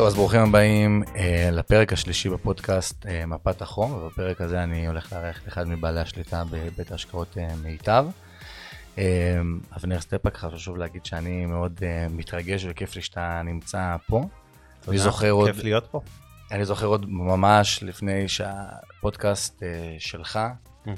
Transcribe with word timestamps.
טוב, 0.00 0.06
אז 0.06 0.14
ברוכים 0.14 0.40
הבאים 0.40 1.02
אה, 1.16 1.48
לפרק 1.52 1.92
השלישי 1.92 2.28
בפודקאסט 2.28 3.06
אה, 3.06 3.26
מפת 3.26 3.62
החום, 3.62 3.92
ובפרק 3.92 4.40
הזה 4.40 4.62
אני 4.62 4.86
הולך 4.86 5.12
לארח 5.12 5.42
את 5.42 5.48
אחד 5.48 5.68
מבעלי 5.68 6.00
השליטה 6.00 6.42
בבית 6.50 6.92
ההשקעות 6.92 7.38
אה, 7.38 7.48
מיטב. 7.62 8.06
אה, 8.98 9.04
אבנר 9.76 10.00
סטפק, 10.00 10.36
חשוב 10.36 10.76
להגיד 10.76 11.06
שאני 11.06 11.46
מאוד 11.46 11.80
אה, 11.82 12.06
מתרגש 12.10 12.66
וכיף 12.68 12.96
לי 12.96 13.02
שאתה 13.02 13.42
נמצא 13.44 13.96
פה. 14.06 14.22
אני 14.88 14.98
זוכר 14.98 15.30
עוד, 15.30 15.50
כיף 15.50 15.64
להיות 15.64 15.86
פה. 15.90 16.00
אני 16.50 16.64
זוכר 16.64 16.86
עוד 16.86 17.06
ממש 17.08 17.82
לפני 17.82 18.28
שהפודקאסט 18.28 19.62
אה, 19.62 19.96
שלך 19.98 20.38
אה, 20.88 20.94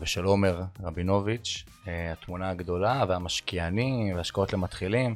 ושל 0.00 0.24
עומר 0.24 0.62
רבינוביץ', 0.82 1.64
אה, 1.88 2.12
התמונה 2.12 2.50
הגדולה 2.50 3.04
והמשקיענים 3.08 4.16
והשקעות 4.16 4.52
למתחילים. 4.52 5.14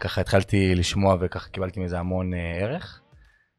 ככה 0.00 0.20
התחלתי 0.20 0.74
לשמוע 0.74 1.16
וככה 1.20 1.48
קיבלתי 1.48 1.80
מזה 1.80 1.98
המון 1.98 2.34
אה, 2.34 2.58
ערך. 2.60 3.00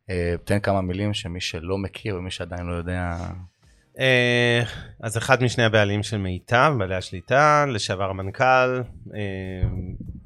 אה, 0.09 0.35
תן 0.43 0.59
כמה 0.59 0.81
מילים 0.81 1.13
שמי 1.13 1.41
שלא 1.41 1.77
מכיר 1.77 2.15
ומי 2.15 2.31
שעדיין 2.31 2.65
לא 2.65 2.73
יודע. 2.73 3.17
אה, 3.99 4.63
אז 5.03 5.17
אחד 5.17 5.43
משני 5.43 5.63
הבעלים 5.63 6.03
של 6.03 6.17
מיטב, 6.17 6.73
בעלי 6.79 6.95
השליטה, 6.95 7.65
לשעבר 7.67 8.09
המנכ"ל, 8.09 8.81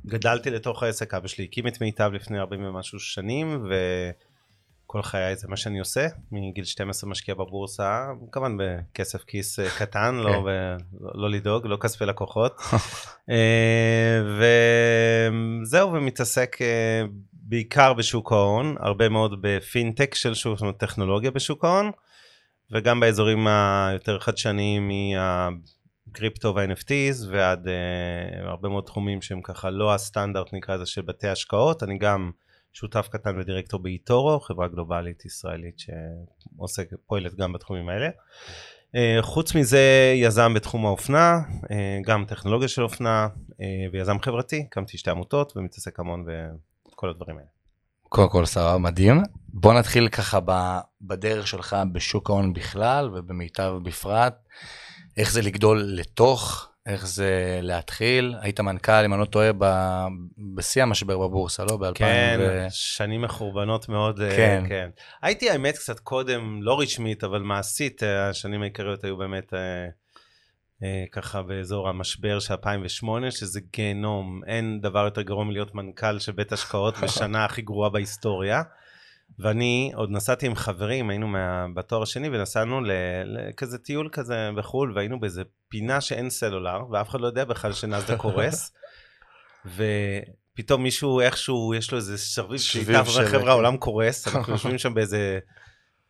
גדלתי 0.05 0.49
לתוך 0.49 0.83
העסק, 0.83 1.13
אבא 1.13 1.27
שלי 1.27 1.43
הקים 1.43 1.67
את 1.67 1.81
מיטב 1.81 2.11
לפני 2.13 2.39
40 2.39 2.65
ומשהו 2.65 2.99
שנים, 2.99 3.65
וכל 4.93 5.01
חיי 5.01 5.35
זה 5.35 5.47
מה 5.47 5.57
שאני 5.57 5.79
עושה, 5.79 6.07
מגיל 6.31 6.63
12 6.63 7.09
משקיע 7.09 7.35
בבורסה, 7.35 8.07
כמובן 8.31 8.57
בכסף 8.59 9.23
כיס 9.23 9.59
אה, 9.59 9.69
קטן, 9.77 10.15
לא, 10.15 10.31
כן. 10.31 10.43
ב- 10.45 10.77
לא 11.13 11.29
לדאוג, 11.29 11.67
לא 11.67 11.77
כספי 11.77 12.05
לקוחות. 12.05 12.61
אה, 13.29 14.21
וזהו, 15.61 15.93
ומתעסק 15.93 16.57
אה, 16.61 17.03
בעיקר 17.33 17.93
בשוק 17.93 18.31
ההון, 18.31 18.75
הרבה 18.79 19.09
מאוד 19.09 19.41
בפינטק 19.41 20.15
של 20.15 20.33
שוק, 20.33 20.55
זאת 20.55 20.61
אומרת 20.61 20.77
טכנולוגיה 20.77 21.31
בשוק 21.31 21.65
ההון, 21.65 21.91
וגם 22.71 22.99
באזורים 22.99 23.47
היותר 23.47 24.19
חדשניים 24.19 24.91
מהקריפטו 26.07 26.55
וה-NFTs 26.55 27.27
ועד 27.29 27.67
uh, 27.67 27.69
הרבה 28.47 28.69
מאוד 28.69 28.83
תחומים 28.83 29.21
שהם 29.21 29.41
ככה 29.41 29.69
לא 29.69 29.93
הסטנדרט 29.93 30.53
נקרא 30.53 30.75
לזה 30.75 30.85
של 30.85 31.01
בתי 31.01 31.27
השקעות, 31.27 31.83
אני 31.83 31.97
גם 31.97 32.31
שותף 32.73 33.07
קטן 33.11 33.39
ודירקטור 33.39 33.79
באיטורו, 33.79 34.39
חברה 34.39 34.67
גלובלית 34.67 35.25
ישראלית 35.25 35.79
שעוסקת, 35.79 36.97
פועלת 37.07 37.35
גם 37.35 37.53
בתחומים 37.53 37.89
האלה. 37.89 38.09
Uh, 38.09 39.21
חוץ 39.21 39.55
מזה 39.55 40.13
יזם 40.15 40.53
בתחום 40.53 40.85
האופנה, 40.85 41.39
uh, 41.39 41.67
גם 42.05 42.25
טכנולוגיה 42.25 42.67
של 42.67 42.83
אופנה 42.83 43.27
uh, 43.51 43.55
ויזם 43.93 44.19
חברתי, 44.21 44.63
הקמתי 44.67 44.97
שתי 44.97 45.11
עמותות 45.11 45.57
ומתעסק 45.57 45.99
המון 45.99 46.25
בכל 46.91 47.09
הדברים 47.09 47.37
האלה. 47.37 47.47
קודם 48.09 48.29
כל 48.29 48.45
סבבה, 48.45 48.77
מדהים. 48.77 49.23
בוא 49.47 49.73
נתחיל 49.73 50.09
ככה 50.09 50.39
בדרך 51.01 51.47
שלך 51.47 51.75
בשוק 51.91 52.29
ההון 52.29 52.53
בכלל 52.53 53.09
ובמיטב 53.13 53.73
בפרט. 53.83 54.35
איך 55.17 55.31
זה 55.31 55.41
לגדול 55.41 55.83
לתוך, 55.85 56.72
איך 56.85 57.07
זה 57.07 57.59
להתחיל. 57.61 58.35
היית 58.41 58.59
מנכ"ל, 58.59 58.91
אם 59.05 59.13
אני 59.13 59.21
לא 59.21 59.25
טועה, 59.25 59.51
ב- 59.57 60.07
בשיא 60.55 60.83
המשבר 60.83 61.17
בבורסה, 61.17 61.63
לא? 61.63 61.77
ב-2000 61.77 61.93
כן, 61.95 62.39
ו... 62.39 62.65
שנים 62.69 63.21
מחורבנות 63.21 63.89
מאוד, 63.89 64.21
אה, 64.21 64.35
כן. 64.35 64.63
כן. 64.67 64.89
הייתי 65.21 65.49
האמת 65.49 65.77
קצת 65.77 65.99
קודם, 65.99 66.59
לא 66.63 66.79
רשמית, 66.79 67.23
אבל 67.23 67.41
מעשית, 67.41 68.03
אה, 68.03 68.29
השנים 68.29 68.61
העיקריות 68.61 69.03
היו 69.03 69.17
באמת 69.17 69.53
אה, 69.53 69.59
אה, 70.83 71.03
ככה 71.11 71.41
באזור 71.41 71.89
המשבר 71.89 72.39
של 72.39 72.53
2008, 72.53 73.31
שזה 73.31 73.59
גיהנום, 73.73 74.41
אין 74.47 74.81
דבר 74.81 75.05
יותר 75.05 75.21
גרוע 75.21 75.43
מלהיות 75.43 75.75
מנכ"ל 75.75 76.19
של 76.19 76.31
בית 76.31 76.51
השקעות 76.51 76.97
בשנה 77.03 77.45
הכי 77.45 77.61
גרועה 77.61 77.89
בהיסטוריה. 77.89 78.61
ואני 79.39 79.91
עוד 79.95 80.11
נסעתי 80.11 80.45
עם 80.45 80.55
חברים, 80.55 81.09
היינו 81.09 81.27
מה, 81.27 81.65
בתואר 81.75 82.01
השני 82.01 82.29
ונסענו 82.29 82.81
לכזה 83.25 83.77
טיול 83.77 84.09
כזה 84.11 84.49
בחו"ל, 84.57 84.93
והיינו 84.95 85.19
באיזה 85.19 85.41
פינה 85.67 86.01
שאין 86.01 86.29
סלולר, 86.29 86.79
ואף 86.91 87.09
אחד 87.09 87.21
לא 87.21 87.27
יודע 87.27 87.45
בכלל 87.45 87.73
שנאסדק 87.73 88.17
קורס. 88.17 88.71
ופתאום 90.55 90.83
מישהו 90.83 91.19
איכשהו, 91.21 91.73
יש 91.73 91.91
לו 91.91 91.97
איזה 91.97 92.17
שרביט 92.17 92.61
שביב 92.61 93.05
של- 93.05 93.25
חבר'ה, 93.25 93.51
העולם 93.51 93.77
קורס, 93.77 94.27
אנחנו 94.27 94.53
יושבים 94.53 94.77
שם 94.77 94.93
באיזה, 94.93 95.39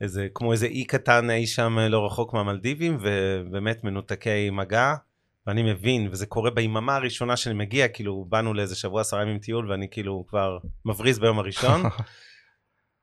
איזה, 0.01 0.28
כמו 0.34 0.51
איזה 0.51 0.66
אי 0.66 0.85
קטן 0.85 1.29
אי 1.29 1.47
שם 1.47 1.79
לא 1.79 2.05
רחוק 2.05 2.34
מהמלדיבים, 2.34 2.97
ובאמת 3.01 3.84
מנותקי 3.84 4.50
מגע. 4.50 4.94
ואני 5.47 5.63
מבין, 5.63 6.07
וזה 6.11 6.25
קורה 6.25 6.51
ביממה 6.51 6.95
הראשונה 6.95 7.38
שאני 7.38 7.55
מגיע, 7.55 7.88
כאילו, 7.88 8.25
באנו 8.29 8.53
לאיזה 8.53 8.75
שבוע, 8.75 9.01
עשרה 9.01 9.22
ימים 9.22 9.40
טיול, 9.40 9.72
ואני 9.72 9.88
כאילו 9.91 10.25
כבר 10.29 10.57
מבריז 10.85 11.19
ביום 11.19 11.40
הראשון. 11.40 11.81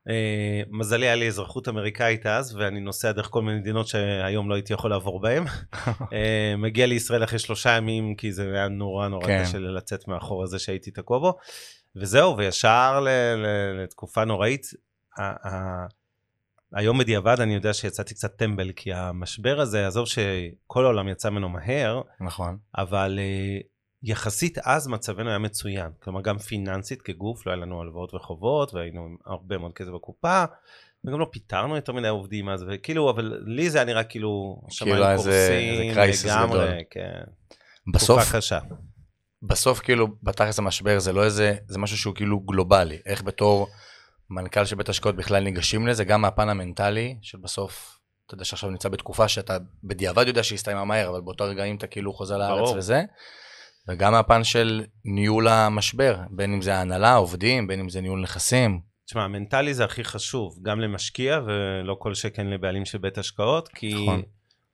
אה, 0.09 0.61
מזלי 0.69 1.05
היה 1.05 1.15
לי 1.15 1.27
אזרחות 1.27 1.67
אמריקאית 1.67 2.25
אז, 2.25 2.55
ואני 2.55 2.79
נוסע 2.79 3.11
דרך 3.11 3.27
כל 3.29 3.41
מיני 3.41 3.59
מדינות 3.59 3.87
שהיום 3.87 4.49
לא 4.49 4.55
הייתי 4.55 4.73
יכול 4.73 4.89
לעבור 4.89 5.21
בהן. 5.21 5.43
אה, 6.13 6.53
מגיע 6.57 6.85
לישראל 6.87 7.23
אחרי 7.23 7.39
שלושה 7.39 7.69
ימים, 7.69 8.15
כי 8.15 8.31
זה 8.31 8.51
היה 8.53 8.67
נורא 8.67 9.07
נורא 9.07 9.25
כן. 9.27 9.43
קשה 9.43 9.59
לצאת 9.59 10.07
מהחור 10.07 10.43
הזה 10.43 10.59
שהייתי 10.59 10.91
תקוע 10.91 11.19
בו. 11.19 11.37
וזהו, 11.95 12.37
וישר 12.37 12.99
ל- 12.99 13.09
ל- 13.35 13.83
לתקופה 13.83 14.25
נוראית. 14.25 14.65
ה- 15.19 15.47
ה- 15.47 15.87
היום 16.73 16.97
בדיעבד 16.97 17.39
אני 17.39 17.53
יודע 17.55 17.73
שיצאתי 17.73 18.13
קצת 18.13 18.37
טמבל, 18.37 18.71
כי 18.71 18.93
המשבר 18.93 19.59
הזה, 19.59 19.87
עזוב 19.87 20.07
שכל 20.07 20.83
העולם 20.85 21.07
יצא 21.07 21.29
ממנו 21.29 21.49
מהר, 21.49 22.01
נכון. 22.21 22.57
אבל 22.77 23.19
אה, 23.21 23.57
יחסית 24.03 24.57
אז 24.57 24.87
מצבנו 24.87 25.29
היה 25.29 25.37
מצוין. 25.37 25.91
כלומר, 25.99 26.21
גם 26.21 26.37
פיננסית 26.37 27.01
כגוף, 27.01 27.45
לא 27.45 27.51
היה 27.51 27.61
לנו 27.61 27.81
הלוואות 27.81 28.13
וחובות, 28.13 28.73
והיינו 28.73 29.01
עם 29.05 29.15
הרבה 29.25 29.57
מאוד 29.57 29.73
כסף 29.73 29.89
בקופה, 29.89 30.43
וגם 31.05 31.19
לא 31.19 31.27
פיטרנו 31.31 31.75
יותר 31.75 31.93
מדי 31.93 32.07
עובדים 32.07 32.49
אז, 32.49 32.65
וכאילו, 32.69 33.09
אבל 33.09 33.41
לי 33.45 33.69
זה 33.69 33.77
היה 33.77 33.85
נראה 33.85 34.03
כאילו, 34.03 34.61
כאילו 34.79 35.05
קורסים, 35.15 35.31
איזה 35.31 35.83
crisis 35.93 36.45
גדול. 36.45 36.57
לגמרי, 36.57 36.83
כן. 36.89 37.21
בסוף, 37.93 38.21
תקופה 38.21 38.37
קשה. 38.37 38.59
בסוף 39.43 39.79
כאילו, 39.79 40.07
בתכלס 40.23 40.59
המשבר 40.59 40.99
זה 40.99 41.13
לא 41.13 41.23
איזה, 41.23 41.55
זה 41.67 41.79
משהו 41.79 41.97
שהוא 41.97 42.15
כאילו 42.15 42.39
גלובלי. 42.39 42.99
איך 43.05 43.23
בתור 43.23 43.67
מנכ"ל 44.29 44.65
של 44.65 44.75
בית 44.75 44.89
השקעות 44.89 45.15
בכלל 45.15 45.43
ניגשים 45.43 45.87
לזה, 45.87 46.03
גם 46.03 46.21
מהפן 46.21 46.49
המנטלי, 46.49 47.17
של 47.21 47.37
בסוף, 47.37 47.99
אתה 48.25 48.33
יודע 48.33 48.45
שעכשיו 48.45 48.69
נמצא 48.69 48.89
בתקופה 48.89 49.27
שאתה 49.27 49.57
בדיעבד 49.83 50.27
יודע 50.27 50.43
שהיא 50.43 50.55
הסתיימה 50.55 50.85
מהר, 50.85 51.09
אבל 51.09 51.21
באותו 51.21 51.43
רגעים 51.43 51.75
אתה 51.75 51.87
כאילו 51.87 52.13
חוזר 52.13 52.37
לארץ 52.37 52.59
ברור. 52.59 52.77
וזה. 52.77 53.03
וגם 53.91 54.11
מהפן 54.11 54.43
של 54.43 54.83
ניהול 55.05 55.47
המשבר, 55.47 56.15
בין 56.29 56.53
אם 56.53 56.61
זה 56.61 56.75
ההנהלה, 56.75 57.15
עובדים, 57.15 57.67
בין 57.67 57.79
אם 57.79 57.89
זה 57.89 58.01
ניהול 58.01 58.21
נכסים. 58.21 58.79
תשמע, 59.05 59.27
מנטלי 59.27 59.73
זה 59.73 59.85
הכי 59.85 60.03
חשוב, 60.03 60.59
גם 60.61 60.79
למשקיע 60.79 61.39
ולא 61.45 61.95
כל 61.99 62.13
שכן 62.13 62.47
לבעלים 62.47 62.85
של 62.85 62.97
בית 62.97 63.17
השקעות, 63.17 63.67
כי 63.67 63.93
נכון. 64.03 64.21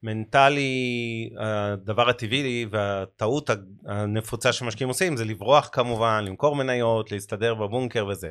מנטלי, 0.03 1.29
הדבר 1.39 2.09
הטבעי 2.09 2.66
והטעות 2.72 3.50
הנפוצה 3.85 4.53
שמשקיעים 4.53 4.89
עושים 4.89 5.17
זה 5.17 5.25
לברוח 5.25 5.69
כמובן, 5.72 6.23
למכור 6.28 6.55
מניות, 6.55 7.11
להסתדר 7.11 7.55
בבונקר 7.55 8.05
וזה. 8.05 8.29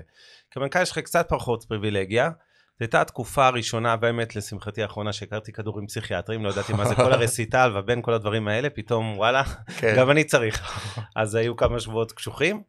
כמנכ"ל 0.51 0.83
יש 0.83 0.91
לך 0.91 0.99
קצת 0.99 1.27
פחות 1.29 1.65
פריבילגיה. 1.69 2.31
זו 2.79 2.85
הייתה 2.85 3.01
התקופה 3.01 3.47
הראשונה, 3.47 3.97
באמת, 3.97 4.37
לשמחתי 4.37 4.83
האחרונה, 4.83 5.13
שהכרתי 5.13 5.53
כדורים 5.53 5.87
פסיכיאטריים, 5.87 6.45
לא 6.45 6.51
ידעתי 6.51 6.73
מה 6.73 6.89
זה 6.89 6.95
כל 6.95 7.13
הרסיטל 7.15 7.73
ובין 7.75 8.03
כל 8.03 8.13
הדברים 8.13 8.49
האלה, 8.49 8.71
פתאום, 8.71 9.19
וואלה, 9.19 9.43
כן. 9.79 9.95
גם 9.97 10.11
אני 10.11 10.25
צריך. 10.25 10.81
אז 11.17 11.35
היו 11.35 11.57
כמה 11.57 11.81
שבועות 11.81 12.13
קשוחים, 12.13 12.63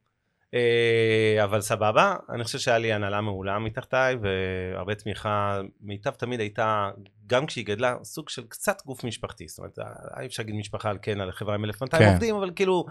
אה, 0.53 1.43
אבל 1.43 1.61
סבבה. 1.61 2.15
אני 2.29 2.43
חושב 2.43 2.59
שהיה 2.59 2.77
לי 2.77 2.93
הנהלה 2.93 3.21
מעולה 3.21 3.59
מתחתיי, 3.59 4.15
והרבה 4.21 4.95
תמיכה. 4.95 5.61
מיטב 5.81 6.11
תמיד 6.11 6.39
הייתה, 6.39 6.89
גם 7.27 7.45
כשהיא 7.45 7.65
גדלה, 7.65 7.95
סוג 8.03 8.29
של 8.29 8.43
קצת 8.49 8.81
גוף 8.85 9.03
משפחתי. 9.03 9.47
זאת 9.47 9.57
אומרת, 9.57 9.79
אי 10.19 10.25
אפשר 10.25 10.43
להגיד 10.43 10.55
משפחה 10.55 10.89
על 10.89 10.97
כן, 11.01 11.21
על 11.21 11.31
חברה 11.31 11.55
עם 11.55 11.65
1,200 11.65 12.03
כן. 12.03 12.13
עובדים, 12.13 12.35
אבל 12.35 12.51
כאילו, 12.55 12.85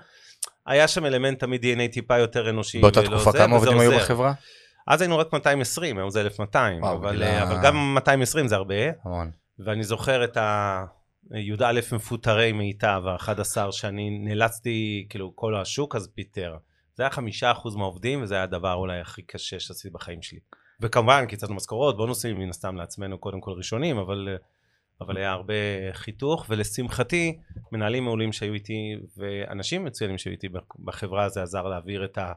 היה 0.66 0.88
שם 0.88 1.04
אלמנט 1.04 1.40
תמיד 1.40 1.64
DNA 1.64 1.92
טיפה 1.92 2.18
יותר 2.18 2.50
אנושי. 2.50 2.80
באותה 2.80 3.02
תקופה 3.02 3.32
כמה 3.32 3.56
עובדים 3.56 3.78
היו. 3.80 3.90
בחברה? 3.90 4.32
אז 4.86 5.00
היינו 5.00 5.18
רק 5.18 5.32
220, 5.32 5.98
היום 5.98 6.10
זה 6.10 6.20
1,200, 6.20 6.82
וואו, 6.82 6.96
אבל, 6.96 7.10
גילה- 7.12 7.42
אבל 7.42 7.56
גם 7.64 7.94
220 7.94 8.48
זה 8.48 8.56
הרבה. 8.56 8.74
המון. 9.04 9.30
ואני 9.58 9.84
זוכר 9.84 10.24
את 10.24 10.36
הי"א 11.30 11.80
מפוטרי 11.92 12.52
מיטב, 12.52 13.02
ה-11 13.06 13.72
שאני 13.72 14.10
נאלצתי, 14.10 15.06
כאילו 15.10 15.32
כל 15.36 15.56
השוק 15.56 15.96
אז 15.96 16.08
פיטר. 16.14 16.56
זה 16.94 17.02
היה 17.02 17.10
חמישה 17.10 17.50
אחוז 17.52 17.76
מהעובדים, 17.76 18.22
וזה 18.22 18.34
היה 18.34 18.42
הדבר 18.42 18.74
אולי 18.74 19.00
הכי 19.00 19.22
קשה 19.22 19.60
שעשיתי 19.60 19.90
בחיים 19.90 20.22
שלי. 20.22 20.38
וכמובן, 20.80 21.26
קיצרנו 21.26 21.54
משכורות, 21.54 21.96
בונוסים, 21.96 22.38
מן 22.38 22.48
הסתם 22.50 22.76
לעצמנו 22.76 23.18
קודם 23.18 23.40
כל 23.40 23.50
ראשונים, 23.50 23.98
אבל, 23.98 24.28
אבל 25.00 25.16
היה 25.16 25.30
הרבה 25.32 25.54
חיתוך, 25.92 26.46
ולשמחתי, 26.48 27.38
מנהלים 27.72 28.04
מעולים 28.04 28.32
שהיו 28.32 28.54
איתי, 28.54 28.96
ואנשים 29.16 29.84
מצוינים 29.84 30.18
שהיו 30.18 30.32
איתי 30.32 30.48
בחברה, 30.84 31.28
זה 31.28 31.42
עזר 31.42 31.62
להעביר 31.62 32.04
את 32.04 32.18
ה... 32.18 32.32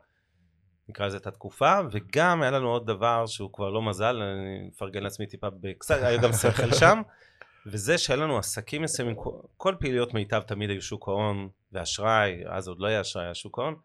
נקרא 0.89 1.06
לזה 1.06 1.18
את 1.18 1.27
התקופה, 1.27 1.80
וגם 1.91 2.41
היה 2.41 2.51
לנו 2.51 2.69
עוד 2.69 2.88
דבר 2.88 3.25
שהוא 3.25 3.53
כבר 3.53 3.69
לא 3.69 3.81
מזל, 3.81 4.21
אני 4.21 4.68
מפרגן 4.68 5.03
לעצמי 5.03 5.27
טיפה 5.27 5.47
בקצת, 5.62 5.97
היה 6.01 6.18
גם 6.18 6.33
שכל 6.33 6.71
שם, 6.74 7.01
וזה 7.71 7.97
שהיה 7.97 8.18
לנו 8.18 8.38
עסקים 8.38 8.81
מסוימים, 8.81 9.15
כל- 9.57 9.75
פעילויות 9.80 10.13
מיטב 10.13 10.41
תמיד 10.41 10.69
היו 10.69 10.81
שוק 10.81 11.07
ההון 11.07 11.50
ואשראי, 11.74 12.41
אז 12.47 12.68
עוד 12.68 12.80
לא 12.80 12.88
היה 12.88 13.01
אשראי, 13.01 13.25
היה 13.25 13.33
שוק 13.33 13.59
ההון, 13.59 13.75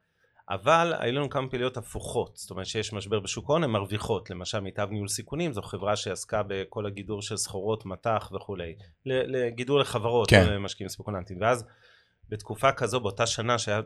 אבל 0.50 0.94
היו 0.98 1.12
לנו 1.12 1.30
כמה 1.30 1.48
פעילויות 1.48 1.76
הפוכות, 1.76 2.36
זאת 2.36 2.50
אומרת 2.50 2.66
שיש 2.66 2.92
משבר 2.92 3.20
בשוק 3.20 3.50
ההון, 3.50 3.64
הן 3.64 3.70
מרוויחות, 3.70 4.30
למשל 4.30 4.60
מיטב 4.60 4.88
ניהול 4.90 5.08
סיכונים, 5.08 5.52
זו 5.52 5.62
חברה 5.62 5.96
שעסקה 5.96 6.42
בכל 6.46 6.86
הגידור 6.86 7.22
של 7.22 7.36
סחורות, 7.36 7.86
מטח 7.86 8.32
וכולי, 8.34 8.74
לגידור 9.06 9.78
לחברות, 9.78 10.30
כן. 10.30 10.46
לא 10.46 10.54
למשקיעים 10.54 10.88
ספקולנטיים, 10.88 11.40
ואז 11.40 11.64
בתקופה 12.28 12.72
כזו, 12.72 13.00
באותה 13.00 13.26
שנה 13.26 13.58
שהיה 13.58 13.80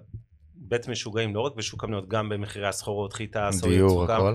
בית 0.60 0.88
משוגעים, 0.88 1.34
לא 1.34 1.40
רק 1.40 1.54
בשוק 1.54 1.84
המניות, 1.84 2.08
גם 2.08 2.28
במחירי 2.28 2.68
הסחורות, 2.68 3.12
חיטה, 3.12 3.50
דיור, 3.62 4.04
הכל. 4.04 4.34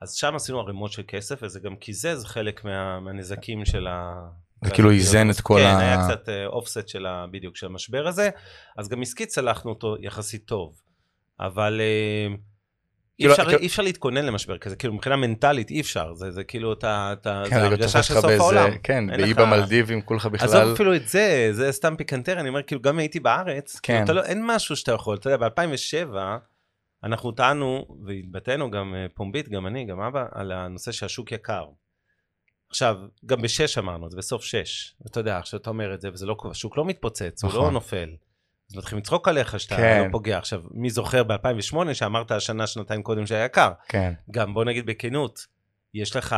אז 0.00 0.14
שם 0.14 0.34
עשינו 0.34 0.60
ערימות 0.60 0.92
של 0.92 1.02
כסף, 1.08 1.38
וזה 1.42 1.60
גם 1.60 1.76
קיזז 1.76 2.24
חלק 2.24 2.64
מה, 2.64 3.00
מהנזקים 3.00 3.64
של 3.64 3.86
ה... 3.86 4.14
זה 4.64 4.70
כאילו 4.70 4.90
איזן 4.90 5.30
את 5.30 5.40
כל 5.40 5.58
כן, 5.58 5.66
ה... 5.66 5.70
כן, 5.70 5.78
היה 5.78 6.04
קצת 6.04 6.28
אופסט 6.46 6.88
של 6.88 7.06
ה... 7.06 7.26
בדיוק, 7.30 7.56
של 7.56 7.66
המשבר 7.66 8.06
הזה, 8.06 8.30
אז 8.78 8.88
גם 8.88 9.02
עסקית 9.02 9.28
צלחנו 9.28 9.70
אותו 9.70 9.96
יחסית 10.00 10.44
טוב. 10.44 10.80
אבל 11.40 11.80
אה, 11.80 12.34
אי 13.18 13.24
כאילו, 13.24 13.32
אפשר, 13.32 13.44
כאילו... 13.44 13.58
אי 13.58 13.66
אפשר 13.66 13.82
להתכונן 13.82 14.24
למשבר 14.24 14.58
כזה, 14.58 14.76
כאילו 14.76 14.94
מבחינה 14.94 15.16
מנטלית 15.16 15.70
אי 15.70 15.80
אפשר, 15.80 16.14
זה, 16.14 16.30
זה 16.30 16.44
כאילו 16.44 16.72
אתה, 16.72 17.10
אתה 17.12 17.42
כן, 17.50 17.60
זה 17.60 17.66
הרגשה 17.66 18.02
של 18.02 18.14
סוף 18.14 18.24
באיזה, 18.24 18.42
העולם. 18.42 18.70
כן, 18.82 19.06
באי 19.06 19.30
לך... 19.30 19.38
במלדיבים 19.38 20.02
כולך 20.02 20.26
בכלל. 20.26 20.48
עזוב 20.48 20.74
אפילו 20.74 20.96
את 20.96 21.08
זה, 21.08 21.48
זה 21.52 21.72
סתם 21.72 21.96
פיקנטר, 21.96 22.40
אני 22.40 22.48
אומר, 22.48 22.62
כאילו 22.62 22.80
גם 22.80 22.98
הייתי 22.98 23.20
בארץ, 23.20 23.80
כאילו, 23.80 23.98
כן. 23.98 24.06
כאילו, 24.06 24.20
לא, 24.20 24.24
אין 24.24 24.46
משהו 24.46 24.76
שאתה 24.76 24.92
יכול, 24.92 25.16
אתה 25.16 25.30
יודע, 25.30 25.48
ב-2007, 25.48 26.16
אנחנו 27.04 27.32
טענו, 27.32 27.86
והתבטאנו 28.06 28.70
גם 28.70 28.94
אה, 28.94 29.06
פומבית, 29.14 29.48
גם 29.48 29.66
אני, 29.66 29.84
גם 29.84 30.00
אבא, 30.00 30.26
על 30.32 30.52
הנושא 30.52 30.92
שהשוק 30.92 31.32
יקר. 31.32 31.64
עכשיו, 32.70 32.96
גם 33.26 33.42
בשש 33.42 33.78
אמרנו 33.78 34.10
זה, 34.10 34.16
בסוף 34.16 34.44
שש. 34.44 34.94
ואתה 35.00 35.20
יודע, 35.20 35.38
עכשיו 35.38 35.60
אתה 35.60 35.70
אומר 35.70 35.94
את 35.94 36.00
זה, 36.00 36.08
וזה 36.12 36.26
לא, 36.26 36.36
השוק 36.50 36.76
לא 36.76 36.84
מתפוצץ, 36.84 37.44
נכון. 37.44 37.58
הוא 37.58 37.66
לא 37.66 37.72
נופל. 37.72 38.08
אז 38.72 38.78
מתחילים 38.78 39.00
לצחוק 39.00 39.28
עליך 39.28 39.60
שאתה 39.60 39.76
כן. 39.76 40.02
לא 40.06 40.12
פוגע. 40.12 40.38
עכשיו, 40.38 40.62
מי 40.70 40.90
זוכר 40.90 41.22
ב-2008 41.22 41.94
שאמרת 41.94 42.30
השנה, 42.30 42.66
שנתיים 42.66 43.02
קודם 43.02 43.26
שהיה 43.26 43.44
יקר? 43.44 43.70
כן. 43.88 44.12
גם 44.30 44.54
בוא 44.54 44.64
נגיד 44.64 44.86
בכנות, 44.86 45.46
יש 45.94 46.16
לך, 46.16 46.36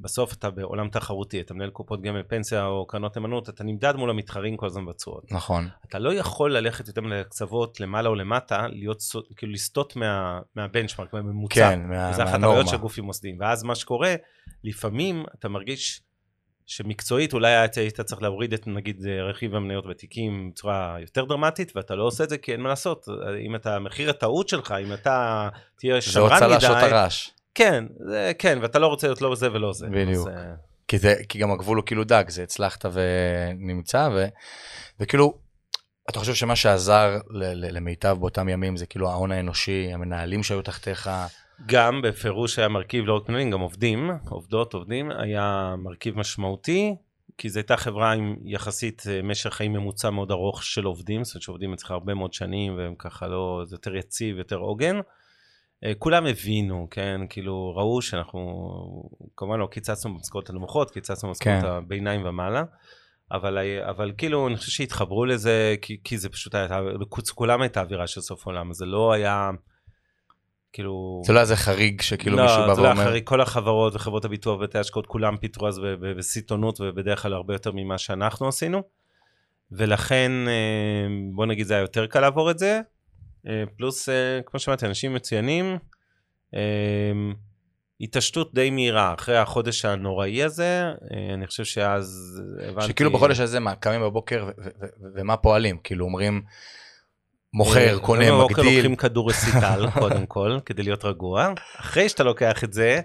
בסוף 0.00 0.32
אתה 0.32 0.50
בעולם 0.50 0.88
תחרותי, 0.88 1.40
אתה 1.40 1.54
מנהל 1.54 1.70
קופות 1.70 2.02
גמל 2.02 2.22
פנסיה 2.28 2.66
או 2.66 2.86
קרנות 2.86 3.16
נאמנות, 3.16 3.48
אתה 3.48 3.64
נמדד 3.64 3.96
מול 3.96 4.10
המתחרים 4.10 4.56
כל 4.56 4.66
הזמן 4.66 4.86
בתשואות. 4.86 5.32
נכון. 5.32 5.68
אתה 5.88 5.98
לא 5.98 6.14
יכול 6.14 6.56
ללכת 6.56 6.88
יותר 6.88 7.00
לקצוות 7.00 7.80
למעלה 7.80 8.08
או 8.08 8.14
למטה, 8.14 8.66
להיות, 8.68 8.98
כאילו 9.36 9.52
לסטות 9.52 9.96
מה, 9.96 10.40
מהבנצ'מרק, 10.56 11.12
מהממוצע. 11.12 11.54
כן, 11.54 11.80
מה, 11.80 11.86
מהנורמה. 11.86 12.10
וזה 12.10 12.24
אחת 12.24 12.34
הבעיות 12.34 12.68
של 12.68 12.76
גופים 12.76 13.04
מוסדיים. 13.04 13.36
ואז 13.40 13.62
מה 13.62 13.74
שקורה, 13.74 14.14
לפעמים 14.64 15.24
אתה 15.38 15.48
מרגיש 15.48 16.02
שמקצועית 16.68 17.32
אולי 17.32 17.52
היית 17.76 18.00
צריך 18.00 18.22
להוריד 18.22 18.52
את 18.52 18.66
נגיד 18.66 19.06
רכיב 19.06 19.54
המניות 19.54 19.86
ותיקים 19.86 20.50
בצורה 20.50 20.96
יותר 21.00 21.24
דרמטית 21.24 21.72
ואתה 21.76 21.94
לא 21.94 22.02
עושה 22.02 22.24
את 22.24 22.28
זה 22.28 22.38
כי 22.38 22.52
אין 22.52 22.60
מה 22.60 22.68
לעשות 22.68 23.06
אם 23.46 23.54
אתה 23.54 23.78
מחיר 23.78 24.10
הטעות 24.10 24.48
שלך 24.48 24.74
אם 24.82 24.92
אתה 24.92 25.48
תהיה 25.78 26.00
שמרן 26.00 26.26
מדי. 26.26 26.38
זה 26.38 26.44
רוצה 26.46 26.46
לעשות 26.46 26.76
הרעש. 26.76 27.30
כן 27.54 27.84
זה, 28.08 28.32
כן 28.38 28.58
ואתה 28.62 28.78
לא 28.78 28.86
רוצה 28.86 29.06
להיות 29.06 29.22
לא 29.22 29.34
זה 29.34 29.52
ולא 29.52 29.72
זה. 29.72 29.86
בדיוק. 29.86 30.28
אז, 30.28 30.34
כי, 30.88 30.98
זה, 30.98 31.14
כי 31.28 31.38
גם 31.38 31.50
הגבול 31.50 31.76
הוא 31.76 31.86
כאילו 31.86 32.04
דק 32.04 32.30
זה 32.30 32.42
הצלחת 32.42 32.84
ונמצא 32.92 34.08
ו, 34.14 34.26
וכאילו 35.00 35.38
אתה 36.10 36.18
חושב 36.18 36.34
שמה 36.34 36.56
שעזר 36.56 37.18
למיטב 37.54 38.16
באותם 38.20 38.48
ימים 38.48 38.76
זה 38.76 38.86
כאילו 38.86 39.10
ההון 39.10 39.32
האנושי 39.32 39.90
המנהלים 39.92 40.42
שהיו 40.42 40.62
תחתיך. 40.62 41.10
גם 41.66 42.02
בפירוש 42.02 42.58
היה 42.58 42.68
מרכיב 42.68 43.04
לא 43.04 43.16
רק 43.16 43.28
מנהלים, 43.28 43.50
גם 43.50 43.60
עובדים, 43.60 44.10
עובדות, 44.28 44.74
עובדים, 44.74 45.10
היה 45.10 45.74
מרכיב 45.78 46.18
משמעותי, 46.18 46.96
כי 47.38 47.48
זו 47.48 47.58
הייתה 47.58 47.76
חברה 47.76 48.12
עם 48.12 48.36
יחסית 48.44 49.02
אה, 49.10 49.22
משך 49.22 49.50
חיים 49.50 49.72
ממוצע 49.72 50.10
מאוד 50.10 50.30
ארוך 50.30 50.62
של 50.62 50.84
עובדים, 50.84 51.24
זאת 51.24 51.34
אומרת 51.34 51.42
שעובדים 51.42 51.72
אצלך 51.72 51.90
הרבה 51.90 52.14
מאוד 52.14 52.32
שנים 52.32 52.76
והם 52.76 52.94
ככה 52.98 53.26
לא, 53.26 53.62
זה 53.66 53.74
יותר 53.74 53.96
יציב, 53.96 54.38
יותר 54.38 54.56
עוגן. 54.56 54.96
אה, 55.84 55.92
כולם 55.98 56.26
הבינו, 56.26 56.86
כן, 56.90 57.20
כאילו 57.30 57.72
ראו 57.76 58.02
שאנחנו, 58.02 58.40
כמובן 59.36 59.58
לא 59.58 59.66
קיצצנו 59.66 60.14
במשכורות 60.14 60.50
הנמוכות, 60.50 60.90
קיצצנו 60.90 61.28
במשכורות 61.28 61.62
כן. 61.62 61.66
הביניים 61.66 62.26
ומעלה. 62.26 62.64
אבל, 63.32 63.58
אבל 63.90 64.12
כאילו, 64.18 64.48
אני 64.48 64.56
חושב 64.56 64.70
שהתחברו 64.70 65.24
לזה, 65.24 65.74
כי, 65.82 66.00
כי 66.04 66.18
זה 66.18 66.28
פשוט 66.28 66.54
היה, 66.54 66.68
כולם 67.34 67.62
הייתה 67.62 67.80
אווירה 67.80 68.06
של 68.06 68.20
סוף 68.20 68.46
עולם, 68.46 68.72
זה 68.72 68.86
לא 68.86 69.12
היה, 69.12 69.50
כאילו... 70.72 71.22
זה 71.24 71.32
לא 71.32 71.40
איזה 71.40 71.56
חריג 71.56 72.00
שכאילו 72.00 72.36
לא, 72.36 72.42
מישהו 72.42 72.58
בא 72.58 72.62
ואומר... 72.62 72.88
לא, 72.88 72.94
זה 72.94 73.00
לא 73.02 73.08
חריג, 73.08 73.24
כל 73.24 73.40
החברות 73.40 73.94
וחברות 73.94 74.24
הביטוח 74.24 74.58
ובתי 74.58 74.78
ההשקעות 74.78 75.06
כולם 75.06 75.36
פיתרו 75.36 75.68
אז 75.68 75.80
בסיטונות 76.16 76.80
ובדרך 76.80 77.22
כלל 77.22 77.32
הרבה 77.32 77.54
יותר 77.54 77.72
ממה 77.74 77.98
שאנחנו 77.98 78.48
עשינו. 78.48 78.82
ולכן 79.72 80.32
אה, 80.48 81.06
בוא 81.34 81.46
נגיד 81.46 81.66
זה 81.66 81.74
היה 81.74 81.80
יותר 81.80 82.06
קל 82.06 82.20
לעבור 82.20 82.50
את 82.50 82.58
זה. 82.58 82.80
אה, 83.46 83.64
פלוס, 83.76 84.08
אה, 84.08 84.40
כמו 84.46 84.60
שאמרתי, 84.60 84.86
אנשים 84.86 85.14
מצוינים. 85.14 85.78
התעשתות 88.00 88.54
די 88.54 88.70
מהירה 88.70 89.14
אחרי 89.14 89.36
החודש 89.36 89.84
הנוראי 89.84 90.42
הזה, 90.42 90.84
אני 91.34 91.46
חושב 91.46 91.64
שאז 91.64 92.40
הבנתי... 92.62 92.86
שכאילו 92.86 93.12
בחודש 93.12 93.40
הזה 93.40 93.60
מה, 93.60 93.74
קמים 93.74 94.00
בבוקר 94.00 94.50
ומה 95.14 95.36
פועלים? 95.36 95.78
כאילו 95.84 96.04
אומרים... 96.04 96.42
מוכר, 97.54 97.94
אה, 97.94 98.00
קונה, 98.00 98.20
מגדיל. 98.20 98.34
בבוקר 98.34 98.62
לוקחים 98.62 98.96
כדור 98.96 99.30
רסיטל, 99.30 99.90
קודם 100.00 100.26
כל, 100.26 100.58
כדי 100.66 100.82
להיות 100.82 101.04
רגוע. 101.04 101.48
אחרי 101.76 102.08
שאתה 102.08 102.24
לוקח 102.24 102.64
את 102.64 102.72
זה, 102.72 103.00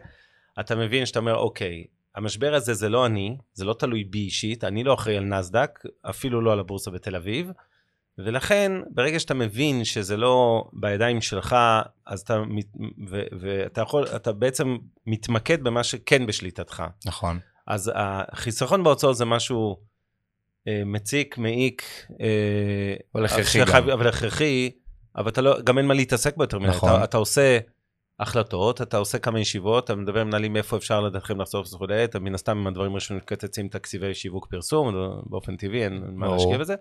אתה 0.59 0.75
מבין 0.75 1.05
שאתה 1.05 1.19
אומר, 1.19 1.35
אוקיי, 1.35 1.83
המשבר 2.15 2.53
הזה 2.53 2.73
זה 2.73 2.89
לא 2.89 3.05
אני, 3.05 3.37
זה 3.53 3.65
לא 3.65 3.73
תלוי 3.73 4.03
בי 4.03 4.19
אישית, 4.19 4.63
אני 4.63 4.83
לא 4.83 4.93
אחראי 4.93 5.17
על 5.17 5.23
נסדק, 5.23 5.79
אפילו 6.09 6.41
לא 6.41 6.53
על 6.53 6.59
הבורסה 6.59 6.91
בתל 6.91 7.15
אביב. 7.15 7.51
ולכן, 8.17 8.71
ברגע 8.91 9.19
שאתה 9.19 9.33
מבין 9.33 9.85
שזה 9.85 10.17
לא 10.17 10.63
בידיים 10.73 11.21
שלך, 11.21 11.55
אז 12.07 12.21
אתה, 12.21 12.41
ו, 13.09 13.21
ואתה 13.39 13.81
יכול, 13.81 14.05
אתה 14.15 14.31
בעצם 14.31 14.77
מתמקד 15.07 15.63
במה 15.63 15.83
שכן 15.83 16.25
בשליטתך. 16.25 16.83
נכון. 17.05 17.39
אז 17.67 17.91
החיסכון 17.95 18.83
בהוצאות 18.83 19.15
זה 19.17 19.25
משהו 19.25 19.77
מציק, 20.85 21.37
מעיק, 21.37 22.07
אה, 22.21 22.95
אבל 23.15 23.25
הכרחי 23.25 23.59
גם. 23.65 23.89
אבל 23.89 24.07
הכרחי, 24.07 24.71
אבל 25.15 25.29
אתה 25.29 25.41
לא, 25.41 25.61
גם 25.63 25.77
אין 25.77 25.85
מה 25.85 25.93
להתעסק 25.93 26.37
בו 26.37 26.43
יותר 26.43 26.59
מדי. 26.59 26.69
נכון. 26.69 26.89
אתה, 26.89 27.03
אתה 27.03 27.17
עושה 27.17 27.59
החלטות, 28.19 28.81
אתה 28.81 28.97
עושה 28.97 29.17
כמה 29.17 29.39
ישיבות, 29.39 29.83
אתה 29.83 29.95
מדבר 29.95 30.19
עם 30.19 30.27
מנהלים 30.27 30.57
איפה 30.57 30.77
אפשר 30.77 31.01
לדעתכם 31.01 31.41
לחשוף 31.41 31.73
וכולי, 31.73 32.03
אתה 32.03 32.19
מן 32.19 32.35
הסתם 32.35 32.57
עם 32.57 32.67
הדברים 32.67 32.91
הראשונים 32.91 33.21
מקצצים 33.23 33.67
תקציבי 33.67 34.13
שיווק 34.13 34.47
פרסום, 34.49 34.95
באופן 35.25 35.55
טבעי, 35.57 35.83
אין 35.83 36.03
מה 36.15 36.27
להשקיע 36.27 36.57
בזה. 36.57 36.75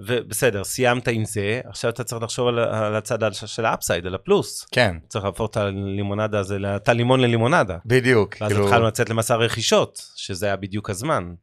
ובסדר, 0.00 0.64
סיימת 0.64 1.08
עם 1.08 1.24
זה, 1.24 1.60
עכשיו 1.64 1.90
אתה 1.90 2.04
צריך 2.04 2.22
לחשוב 2.22 2.48
על, 2.48 2.58
על 2.58 2.96
הצד 2.96 3.18
של 3.32 3.64
האפסייד, 3.64 4.06
על 4.06 4.14
הפלוס. 4.14 4.66
כן. 4.72 4.96
צריך 5.08 5.24
להפוך 5.24 5.50
את 5.50 5.56
הלימונדה 5.56 6.38
הזה, 6.38 6.58
את 6.76 6.88
הלימון 6.88 7.20
ללימונדה. 7.20 7.78
בדיוק. 7.86 8.36
ואז 8.40 8.52
כאילו... 8.52 8.66
התחלנו 8.66 8.86
לצאת 8.86 9.10
למסע 9.10 9.36
רכישות, 9.36 10.02
שזה 10.16 10.46
היה 10.46 10.56
בדיוק 10.56 10.90
הזמן. 10.90 11.34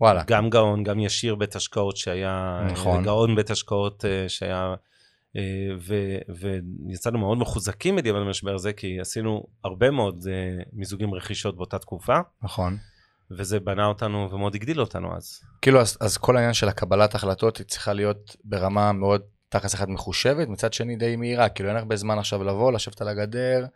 וואלה. 0.00 0.22
גם 0.26 0.50
גאון, 0.50 0.82
גם 0.82 1.00
ישיר 1.00 1.34
בית 1.34 1.56
השקעות 1.56 1.96
שהיה, 1.96 2.60
נכון. 2.70 3.04
גאון 3.04 3.36
בית 3.36 3.50
השקעות 3.50 4.04
אה, 4.04 4.28
שהיה, 4.28 4.74
אה, 5.36 5.42
ו, 5.78 5.94
ויצאנו 6.88 7.18
מאוד 7.18 7.38
מחוזקים 7.38 7.96
בדיוק 7.96 8.16
במשבר 8.16 8.54
הזה, 8.54 8.72
כי 8.72 9.00
עשינו 9.00 9.46
הרבה 9.64 9.90
מאוד 9.90 10.26
אה, 10.30 10.62
מיזוגים 10.72 11.14
רכישות 11.14 11.56
באותה 11.56 11.78
תקופה. 11.78 12.18
נכון. 12.42 12.76
וזה 13.30 13.60
בנה 13.60 13.86
אותנו 13.86 14.28
ומאוד 14.32 14.54
הגדיל 14.54 14.80
אותנו 14.80 15.16
אז. 15.16 15.40
כאילו, 15.62 15.80
אז, 15.80 15.98
אז 16.00 16.16
כל 16.16 16.36
העניין 16.36 16.54
של 16.54 16.68
הקבלת 16.68 17.14
החלטות 17.14 17.56
היא 17.56 17.66
צריכה 17.66 17.92
להיות 17.92 18.36
ברמה 18.44 18.92
מאוד 18.92 19.22
תכלס 19.48 19.74
אחת 19.74 19.88
מחושבת, 19.88 20.48
מצד 20.48 20.72
שני 20.72 20.96
די 20.96 21.16
מהירה, 21.16 21.48
כאילו 21.48 21.68
אין 21.68 21.76
הרבה 21.76 21.96
זמן 21.96 22.18
עכשיו 22.18 22.44
לבוא, 22.44 22.72
לשבת 22.72 23.00
על 23.00 23.08
הגדר, 23.08 23.66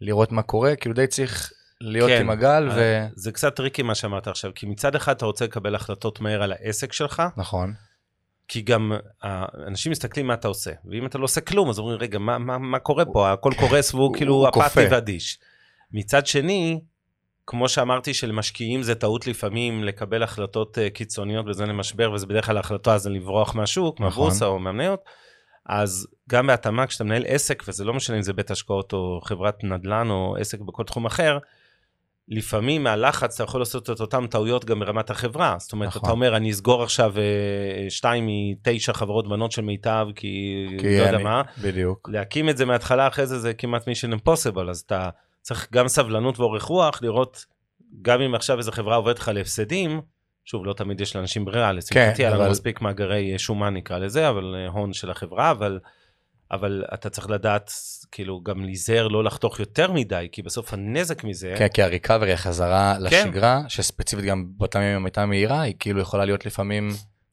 לראות 0.00 0.32
מה 0.32 0.42
קורה, 0.42 0.76
כאילו 0.76 0.94
די 0.94 1.06
צריך 1.06 1.52
להיות 1.84 2.10
כן, 2.10 2.20
עם 2.20 2.30
הגל 2.30 2.68
ו... 2.74 2.78
אה, 2.78 3.06
זה 3.14 3.32
קצת 3.32 3.56
טריקי 3.56 3.82
מה 3.82 3.94
שאמרת 3.94 4.28
עכשיו, 4.28 4.50
כי 4.54 4.66
מצד 4.66 4.94
אחד 4.94 5.16
אתה 5.16 5.26
רוצה 5.26 5.44
לקבל 5.44 5.74
החלטות 5.74 6.20
מהר 6.20 6.42
על 6.42 6.52
העסק 6.52 6.92
שלך. 6.92 7.22
נכון. 7.36 7.74
כי 8.48 8.62
גם 8.62 8.92
אנשים 9.66 9.92
מסתכלים 9.92 10.26
מה 10.26 10.34
אתה 10.34 10.48
עושה, 10.48 10.70
ואם 10.84 11.06
אתה 11.06 11.18
לא 11.18 11.24
עושה 11.24 11.40
כלום, 11.40 11.70
אז 11.70 11.78
אומרים, 11.78 11.98
רגע, 11.98 12.18
מה, 12.18 12.38
מה, 12.38 12.58
מה 12.58 12.78
קורה 12.78 13.04
פה? 13.04 13.32
הכל 13.32 13.52
קורס 13.58 13.94
והוא 13.94 14.14
כאילו 14.14 14.48
אפאתי 14.48 14.86
ואדיש. 14.90 15.38
מצד 15.92 16.26
שני, 16.26 16.80
כמו 17.46 17.68
שאמרתי 17.68 18.14
שלמשקיעים 18.14 18.82
זה 18.82 18.94
טעות 18.94 19.26
לפעמים 19.26 19.84
לקבל 19.84 20.22
החלטות 20.22 20.78
אה, 20.78 20.90
קיצוניות 20.90 21.46
בזמן 21.46 21.70
המשבר, 21.70 22.12
וזה 22.12 22.26
בדרך 22.26 22.46
כלל 22.46 22.56
ההחלטה 22.56 22.98
זה 22.98 23.10
לברוח 23.10 23.54
מהשוק, 23.54 23.94
נכון. 23.94 24.04
מהבורסה 24.04 24.46
או 24.46 24.58
מהמניות, 24.58 25.00
אז 25.66 26.06
גם 26.30 26.46
בהתאמה, 26.46 26.86
כשאתה 26.86 27.04
מנהל 27.04 27.24
עסק, 27.26 27.62
וזה 27.68 27.84
לא 27.84 27.94
משנה 27.94 28.16
אם 28.16 28.22
זה 28.22 28.32
בית 28.32 28.50
השקעות 28.50 28.92
או 28.92 29.20
חברת 29.24 29.64
נדל"ן 29.64 30.10
או 30.10 30.36
עסק 30.40 30.60
בכל 30.60 30.84
תחום 30.84 31.06
אחר, 31.06 31.38
לפעמים 32.28 32.84
מהלחץ 32.84 33.34
אתה 33.34 33.44
יכול 33.44 33.60
לעשות 33.60 33.90
את 33.90 34.00
אותן 34.00 34.26
טעויות 34.26 34.64
גם 34.64 34.80
ברמת 34.80 35.10
החברה. 35.10 35.56
זאת 35.58 35.72
אומרת, 35.72 35.88
נכון. 35.88 36.02
אתה 36.02 36.10
אומר, 36.10 36.36
אני 36.36 36.50
אסגור 36.50 36.82
עכשיו 36.82 37.14
אה, 37.18 37.90
שתיים 37.90 38.26
מתשע 38.28 38.92
חברות 38.92 39.28
בנות 39.28 39.52
של 39.52 39.62
מיטב, 39.62 40.08
כי, 40.14 40.66
כי 40.78 40.98
לא 40.98 41.04
יודע 41.04 41.18
מה. 41.18 41.42
בדיוק. 41.62 42.08
להקים 42.12 42.48
את 42.48 42.56
זה 42.56 42.64
מההתחלה 42.64 43.08
אחרי 43.08 43.26
זה, 43.26 43.38
זה 43.38 43.54
כמעט 43.54 43.88
מישן 43.88 44.12
אימפוסיבל, 44.12 44.70
אז 44.70 44.78
אתה 44.86 45.08
צריך 45.42 45.68
גם 45.72 45.88
סבלנות 45.88 46.40
ואורך 46.40 46.62
רוח, 46.62 47.02
לראות, 47.02 47.44
גם 48.02 48.20
אם 48.20 48.34
עכשיו 48.34 48.58
איזו 48.58 48.72
חברה 48.72 48.96
עובדת 48.96 49.18
לך 49.18 49.30
להפסדים, 49.34 50.00
שוב, 50.44 50.66
לא 50.66 50.72
תמיד 50.72 51.00
יש 51.00 51.16
לאנשים 51.16 51.44
ברירה, 51.44 51.72
לשמחתי, 51.72 52.16
כן, 52.16 52.24
היה 52.24 52.36
לנו 52.36 52.50
מספיק 52.50 52.80
מאגרי 52.80 53.38
שומן 53.38 53.74
נקרא 53.74 53.98
לזה, 53.98 54.28
אבל 54.28 54.54
אה, 54.58 54.68
הון 54.68 54.92
של 54.92 55.10
החברה, 55.10 55.50
אבל 55.50 55.78
אבל 56.50 56.84
אתה 56.94 57.10
צריך 57.10 57.30
לדעת, 57.30 57.72
כאילו, 58.12 58.40
גם 58.42 58.64
להיזהר 58.64 59.08
לא 59.08 59.24
לחתוך 59.24 59.60
יותר 59.60 59.92
מדי, 59.92 60.28
כי 60.32 60.42
בסוף 60.42 60.72
הנזק 60.72 61.24
מזה... 61.24 61.54
כן, 61.58 61.68
כי 61.68 61.82
הריקאברי, 61.82 62.32
החזרה 62.32 62.96
לשגרה, 63.00 63.62
שספציפית 63.68 64.24
גם 64.24 64.44
באותם 64.56 64.80
ימים 64.80 65.04
הייתה 65.04 65.26
מהירה, 65.26 65.60
היא 65.60 65.74
כאילו 65.78 66.00
יכולה 66.00 66.24
להיות 66.24 66.46
לפעמים 66.46 66.88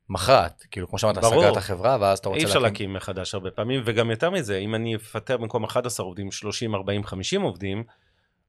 מכרעת. 0.10 0.64
כאילו, 0.72 0.88
כמו 0.88 0.98
שאמרת. 0.98 1.26
סגרת 1.26 1.58
החברה, 1.58 1.98
ואז 2.02 2.20
אתה 2.20 2.30
רוצה 2.30 2.40
אי 2.40 2.46
אפשר 2.46 2.60
להקים 2.60 2.94
מחדש 2.94 3.34
הרבה 3.34 3.52
פעמים, 3.52 3.82
וגם 3.86 4.12
יותר 4.12 4.30
מזה, 4.30 4.58
אם 4.58 4.76
אני 4.76 4.96
אפטר 4.96 5.38
במקום 5.38 5.64
11 5.64 6.06
עובדים, 6.06 6.32
30, 6.32 6.76
40, 6.76 7.04
50 7.04 7.42
עובדים, 7.42 7.84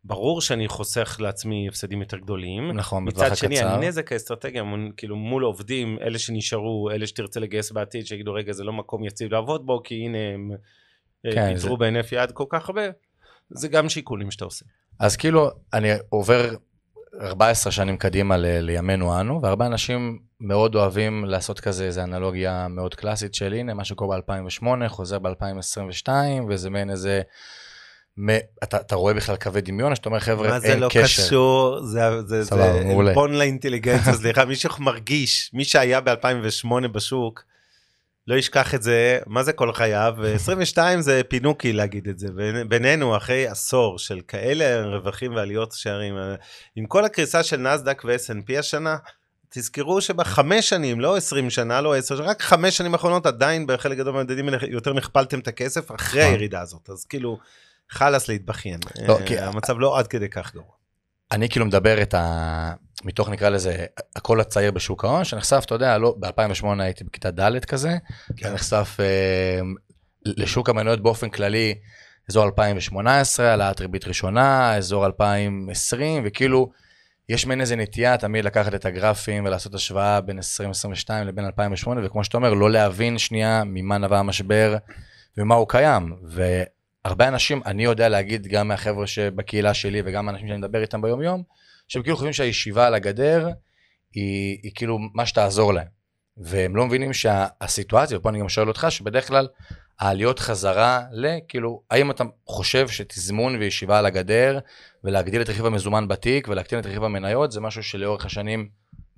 ברור 0.04 0.40
שאני 0.40 0.68
חוסך 0.68 1.16
לעצמי 1.20 1.68
הפסדים 1.68 2.00
יותר 2.00 2.16
גדולים. 2.16 2.72
נכון, 2.72 3.04
בטווח 3.04 3.26
מצד 3.26 3.36
שני, 3.36 3.58
הקצר. 3.58 3.68
הנזק 3.68 4.12
האסטרטגי, 4.12 4.58
כאילו 4.96 5.16
מול 5.16 5.42
עובדים, 5.42 5.98
אלה 6.00 6.18
שנשארו, 6.18 6.90
אלה 6.90 7.06
שתרצה 7.06 7.40
לגייס 7.40 7.72
בעתיד, 7.72 8.06
שיגידו, 8.06 8.34
רגע, 8.34 8.52
זה 8.52 8.64
לא 8.64 8.72
מקום 8.72 9.04
יציב 9.04 9.32
לעבוד 9.32 9.66
בו, 9.66 9.82
כי 9.84 9.94
הנה 9.94 10.18
הם 10.34 10.50
אה, 11.26 11.32
כן, 11.32 11.54
פיטרו 11.54 11.76
בהינף 11.76 12.12
יד 12.12 12.30
כל 12.30 12.44
כך 12.48 12.68
הרבה, 12.68 12.82
זה 13.50 13.68
גם 13.68 13.88
שיקולים 13.88 14.30
שאתה 14.30 14.44
עושה. 14.44 14.64
אז 15.00 15.16
כאילו, 15.16 15.50
אני 15.72 15.88
עובר 16.08 16.54
14 17.20 17.72
שנים 17.72 17.96
קדימה 17.96 18.36
ל- 18.36 18.60
לימינו 18.60 19.20
אנו, 19.20 19.42
והרבה 19.42 19.66
אנשים 19.66 20.18
מאוד 20.40 20.74
אוהבים 20.74 21.24
לעשות 21.24 21.60
כזה, 21.60 21.84
איזו 21.84 22.02
אנלוגיה 22.02 22.68
מאוד 22.68 22.94
קלאסית 22.94 23.34
של 23.34 23.52
הנה, 23.52 23.74
מה 23.74 23.84
שקורה 23.84 24.18
ב-2008, 24.28 24.88
חוזר 24.88 25.18
ב-2022, 25.18 26.08
וזה 26.48 26.70
מעין 26.70 26.90
איזה... 26.90 27.22
אתה, 28.62 28.76
אתה 28.76 28.94
רואה 28.94 29.14
בכלל 29.14 29.36
קווי 29.36 29.60
דמיון, 29.60 29.94
שאתה 29.94 30.08
אומר, 30.08 30.20
חבר'ה, 30.20 30.48
מה 30.48 30.54
אין 30.54 30.60
זה 30.60 30.76
לא 30.76 30.88
קשר. 30.88 31.02
קשור, 31.02 31.80
זה, 31.86 32.22
זה, 32.22 32.44
סבבה, 32.44 32.72
זה 32.72 32.84
מעולה. 32.84 33.08
עלבון 33.08 33.34
לאינטליגנציה, 33.34 34.12
סליחה, 34.12 34.44
מי 34.44 34.56
שמרגיש, 34.56 35.50
מי 35.54 35.64
שהיה 35.64 36.00
ב-2008 36.00 36.88
בשוק, 36.92 37.44
לא 38.26 38.34
ישכח 38.34 38.74
את 38.74 38.82
זה, 38.82 39.18
מה 39.26 39.42
זה 39.42 39.52
כל 39.52 39.72
חייו, 39.72 40.14
ו-22 40.18 40.78
זה 41.00 41.20
פינוקי 41.28 41.72
להגיד 41.72 42.08
את 42.08 42.18
זה, 42.18 42.28
בינינו 42.68 43.16
אחרי 43.16 43.48
עשור 43.48 43.98
של 43.98 44.20
כאלה 44.28 44.86
רווחים 44.86 45.34
ועליות 45.34 45.72
שערים, 45.72 46.16
אה, 46.16 46.34
עם 46.76 46.86
כל 46.86 47.04
הקריסה 47.04 47.42
של 47.42 47.56
נסדק 47.56 48.02
ו-S&P 48.04 48.58
השנה, 48.58 48.96
תזכרו 49.48 50.00
שבחמש 50.00 50.68
שנים, 50.68 51.00
לא 51.00 51.16
20 51.16 51.50
שנה, 51.50 51.80
לא 51.80 51.96
10 51.96 52.16
שנה, 52.16 52.26
רק 52.26 52.42
חמש 52.42 52.76
שנים 52.76 52.92
האחרונות 52.94 53.26
עדיין 53.26 53.66
בחלק 53.66 53.98
גדול 53.98 54.14
מהמדדים 54.14 54.48
האלה 54.48 54.58
יותר 54.68 54.92
מכפלתם 54.92 55.38
את 55.38 55.48
הכסף 55.48 55.94
אחרי 55.94 56.20
נכון. 56.20 56.32
הירידה 56.32 56.60
הזאת, 56.60 56.90
אז 56.90 57.04
כאילו, 57.04 57.38
חלאס 57.92 58.28
להתבכיין. 58.28 58.80
לא, 59.08 59.18
אה, 59.18 59.26
כי- 59.26 59.38
המצב 59.38 59.78
לא 59.78 59.98
עד 59.98 60.06
כדי 60.06 60.28
כך 60.28 60.54
גרוע. 60.54 60.72
אני 61.32 61.48
כאילו 61.48 61.66
מדבר 61.66 62.02
את 62.02 62.14
ה... 62.14 62.72
מתוך 63.04 63.28
נקרא 63.28 63.48
לזה 63.48 63.84
הקול 64.16 64.40
הצעיר 64.40 64.70
בשוק 64.70 65.04
ההון, 65.04 65.24
שנחשף, 65.24 65.62
אתה 65.66 65.74
יודע, 65.74 65.98
לא, 65.98 66.14
ב-2008 66.18 66.66
הייתי 66.78 67.04
בכיתה 67.04 67.30
ד' 67.30 67.64
כזה, 67.64 67.96
כן. 68.36 68.52
נחשף 68.54 68.96
אה, 69.00 69.60
לשוק 70.26 70.68
המניות 70.68 71.00
באופן 71.02 71.30
כללי, 71.30 71.74
אזור 72.28 72.44
2018, 72.44 73.48
העלאת 73.50 73.80
ריבית 73.80 74.06
ראשונה, 74.06 74.76
אזור 74.76 75.06
2020, 75.06 76.22
וכאילו, 76.26 76.70
יש 77.28 77.46
מעין 77.46 77.60
איזה 77.60 77.76
נטייה 77.76 78.16
תמיד 78.16 78.44
לקחת 78.44 78.74
את 78.74 78.84
הגרפים 78.86 79.44
ולעשות 79.44 79.74
השוואה 79.74 80.20
בין 80.20 80.36
2022 80.36 81.26
לבין 81.26 81.44
2008, 81.44 82.06
וכמו 82.06 82.24
שאתה 82.24 82.36
אומר, 82.36 82.54
לא 82.54 82.70
להבין 82.70 83.18
שנייה 83.18 83.62
ממה 83.66 83.98
נבע 83.98 84.18
המשבר 84.18 84.76
ומה 85.38 85.54
הוא 85.54 85.68
קיים. 85.68 86.16
והרבה 87.04 87.28
אנשים, 87.28 87.60
אני 87.66 87.84
יודע 87.84 88.08
להגיד 88.08 88.46
גם 88.46 88.68
מהחבר'ה 88.68 89.06
שבקהילה 89.06 89.74
שלי 89.74 90.02
וגם 90.04 90.28
האנשים 90.28 90.48
שאני 90.48 90.58
מדבר 90.58 90.82
איתם 90.82 91.02
ביום-יום, 91.02 91.42
שהם 91.88 92.02
כאילו 92.02 92.16
חושבים 92.16 92.32
שהישיבה 92.32 92.86
על 92.86 92.94
הגדר 92.94 93.48
היא, 94.12 94.58
היא 94.62 94.72
כאילו 94.74 94.98
מה 95.14 95.26
שתעזור 95.26 95.74
להם. 95.74 95.86
והם 96.36 96.76
לא 96.76 96.86
מבינים 96.86 97.12
שהסיטואציה, 97.12 98.18
ופה 98.18 98.28
אני 98.28 98.40
גם 98.40 98.48
שואל 98.48 98.68
אותך, 98.68 98.86
שבדרך 98.90 99.28
כלל 99.28 99.48
העליות 100.00 100.38
חזרה 100.38 101.02
לכאילו, 101.12 101.82
האם 101.90 102.10
אתה 102.10 102.24
חושב 102.46 102.88
שתזמון 102.88 103.56
וישיבה 103.56 103.98
על 103.98 104.06
הגדר 104.06 104.58
ולהגדיל 105.04 105.42
את 105.42 105.48
רכיב 105.48 105.66
המזומן 105.66 106.08
בתיק 106.08 106.48
ולהקטין 106.48 106.78
את 106.78 106.86
רכיב 106.86 107.04
המניות 107.04 107.52
זה 107.52 107.60
משהו 107.60 107.82
שלאורך 107.82 108.24
השנים 108.24 108.68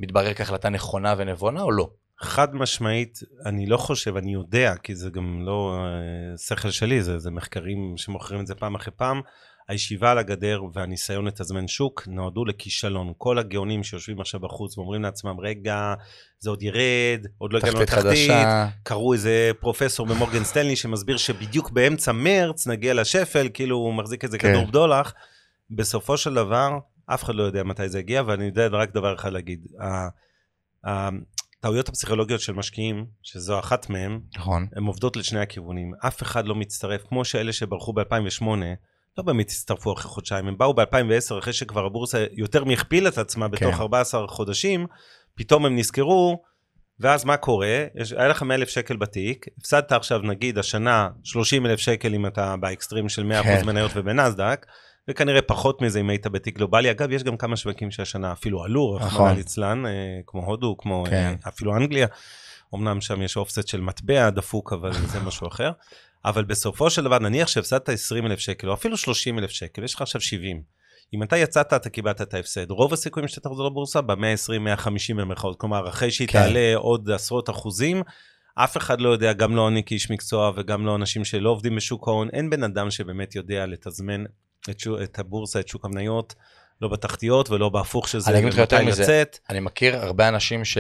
מתברר 0.01 0.35
כהחלטה 0.35 0.69
נכונה 0.69 1.15
ונבונה 1.19 1.63
או 1.63 1.73
לא? 1.73 1.91
חד 2.21 2.55
משמעית, 2.55 3.21
אני 3.47 3.67
לא 3.67 3.77
חושב, 3.77 4.17
אני 4.17 4.33
יודע, 4.33 4.75
כי 4.83 4.95
זה 4.95 5.11
גם 5.11 5.43
לא 5.43 5.77
אה, 5.77 6.39
שכל 6.39 6.71
שלי, 6.71 7.03
זה, 7.03 7.19
זה 7.19 7.31
מחקרים 7.31 7.95
שמוכרים 7.97 8.41
את 8.41 8.47
זה 8.47 8.55
פעם 8.55 8.75
אחרי 8.75 8.93
פעם. 8.97 9.21
הישיבה 9.69 10.11
על 10.11 10.19
הגדר 10.19 10.63
והניסיון 10.73 11.25
לתזמן 11.25 11.69
שוק 11.69 12.03
נועדו 12.07 12.45
לכישלון. 12.45 13.13
כל 13.19 13.39
הגאונים 13.39 13.83
שיושבים 13.83 14.21
עכשיו 14.21 14.41
בחוץ 14.41 14.79
ואומרים 14.79 15.03
לעצמם, 15.03 15.41
רגע, 15.41 15.95
זה 16.39 16.51
עוד 16.51 16.63
ירד, 16.63 17.27
עוד 17.39 17.53
לא 17.53 17.59
הגענו 17.59 17.85
תחתית 17.85 18.05
לתחתית. 18.05 18.31
קראו 18.83 19.13
איזה 19.13 19.51
פרופסור 19.61 20.07
במורגן 20.07 20.45
סטנלי 20.45 20.77
שמסביר 20.77 21.17
שבדיוק 21.17 21.71
באמצע 21.71 22.13
מרץ 22.13 22.67
נגיע 22.67 22.95
לשפל, 22.95 23.49
כאילו 23.55 23.77
הוא 23.77 23.95
מחזיק 23.95 24.25
איזה 24.25 24.39
כן. 24.39 24.53
כדור 24.53 24.67
בדולח. 24.67 25.15
בסופו 25.71 26.17
של 26.17 26.35
דבר, 26.35 26.79
אף 27.07 27.25
אחד 27.25 27.35
לא 27.35 27.43
יודע 27.43 27.63
מתי 27.63 27.89
זה 27.89 27.99
יגיע, 27.99 28.23
ואני 28.27 28.45
יודע 28.45 28.67
רק 28.67 28.95
דבר 28.95 29.15
אחד 29.15 29.33
להגיד. 29.33 29.67
הטעויות 31.65 31.89
הפסיכולוגיות 31.89 32.41
של 32.41 32.53
משקיעים, 32.53 33.07
שזו 33.23 33.59
אחת 33.59 33.91
מהן, 33.91 34.21
נכון. 34.37 34.67
הן 34.77 34.85
עובדות 34.85 35.17
לשני 35.17 35.41
הכיוונים. 35.41 35.93
אף 36.07 36.23
אחד 36.23 36.47
לא 36.47 36.55
מצטרף, 36.55 37.03
כמו 37.09 37.25
שאלה 37.25 37.53
שברחו 37.53 37.93
ב-2008, 37.93 38.45
לא 39.19 39.25
באמת 39.25 39.47
הצטרפו 39.47 39.93
אחרי 39.93 40.11
חודשיים, 40.11 40.49
הם 40.49 40.59
באו 40.59 40.75
ב-2010, 40.75 41.39
אחרי 41.39 41.53
שכבר 41.53 41.87
הבורסה 41.87 42.25
יותר 42.33 42.65
מהכפילה 42.65 43.09
את 43.09 43.19
עצמה 43.19 43.49
בתוך 43.49 43.75
כן. 43.75 43.81
14 43.81 44.29
חודשים, 44.29 44.87
פתאום 45.35 45.67
הם 45.67 45.77
נזכרו, 45.77 46.43
ואז 47.01 47.25
מה 47.25 47.37
קורה? 47.37 47.85
יש, 47.95 48.13
היה 48.13 48.29
לך 48.29 48.43
100 48.43 48.57
אלף 48.57 48.69
שקל 48.69 48.97
בתיק, 48.97 49.47
הפסדת 49.59 49.93
עכשיו 49.93 50.19
נגיד 50.19 50.59
השנה 50.59 51.09
30 51.23 51.67
אלף 51.67 51.79
שקל 51.79 52.15
אם 52.15 52.27
אתה 52.27 52.57
באקסטרים 52.57 53.09
של 53.09 53.33
100% 53.41 53.43
כן. 53.43 53.67
מניות 53.67 53.91
ובנסדק, 53.95 54.67
וכנראה 55.09 55.43
פחות 55.43 55.83
מזה 55.83 56.01
אם 56.01 56.11
היית 56.11 56.27
בתיק 56.27 56.57
גלובלי. 56.57 56.91
אגב, 56.91 57.13
יש 57.13 57.23
גם 57.23 57.37
כמה 57.37 57.57
שווקים 57.57 57.91
שהשנה 57.91 58.33
אפילו 58.33 58.65
עלו, 58.65 58.99
נכון. 59.01 59.09
רחמנא 59.09 59.33
ליצלן, 59.37 59.87
אה, 59.87 59.93
כמו 60.27 60.47
הודו, 60.47 60.77
כמו 60.79 61.05
כן. 61.11 61.35
אה, 61.45 61.49
אפילו 61.49 61.77
אנגליה. 61.77 62.07
אמנם 62.75 63.01
שם 63.01 63.23
יש 63.23 63.37
אופסט 63.37 63.69
של 63.69 63.81
מטבע 63.81 64.31
דפוק, 64.31 64.73
אבל 64.73 64.93
זה 64.93 65.21
משהו 65.21 65.49
אחר. 65.49 65.71
אבל 66.25 66.45
בסופו 66.45 66.91
של 66.91 67.05
דבר, 67.05 67.19
נניח 67.19 67.49
שהפסדת 67.49 67.89
20 67.89 68.27
אלף 68.27 68.39
שקל, 68.39 68.69
או 68.69 68.75
אפילו 68.75 68.97
30 68.97 69.39
אלף 69.39 69.51
שקל, 69.51 69.85
יש 69.85 69.95
לך 69.95 70.03
עכשיו 70.03 70.21
70. 70.21 70.63
אם 71.15 71.23
אתה 71.23 71.37
יצאת, 71.37 71.73
אתה 71.73 71.91
קיבלת 71.91 72.23
את 72.23 72.35
ההפסד. 72.35 72.71
רוב 72.71 72.93
הסיכויים 72.93 73.29
שאתה 73.29 73.49
תחזור 73.49 73.67
לבורסה 73.67 74.01
ב-120-150 74.01 75.15
במרכאות. 75.17 75.61
כלומר, 75.61 75.89
אחרי 75.89 76.11
שהיא 76.11 76.29
כן. 76.29 76.39
תעלה 76.39 76.77
עוד 76.77 77.11
עשרות 77.11 77.51
אחוזים, 77.51 78.03
אף 78.55 78.77
אחד 78.77 79.01
לא 79.01 79.09
יודע, 79.09 79.33
גם 79.33 79.57
לא 79.57 79.69
אני 79.69 79.83
כאיש 79.85 80.11
מקצוע 80.11 80.53
וגם 80.57 80.87
לא 80.87 80.97
אנשים 80.97 81.25
שלא 81.25 81.51
עובדים 81.51 81.77
בשוק 81.77 82.09
ההון, 82.09 82.29
אין 82.33 82.51
בן 82.51 82.63
אדם 82.63 82.91
שבאמת 82.91 83.35
יודע 83.35 83.67
לתזמן 83.67 84.25
את, 84.71 84.81
שוק, 84.81 84.99
את 85.03 85.19
הבורסה, 85.19 85.61
את 85.61 85.69
שוק 85.69 85.85
המניות, 85.85 86.35
לא 86.83 86.89
בתחתיות 86.89 87.51
ולא 87.51 87.69
בהפוך 87.69 88.09
של 88.09 88.21
זה, 88.21 88.31
אני 88.31 88.39
אגיד 88.39 88.53
לך 88.53 88.59
יותר 88.59 88.85
מזה. 88.85 89.23
אני 89.51 89.61
מכיר 89.61 89.97
הרבה 89.97 90.29
אנשים 90.29 90.65
ש... 90.65 90.79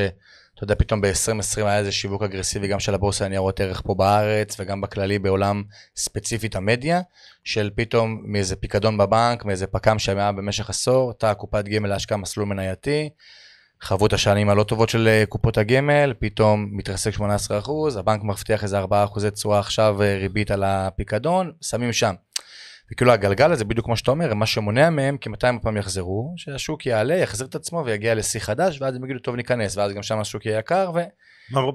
אתה 0.54 0.64
יודע, 0.64 0.74
פתאום 0.74 1.00
ב-2020 1.00 1.56
היה 1.56 1.78
איזה 1.78 1.92
שיווק 1.92 2.22
אגרסיבי 2.22 2.68
גם 2.68 2.80
של 2.80 2.94
הבורסה 2.94 3.24
לניירות 3.24 3.60
ערך 3.60 3.82
פה 3.84 3.94
בארץ, 3.94 4.56
וגם 4.60 4.80
בכללי 4.80 5.18
בעולם 5.18 5.62
ספציפית 5.96 6.56
המדיה, 6.56 7.00
של 7.44 7.70
פתאום 7.74 8.22
מאיזה 8.24 8.56
פיקדון 8.56 8.98
בבנק, 8.98 9.44
מאיזה 9.44 9.66
פק"ם 9.66 9.98
שהיה 9.98 10.32
במשך 10.32 10.70
עשור, 10.70 11.12
תא 11.12 11.34
קופת 11.34 11.64
גמל 11.64 11.88
להשקעה 11.88 12.18
מסלול 12.18 12.46
מנייתי, 12.46 13.08
חוו 13.82 14.06
את 14.06 14.12
השנים 14.12 14.48
הלא 14.48 14.62
טובות 14.62 14.88
של 14.88 15.08
אה, 15.08 15.24
קופות 15.28 15.58
הגמל, 15.58 16.14
פתאום 16.18 16.68
מתרסק 16.72 17.14
18%, 17.14 17.22
הבנק 17.98 18.22
מבטיח 18.22 18.62
איזה 18.62 18.84
4% 18.84 19.30
תשואה 19.34 19.58
עכשיו 19.58 20.02
אה, 20.02 20.16
ריבית 20.16 20.50
על 20.50 20.62
הפיקדון, 20.66 21.52
שמים 21.60 21.92
שם. 21.92 22.14
וכאילו 22.92 23.12
הגלגל 23.12 23.52
הזה, 23.52 23.64
בדיוק 23.64 23.86
כמו 23.86 23.96
שאתה 23.96 24.10
אומר, 24.10 24.34
מה 24.34 24.46
שמונע 24.46 24.90
מהם, 24.90 25.18
כי 25.18 25.28
מתי 25.28 25.46
הם 25.46 25.56
הפעם 25.56 25.76
יחזרו, 25.76 26.34
שהשוק 26.36 26.86
יעלה, 26.86 27.14
יחזיר 27.14 27.46
את 27.46 27.54
עצמו 27.54 27.82
ויגיע 27.86 28.14
לשיא 28.14 28.40
חדש, 28.40 28.80
ואז 28.80 28.94
הם 28.94 29.04
יגידו, 29.04 29.18
טוב, 29.18 29.36
ניכנס, 29.36 29.76
ואז 29.76 29.92
גם 29.92 30.02
שם 30.02 30.18
השוק 30.18 30.46
יהיה 30.46 30.58
יקר, 30.58 30.90
ו... 30.94 30.98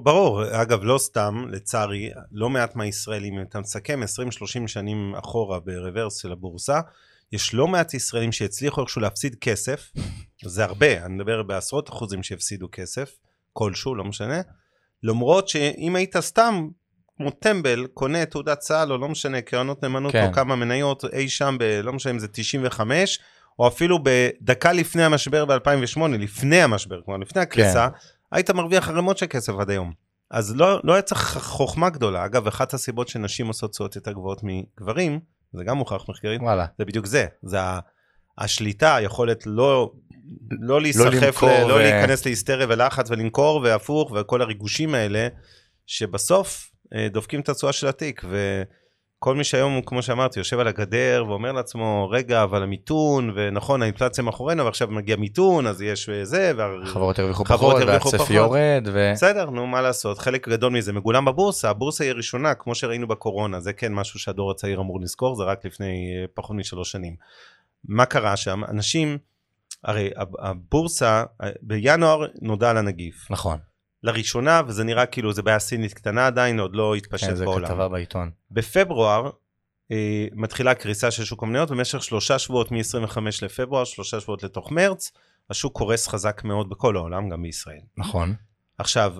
ברור, 0.02 0.62
אגב, 0.62 0.78
לא 0.82 0.98
סתם, 0.98 1.44
לצערי, 1.50 2.10
לא 2.32 2.50
מעט 2.50 2.76
מהישראלים, 2.76 3.38
אם 3.38 3.42
אתה 3.42 3.60
מסכם 3.60 4.00
20-30 4.02 4.66
שנים 4.66 5.14
אחורה 5.14 5.60
ברוורס 5.60 6.16
של 6.16 6.32
הבורסה, 6.32 6.80
יש 7.32 7.54
לא 7.54 7.68
מעט 7.68 7.94
ישראלים 7.94 8.32
שהצליחו 8.32 8.80
איכשהו 8.80 9.00
להפסיד 9.00 9.34
כסף, 9.40 9.92
זה 10.44 10.64
הרבה, 10.64 11.04
אני 11.04 11.14
מדבר 11.14 11.42
בעשרות 11.42 11.88
אחוזים 11.88 12.22
שהפסידו 12.22 12.68
כסף, 12.72 13.10
כלשהו, 13.52 13.94
לא 13.94 14.04
משנה, 14.04 14.40
למרות 15.02 15.48
שאם 15.48 15.96
היית 15.96 16.16
סתם, 16.16 16.68
כמו 17.20 17.30
טמבל, 17.30 17.86
קונה 17.94 18.24
תעודת 18.24 18.58
צה"ל, 18.58 18.92
או 18.92 18.98
לא 18.98 19.08
משנה, 19.08 19.40
קרנות 19.40 19.82
נאמנות, 19.82 20.12
כן. 20.12 20.26
או 20.26 20.32
כמה 20.32 20.56
מניות 20.56 21.04
אי 21.12 21.28
שם, 21.28 21.56
ב, 21.60 21.80
לא 21.82 21.92
משנה 21.92 22.12
אם 22.12 22.18
זה 22.18 22.28
95, 22.28 23.18
או 23.58 23.68
אפילו 23.68 23.98
בדקה 24.02 24.72
לפני 24.72 25.04
המשבר 25.04 25.44
ב-2008, 25.44 26.00
לפני 26.18 26.62
המשבר, 26.62 27.00
כלומר 27.04 27.20
לפני 27.20 27.42
הקריסה, 27.42 27.88
היית 28.32 28.50
מרוויח 28.50 28.88
ערימות 28.88 29.18
של 29.18 29.26
כסף 29.26 29.52
עד 29.60 29.70
היום. 29.70 29.92
אז 30.30 30.56
לא, 30.56 30.80
לא 30.84 30.92
היה 30.92 31.02
צריך 31.02 31.38
חוכמה 31.38 31.90
גדולה. 31.90 32.24
אגב, 32.24 32.46
אחת 32.46 32.74
הסיבות 32.74 33.08
שנשים 33.08 33.46
עושות 33.46 33.70
תשואות 33.70 33.96
יותר 33.96 34.12
גבוהות 34.12 34.40
מגברים, 34.42 35.20
זה 35.52 35.64
גם 35.64 35.76
מוכח 35.76 36.04
מחקרית, 36.08 36.40
וואלה. 36.40 36.66
זה 36.78 36.84
בדיוק 36.84 37.06
זה. 37.06 37.26
זה 37.42 37.58
השליטה, 38.38 38.96
היכולת 38.96 39.46
לא, 39.46 39.92
לא 40.50 40.80
להיסחף, 40.80 41.22
למכור 41.22 41.48
ל- 41.48 41.68
לא 41.68 41.74
ו- 41.74 41.78
להיכנס 41.78 42.24
להיסטריה 42.24 42.66
ולחץ 42.68 43.10
ולמכור 43.10 43.60
והפוך 43.64 44.12
וכל 44.12 44.42
הריגושים 44.42 44.94
האלה, 44.94 45.28
שבסוף 45.86 46.69
דופקים 47.10 47.40
את 47.40 47.48
התשואה 47.48 47.72
של 47.72 47.88
התיק. 47.88 48.24
כל 49.22 49.34
מי 49.34 49.44
שהיום, 49.44 49.80
כמו 49.86 50.02
שאמרתי, 50.02 50.40
יושב 50.40 50.58
על 50.58 50.68
הגדר 50.68 51.24
ואומר 51.28 51.52
לעצמו, 51.52 52.08
רגע, 52.10 52.42
אבל 52.42 52.62
המיתון, 52.62 53.32
ונכון, 53.34 53.82
האינפלציה 53.82 54.24
מאחורינו, 54.24 54.64
ועכשיו 54.64 54.88
מגיע 54.88 55.16
מיתון, 55.16 55.66
אז 55.66 55.82
יש 55.82 56.10
זה, 56.22 56.52
חברות 56.84 57.18
הרוויחו 57.18 57.44
פחות, 57.44 57.76
והצפי 57.86 58.34
יורד, 58.34 58.88
ו... 58.92 59.10
בסדר, 59.12 59.50
נו, 59.50 59.66
מה 59.66 59.80
לעשות, 59.80 60.18
חלק 60.18 60.48
גדול 60.48 60.72
מזה 60.72 60.92
מגולם 60.92 61.24
בבורסה, 61.24 61.70
הבורסה 61.70 62.04
היא 62.04 62.10
הראשונה, 62.10 62.54
כמו 62.54 62.74
שראינו 62.74 63.08
בקורונה, 63.08 63.60
זה 63.60 63.72
כן 63.72 63.94
משהו 63.94 64.18
שהדור 64.18 64.50
הצעיר 64.50 64.80
אמור 64.80 65.00
לזכור, 65.00 65.36
זה 65.36 65.44
רק 65.44 65.64
לפני 65.64 66.14
אה, 66.20 66.24
פחות 66.34 66.56
משלוש 66.56 66.92
שנים. 66.92 67.16
מה 67.84 68.06
קרה 68.06 68.36
שם? 68.36 68.62
אנשים, 68.68 69.18
הרי 69.84 70.10
הבורסה, 70.38 71.24
אה, 71.42 71.50
בינואר 71.62 72.26
נודע 72.42 72.70
על 72.70 72.76
הנגיף. 72.76 73.30
נכון. 73.30 73.58
לראשונה, 74.02 74.62
וזה 74.66 74.84
נראה 74.84 75.06
כאילו 75.06 75.32
זה 75.32 75.42
בעיה 75.42 75.58
סינית 75.58 75.94
קטנה 75.94 76.26
עדיין, 76.26 76.60
עוד 76.60 76.76
לא 76.76 76.94
התפשט 76.94 77.26
כן, 77.26 77.34
בעולם. 77.34 77.60
כן, 77.60 77.66
זה 77.66 77.72
כתבה 77.72 77.88
בעיתון. 77.88 78.30
בפברואר 78.50 79.30
אה, 79.92 80.26
מתחילה 80.32 80.74
קריסה 80.74 81.10
של 81.10 81.24
שוק 81.24 81.42
המניות, 81.42 81.70
במשך 81.70 82.02
שלושה 82.02 82.38
שבועות 82.38 82.72
מ-25 82.72 83.18
לפברואר, 83.42 83.84
שלושה 83.84 84.20
שבועות 84.20 84.42
לתוך 84.42 84.72
מרץ, 84.72 85.12
השוק 85.50 85.76
קורס 85.76 86.08
חזק 86.08 86.44
מאוד 86.44 86.68
בכל 86.68 86.96
העולם, 86.96 87.28
גם 87.28 87.42
בישראל. 87.42 87.80
נכון. 87.96 88.34
עכשיו, 88.78 89.14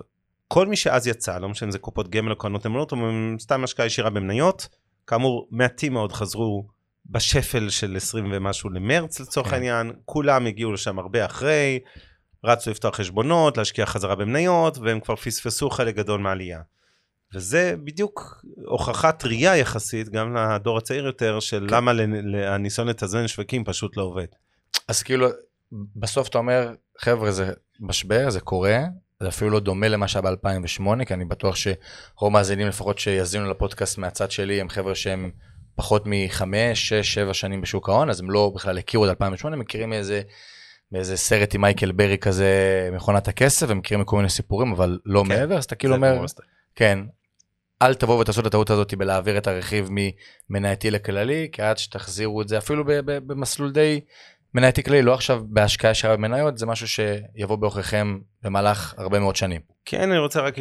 כל 0.48 0.66
מי 0.66 0.76
שאז 0.76 1.06
יצא, 1.06 1.38
לא 1.38 1.48
משנה 1.48 1.66
אם 1.66 1.70
זה 1.70 1.78
קופות 1.78 2.08
גמל 2.08 2.30
או 2.30 2.36
קרנות 2.36 2.66
אמונות, 2.66 2.92
או 2.92 2.96
סתם 3.38 3.64
השקעה 3.64 3.86
ישירה 3.86 4.10
במניות, 4.10 4.68
כאמור, 5.06 5.48
מעטים 5.50 5.92
מאוד 5.92 6.12
חזרו 6.12 6.66
בשפל 7.06 7.68
של 7.68 7.96
20 7.96 8.28
ומשהו 8.32 8.70
למרץ 8.70 9.20
לצורך 9.20 9.48
כן. 9.48 9.54
העניין, 9.54 9.92
כולם 10.04 10.46
הגיעו 10.46 10.72
לשם 10.72 10.98
הרבה 10.98 11.24
אחרי, 11.26 11.78
רצו 12.44 12.70
לפתוח 12.70 12.96
חשבונות, 12.96 13.58
להשקיע 13.58 13.86
חזרה 13.86 14.14
במניות, 14.14 14.78
והם 14.78 15.00
כבר 15.00 15.16
פספסו 15.16 15.70
חלק 15.70 15.94
גדול 15.94 16.20
מהעלייה. 16.20 16.60
וזה 17.34 17.74
בדיוק 17.84 18.44
הוכחה 18.66 19.12
טריה 19.12 19.56
יחסית, 19.56 20.08
גם 20.08 20.36
לדור 20.36 20.78
הצעיר 20.78 21.06
יותר, 21.06 21.40
של 21.40 21.66
כן. 21.68 21.74
למה 21.74 21.92
הניסיון 22.46 22.88
לתזמן 22.88 23.28
שווקים 23.28 23.64
פשוט 23.64 23.96
לא 23.96 24.02
עובד. 24.02 24.26
אז 24.88 25.02
כאילו, 25.02 25.28
בסוף 25.72 26.28
אתה 26.28 26.38
אומר, 26.38 26.74
חבר'ה, 26.98 27.32
זה 27.32 27.52
משבר, 27.80 28.30
זה 28.30 28.40
קורה, 28.40 28.78
זה 29.20 29.28
אפילו 29.28 29.50
לא 29.50 29.60
דומה 29.60 29.88
למה 29.88 30.08
שהיה 30.08 30.22
ב-2008, 30.22 31.04
כי 31.04 31.14
אני 31.14 31.24
בטוח 31.24 31.56
שרוב 31.56 32.32
מאזינים 32.32 32.68
לפחות 32.68 32.98
שיאזינו 32.98 33.50
לפודקאסט 33.50 33.98
מהצד 33.98 34.30
שלי, 34.30 34.60
הם 34.60 34.68
חבר'ה 34.68 34.94
שהם 34.94 35.30
פחות 35.74 36.02
מחמש, 36.06 36.88
שש, 36.88 37.14
שבע 37.14 37.34
שנים 37.34 37.60
בשוק 37.60 37.88
ההון, 37.88 38.10
אז 38.10 38.20
הם 38.20 38.30
לא 38.30 38.52
בכלל 38.54 38.78
הכירו 38.78 39.04
את 39.04 39.10
2008, 39.10 39.56
מכירים 39.56 39.92
איזה... 39.92 40.22
באיזה 40.92 41.16
סרט 41.16 41.54
עם 41.54 41.60
מייקל 41.60 41.92
ברי 41.92 42.18
כזה, 42.18 42.88
מכונת 42.92 43.28
הכסף, 43.28 43.66
ומכירים 43.68 44.00
מכל 44.00 44.16
מיני 44.16 44.28
סיפורים, 44.28 44.72
אבל 44.72 44.98
לא 45.06 45.22
כן, 45.22 45.28
מעבר, 45.28 45.58
אז 45.58 45.64
אתה 45.64 45.74
כאילו 45.74 45.94
אומר, 45.94 46.24
כן, 46.74 46.98
אל 47.82 47.94
תבואו 47.94 48.18
ותעשו 48.18 48.40
את 48.40 48.46
הטעות 48.46 48.70
הזאת 48.70 48.94
בלהעביר 48.94 49.38
את 49.38 49.46
הרכיב 49.46 49.88
ממנייתי 50.50 50.90
לכללי, 50.90 51.48
כי 51.52 51.62
עד 51.62 51.78
שתחזירו 51.78 52.42
את 52.42 52.48
זה, 52.48 52.58
אפילו 52.58 52.84
במסלול 53.04 53.72
די 53.72 54.00
מנייתי 54.54 54.82
כללי, 54.82 55.02
לא 55.02 55.14
עכשיו 55.14 55.42
בהשקעה 55.48 55.90
ישרה 55.90 56.16
במניות, 56.16 56.58
זה 56.58 56.66
משהו 56.66 56.88
שיבוא 56.88 57.56
בעוכריכם 57.56 58.18
במהלך 58.42 58.94
הרבה 58.98 59.18
מאוד 59.18 59.36
שנים. 59.36 59.60
כן, 59.84 60.10
אני 60.10 60.18
רוצה 60.18 60.40
רק 60.40 60.54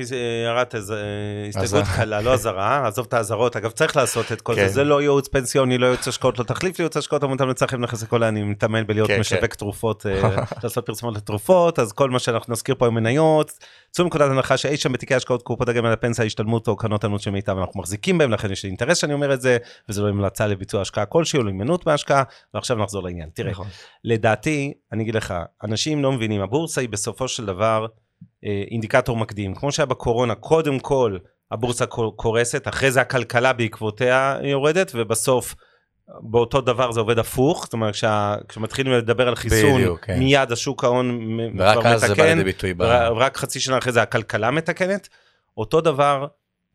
הערת 0.46 0.76
הסתייגות 0.76 1.84
קלה, 1.96 2.22
לא 2.22 2.34
אזהרה, 2.38 2.88
עזוב 2.88 3.06
את 3.08 3.14
האזהרות, 3.14 3.56
אגב 3.56 3.72
צריך 3.72 3.98
לעשות 3.98 4.32
את 4.32 4.42
כל 4.42 4.56
זה, 4.56 4.62
כן. 4.62 4.68
זה 4.68 4.84
לא 4.84 5.02
ייעוץ 5.02 5.28
פנסיוני, 5.28 5.78
לא 5.78 5.86
ייעוץ 5.86 6.08
השקעות, 6.08 6.40
לא 6.40 6.44
תחליף 6.44 6.80
לייעוץ 6.80 6.98
השקעות, 6.98 7.24
המותג 7.24 7.44
לצרכים 7.44 7.82
נכנס 7.82 8.04
לכל 8.04 8.24
אני 8.24 8.44
מתאמן 8.44 8.88
בלהיות 8.88 9.08
כן, 9.08 9.20
משווק 9.20 9.42
כן. 9.42 9.48
תרופות, 9.48 10.06
אה, 10.06 10.44
לעשות 10.64 10.86
פרסומות 10.86 11.18
לתרופות, 11.18 11.80
אז 11.80 11.92
כל 11.92 12.10
מה 12.10 12.20
שאנחנו 12.20 12.54
נזכיר 12.54 12.76
פה 12.76 12.88
עם 12.88 12.94
מניות, 12.94 13.52
צאו 13.92 14.04
מנקודת 14.04 14.32
הנחה 14.32 14.58
שאי 14.58 14.78
שם 14.78 14.92
בתיקי 14.92 15.16
השקעות 15.16 15.42
קופות 15.42 15.70
הגמל 15.70 15.92
לפנסיה, 15.92 16.26
השתלמות 16.26 16.68
או 16.68 16.76
קרנות 16.76 17.04
ענות 17.04 17.22
של 17.22 17.32
מיטב, 17.32 17.58
אנחנו 17.58 17.80
מחזיקים 17.80 18.18
בהם, 18.18 18.32
לכן 18.32 18.52
יש 18.52 18.64
לי 18.64 18.70
אינטרס 18.70 18.98
שאני 18.98 19.14
אומר 19.14 19.34
את 19.34 19.42
זה, 19.42 19.58
וזה 19.90 20.02
לא 20.02 20.08
המלצה 20.08 20.48
לביצוע 20.48 20.82
השקעה 20.82 21.06
כלשהי 21.06 21.40
או 21.40 21.44
להימנעות 21.44 21.86
בהשקעה, 21.86 22.24
ועכשיו 22.54 22.78
נחזור 22.78 23.04
לעניין. 23.04 23.30
תראה, 23.34 23.52
נכון. 23.52 23.68
לדעתי, 24.04 24.74
אני 24.92 25.04
אגיד 25.04 25.16
לך, 25.16 25.34
אנשים 25.64 26.04
לא 26.04 26.12
מבינים, 26.12 26.42
הבורסה 26.42 26.82
היא 26.82 26.90
בסופו 26.90 27.28
של 27.28 27.46
דבר 27.46 27.86
אה, 28.46 28.64
אינדיקטור 28.72 29.18
מקדים. 29.18 29.56
כמו 29.56 29.72
שהיה 29.72 29.86
בקורונה, 29.86 30.36
קודם 30.36 30.80
כל 30.80 31.18
הבורסה 31.52 31.86
קורסת, 32.16 32.68
אחרי 32.68 32.92
זה 32.92 33.02
הכלכלה 33.02 33.54
בעקבותיה 33.54 34.38
יורדת, 34.44 34.92
ובסוף 34.96 35.56
באותו 36.22 36.62
דבר 36.62 36.92
זה 36.92 37.00
עובד 37.00 37.20
הפוך, 37.20 37.64
זאת 37.64 37.74
אומרת 37.74 37.94
כשה, 37.94 38.36
כשמתחילים 38.48 38.94
לדבר 38.94 39.28
על 39.28 39.36
חיסון, 39.36 39.76
בדיוק, 39.76 40.06
כן. 40.06 40.20
מיד 40.20 40.52
השוק 40.52 40.84
ההון 40.84 41.22
כבר 41.56 41.68
מתקן, 41.68 41.78
ורק 41.78 41.86
אז 41.86 42.02
זה 42.02 42.16
בא 42.16 42.26
לידי 42.26 42.44
ביטוי. 42.44 42.74
רק 43.16 43.38
חצי 43.38 43.60
שנה 43.60 43.78
אחרי 43.78 43.92
זה 43.92 44.02
הכלכלה 44.02 44.52
מתקנת. 44.52 45.10
אותו 45.58 45.82
דבר 45.82 46.28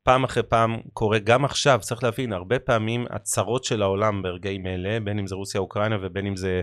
פעם 0.02 0.24
אחרי 0.24 0.42
פעם 0.42 0.76
קורה 0.92 1.18
גם 1.18 1.44
עכשיו, 1.44 1.78
צריך 1.82 2.02
להבין, 2.02 2.32
הרבה 2.32 2.58
פעמים 2.58 3.06
הצרות 3.10 3.64
של 3.64 3.82
העולם 3.82 4.22
ברגעים 4.22 4.66
אלה, 4.66 5.00
בין 5.00 5.18
אם 5.18 5.26
זה 5.26 5.34
רוסיה 5.34 5.60
אוקראינה 5.60 5.96
ובין 6.02 6.26
אם 6.26 6.36
זה 6.36 6.60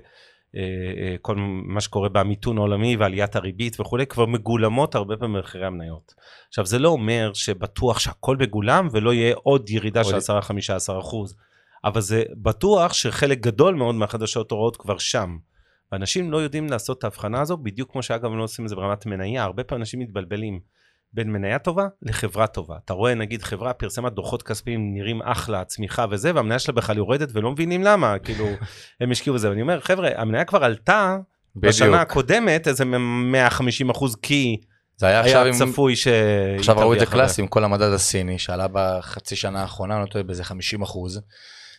כל 1.22 1.36
מה 1.66 1.82
שקורה 1.82 2.10
במיתון 2.10 2.58
העולמי 2.58 2.96
ועליית 2.96 3.36
הריבית 3.36 3.80
וכולי, 3.80 4.06
כבר 4.06 4.26
מגולמות 4.26 4.96
הרבה 4.96 5.18
פעמים 5.18 5.36
במחירי 5.36 5.66
המניות. 5.66 6.14
עכשיו, 6.48 6.66
זה 6.66 6.80
לא 6.80 6.90
אומר 6.90 7.32
שבטוח 7.34 8.00
שהכל 8.00 8.38
מגולם 8.38 8.88
ולא 8.92 9.14
יהיה 9.14 9.36
עוד 9.44 9.70
ירידה 9.70 10.04
של 10.04 10.18
10-15 10.18 11.00
אחוז, 11.00 11.36
אבל 11.84 12.02
זה 12.02 12.24
בטוח 12.42 12.94
שחלק 12.94 13.40
גדול 13.40 13.76
מאוד 13.76 13.96
מהחדשות 13.96 14.52
הוראות 14.52 14.78
כבר 14.78 14.98
שם. 14.98 15.38
ואנשים 15.92 16.32
לא 16.32 16.38
יודעים 16.38 16.70
לעשות 16.70 16.98
את 16.98 17.04
ההבחנה 17.04 17.42
הזו, 17.42 17.58
בדיוק 17.58 17.92
כמו 17.92 18.04
שאגב 18.04 18.32
לא 18.32 18.44
עושים 18.44 18.66
את 18.66 18.70
זה 18.70 18.76
ברמת 18.76 19.06
מניה, 19.06 19.44
הרבה 19.44 19.64
פעמים 19.64 19.82
אנשים 19.82 20.00
מתבלבלים. 20.00 20.60
בין 21.14 21.32
מניה 21.32 21.60
טובה 21.60 21.88
לחברה 22.02 22.48
טובה. 22.48 22.76
אתה 22.86 22.94
רואה 22.94 23.14
נגיד 23.14 23.44
חברה 23.44 23.74
פרסמה 23.74 24.10
דוחות 24.10 24.44
כספיים 24.44 24.94
נראים 24.94 25.22
אחלה, 25.22 25.64
צמיחה 25.64 26.06
וזה, 26.10 26.32
והמניה 26.36 26.60
שלה 26.60 26.74
בכלל 26.74 26.98
יורדת 26.98 27.30
ולא 27.34 27.52
מבינים 27.52 27.84
למה, 27.84 28.16
כאילו, 28.24 28.48
הם 29.02 29.12
השקיעו 29.12 29.36
בזה. 29.36 29.50
ואני 29.50 29.62
אומר, 29.62 29.80
חבר'ה, 29.80 30.10
המניה 30.16 30.46
כבר 30.46 30.64
עלתה 30.64 31.18
בדיוק. 31.56 31.74
בשנה 31.74 32.02
הקודמת 32.02 32.68
איזה 32.68 32.86
150 32.86 33.90
אחוז 33.90 34.16
כי... 34.16 34.58
זה 34.98 35.08
היה, 35.08 35.22
היה 35.22 35.42
עכשיו 35.42 35.68
צפוי 35.72 35.96
ש... 35.96 36.08
עכשיו 36.58 36.78
ראו 36.78 36.94
את 36.94 37.00
זה 37.00 37.06
קלאסי 37.06 37.42
עם 37.42 37.48
כל 37.48 37.64
המדד 37.64 37.94
הסיני 37.94 38.40
שעלה 38.40 38.68
בחצי 38.72 39.36
שנה 39.36 39.62
האחרונה, 39.62 39.94
אני 39.96 40.02
לא 40.02 40.08
טועה 40.08 40.24
באיזה 40.24 40.44
50 40.44 40.82
אחוז. 40.82 41.22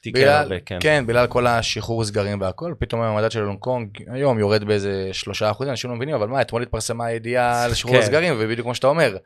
בגלל, 0.06 0.42
הרבה, 0.42 0.60
כן. 0.60 0.78
כן, 0.80 1.04
בגלל 1.06 1.26
כל 1.26 1.46
השחרור 1.46 2.04
סגרים 2.04 2.40
והכל, 2.40 2.74
פתאום 2.78 3.00
המדד 3.00 3.30
של 3.30 3.42
הונג 3.42 3.58
קונג 3.58 3.88
היום 4.12 4.38
יורד 4.38 4.64
באיזה 4.64 5.08
שלושה 5.12 5.50
אחוזים, 5.50 5.70
אנשים 5.70 5.90
לא 5.90 5.96
מבינים, 5.96 6.14
אבל 6.14 6.28
מה, 6.28 6.40
אתמול 6.40 6.62
התפרסמה 6.62 7.06
הידיעה 7.06 7.64
על 7.64 7.74
שחרור 7.74 7.94
כן. 7.96 8.02
הסגרים, 8.02 8.34
ובדיוק 8.38 8.64
כמו 8.64 8.74
שאתה 8.74 8.86
אומר, 8.86 9.16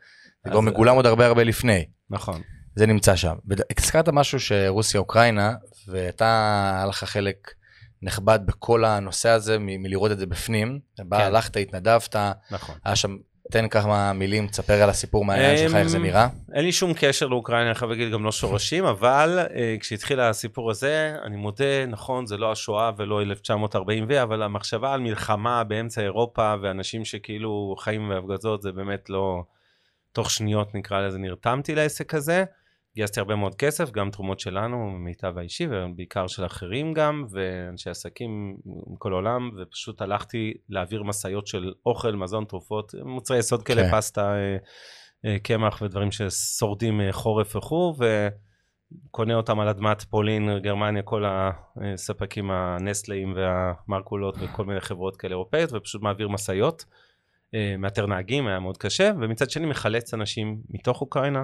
זה 0.45 0.51
כבר 0.51 0.61
מגולם 0.61 0.95
עוד 0.95 1.05
הרבה 1.05 1.25
הרבה 1.25 1.43
לפני. 1.43 1.85
נכון. 2.09 2.41
זה 2.75 2.85
נמצא 2.85 3.15
שם. 3.15 3.35
הזכרת 3.77 4.09
משהו 4.09 4.39
שרוסיה 4.39 4.99
אוקראינה, 4.99 5.53
ואתה, 5.87 6.71
היה 6.77 6.85
לך 6.85 7.03
חלק 7.03 7.51
נכבד 8.01 8.39
בכל 8.45 8.85
הנושא 8.85 9.29
הזה, 9.29 9.57
מלראות 9.59 10.11
את 10.11 10.19
זה 10.19 10.25
בפנים. 10.25 10.79
כן. 10.97 11.09
בא, 11.09 11.23
הלכת, 11.23 11.57
התנדבת, 11.57 12.15
נכון. 12.51 12.75
היה 12.85 12.95
שם 12.95 13.15
תן 13.51 13.67
כמה 13.67 14.13
מילים, 14.13 14.47
תספר 14.47 14.73
על 14.83 14.89
הסיפור 14.89 15.25
מהעניין 15.25 15.57
שלך, 15.57 15.75
איך 15.75 15.87
זה 15.87 15.99
נראה. 15.99 16.27
אין 16.53 16.65
לי 16.65 16.71
שום 16.71 16.93
קשר 16.95 17.27
לאוקראינה, 17.27 17.69
אני 17.69 17.75
חייב 17.75 17.91
להגיד 17.91 18.11
גם 18.11 18.23
לא 18.23 18.31
שורשים, 18.31 18.85
אבל 18.85 19.39
uh, 19.47 19.51
כשהתחיל 19.79 20.19
הסיפור 20.19 20.71
הזה, 20.71 21.15
אני 21.23 21.35
מודה, 21.35 21.85
נכון, 21.87 22.25
זה 22.25 22.37
לא 22.37 22.51
השואה 22.51 22.91
ולא 22.97 23.21
1940 23.21 24.05
ו, 24.09 24.23
אבל 24.23 24.43
המחשבה 24.43 24.93
על 24.93 24.99
מלחמה 24.99 25.63
באמצע 25.63 26.01
אירופה, 26.01 26.55
ואנשים 26.61 27.05
שכאילו 27.05 27.75
חיים 27.79 28.09
בהפגזות, 28.09 28.61
זה 28.61 28.71
באמת 28.71 29.09
לא... 29.09 29.43
תוך 30.11 30.31
שניות 30.31 30.75
נקרא 30.75 31.01
לזה, 31.01 31.17
נרתמתי 31.17 31.75
לעסק 31.75 32.13
הזה. 32.13 32.45
גייסתי 32.97 33.19
הרבה 33.19 33.35
מאוד 33.35 33.55
כסף, 33.55 33.91
גם 33.91 34.11
תרומות 34.11 34.39
שלנו, 34.39 34.91
מיטב 34.91 35.37
האישי, 35.37 35.67
ובעיקר 35.71 36.27
של 36.27 36.45
אחרים 36.45 36.93
גם, 36.93 37.25
ואנשי 37.31 37.89
עסקים 37.89 38.57
מכל 38.65 39.13
העולם, 39.13 39.49
ופשוט 39.57 40.01
הלכתי 40.01 40.53
להעביר 40.69 41.03
משאיות 41.03 41.47
של 41.47 41.73
אוכל, 41.85 42.15
מזון, 42.15 42.45
תרופות, 42.45 42.95
מוצרי 43.05 43.37
יסוד 43.37 43.63
כאלה, 43.63 43.83
כן. 43.83 43.97
פסטה, 43.97 44.35
אה, 44.35 44.57
אה, 45.25 45.39
קמח 45.39 45.81
ודברים 45.81 46.11
ששורדים 46.11 47.01
אה, 47.01 47.11
חורף 47.11 47.55
וכו', 47.55 47.95
וקונה 49.07 49.35
אותם 49.35 49.59
על 49.59 49.67
אדמת 49.67 50.01
פולין, 50.01 50.59
גרמניה, 50.59 51.01
כל 51.01 51.23
הספקים 51.27 52.51
הנסטליים 52.51 53.33
והמרקולות 53.35 54.35
וכל 54.41 54.65
מיני 54.65 54.79
חברות 54.79 55.17
כאלה 55.17 55.31
אירופאיות, 55.31 55.69
ופשוט 55.73 56.01
מעביר 56.01 56.27
משאיות. 56.27 56.85
מאתר 57.77 58.05
נהגים, 58.05 58.47
היה 58.47 58.59
מאוד 58.59 58.77
קשה, 58.77 59.11
ומצד 59.21 59.49
שני 59.49 59.65
מחלץ 59.65 60.13
אנשים 60.13 60.57
מתוך 60.69 61.01
אוקראינה, 61.01 61.43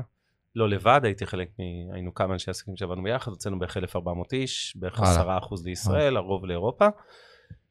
לא 0.56 0.70
לבד, 0.70 1.02
הייתי 1.04 1.26
חלק 1.26 1.48
מ... 1.60 1.94
היינו 1.94 2.14
כמה 2.14 2.34
אנשי 2.34 2.52
עסקים 2.52 2.76
שעבדנו 2.76 3.04
ביחד, 3.04 3.32
הוצאנו 3.32 3.60
בערך 3.60 3.78
1,400 3.78 4.34
איש, 4.34 4.74
בערך 4.76 5.00
10% 5.00 5.04
לישראל, 5.66 6.18
הרוב 6.18 6.46
לאירופה, 6.46 6.88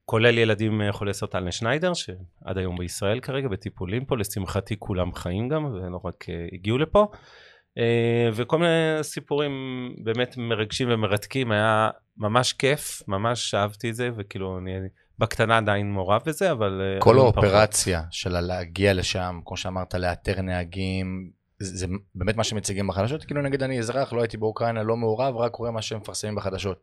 כולל 0.05 0.38
ילדים 0.38 0.83
אה, 0.83 0.92
חולי 0.92 1.14
סרטן 1.14 1.45
לשניידר, 1.45 1.95
שעד 1.95 2.59
היום 2.59 2.79
בישראל 2.79 3.21
כרגע, 3.21 3.49
בטיפולים 3.49 4.05
פה, 4.05 4.16
לשמחתי 4.16 4.77
כולם 4.79 5.14
חיים 5.14 5.49
גם, 5.49 5.64
ולא 5.64 6.01
רק 6.05 6.25
uh, 6.25 6.55
הגיעו 6.55 6.79
לפה. 6.79 7.07
וכל 8.33 8.59
מיני 8.59 8.99
סיפורים 9.03 9.53
באמת 10.05 10.37
מרגשים 10.37 10.88
ומרתקים, 10.90 11.53
היה 11.53 11.90
ממש 12.16 12.53
כיף, 12.53 13.03
ממש 13.09 13.55
אהבתי 13.55 13.90
את 13.90 13.95
זה, 13.95 14.11
וכאילו 14.16 14.59
אני 14.59 14.73
בקטנה 15.18 15.57
עדיין 15.57 15.92
מעורב 15.92 16.21
בזה, 16.27 16.53
אבל... 16.53 16.83
כל 16.99 17.18
האופרציה 17.18 18.03
של 18.11 18.40
להגיע 18.40 18.95
לשם, 18.95 19.40
כמו 19.45 19.57
שאמרת, 19.57 19.95
לאתר 19.95 20.42
נהגים, 20.42 21.31
זה 21.62 21.87
באמת 22.14 22.37
מה 22.37 22.44
שמציגים 22.44 22.87
בחדשות? 22.87 23.25
כאילו 23.25 23.42
נגיד 23.42 23.62
אני 23.62 23.79
אזרח, 23.79 24.12
לא 24.12 24.20
הייתי 24.20 24.37
באוקראינה, 24.37 24.83
לא 24.83 24.96
מעורב, 24.96 25.37
רק 25.37 25.55
רואה 25.55 25.70
מה 25.70 25.83
שהם 25.83 25.98
מפרסמים 25.98 26.35
בחדשות. 26.35 26.81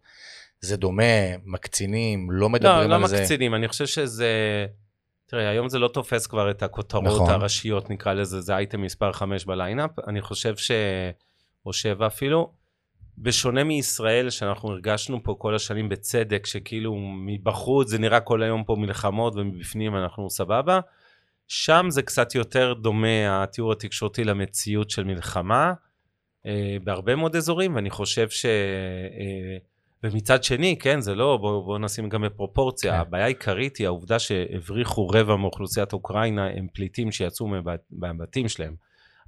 זה 0.61 0.77
דומה, 0.77 1.37
מקצינים, 1.45 2.31
לא 2.31 2.49
מדברים 2.49 2.89
לא, 2.89 2.95
על 2.95 3.01
לא 3.01 3.07
זה. 3.07 3.15
לא 3.15 3.21
מקצינים, 3.21 3.55
אני 3.55 3.67
חושב 3.67 3.85
שזה... 3.85 4.65
תראה, 5.25 5.49
היום 5.49 5.69
זה 5.69 5.79
לא 5.79 5.87
תופס 5.87 6.27
כבר 6.27 6.51
את 6.51 6.63
הכותרות 6.63 7.05
נכון. 7.05 7.29
הראשיות, 7.29 7.89
נקרא 7.89 8.13
לזה, 8.13 8.41
זה 8.41 8.55
אייטם 8.55 8.81
מספר 8.81 9.11
5 9.11 9.45
בליינאפ. 9.45 9.91
אני 10.07 10.21
חושב 10.21 10.57
ש... 10.57 10.71
או 11.65 11.73
7 11.73 12.07
אפילו. 12.07 12.51
בשונה 13.17 13.63
מישראל, 13.63 14.29
שאנחנו 14.29 14.69
הרגשנו 14.71 15.23
פה 15.23 15.35
כל 15.37 15.55
השנים 15.55 15.89
בצדק, 15.89 16.45
שכאילו 16.45 16.95
מבחוץ 17.25 17.87
זה 17.87 17.97
נראה 17.97 18.19
כל 18.19 18.43
היום 18.43 18.63
פה 18.63 18.75
מלחמות 18.75 19.35
ומבפנים 19.35 19.95
אנחנו 19.95 20.29
סבבה, 20.29 20.79
שם 21.49 21.85
זה 21.89 22.01
קצת 22.01 22.35
יותר 22.35 22.73
דומה, 22.73 23.43
התיאור 23.43 23.71
התקשורתי, 23.71 24.23
למציאות 24.23 24.89
של 24.89 25.03
מלחמה, 25.03 25.73
אה, 26.45 26.77
בהרבה 26.83 27.15
מאוד 27.15 27.35
אזורים, 27.35 27.75
ואני 27.75 27.89
חושב 27.89 28.29
ש... 28.29 28.45
אה, 28.45 29.57
ומצד 30.03 30.43
שני, 30.43 30.77
כן, 30.79 31.01
זה 31.01 31.15
לא, 31.15 31.37
בואו 31.37 31.63
בוא 31.63 31.79
נשים 31.79 32.09
גם 32.09 32.21
בפרופורציה, 32.21 32.93
כן. 32.93 32.99
הבעיה 32.99 33.25
העיקרית 33.25 33.77
היא 33.77 33.87
העובדה 33.87 34.19
שהבריחו 34.19 35.07
רבע 35.07 35.35
מאוכלוסיית 35.35 35.93
אוקראינה 35.93 36.47
הם 36.47 36.67
פליטים 36.73 37.11
שיצאו 37.11 37.47
מהבת- 37.47 37.87
מהבתים 37.91 38.47
שלהם. 38.49 38.75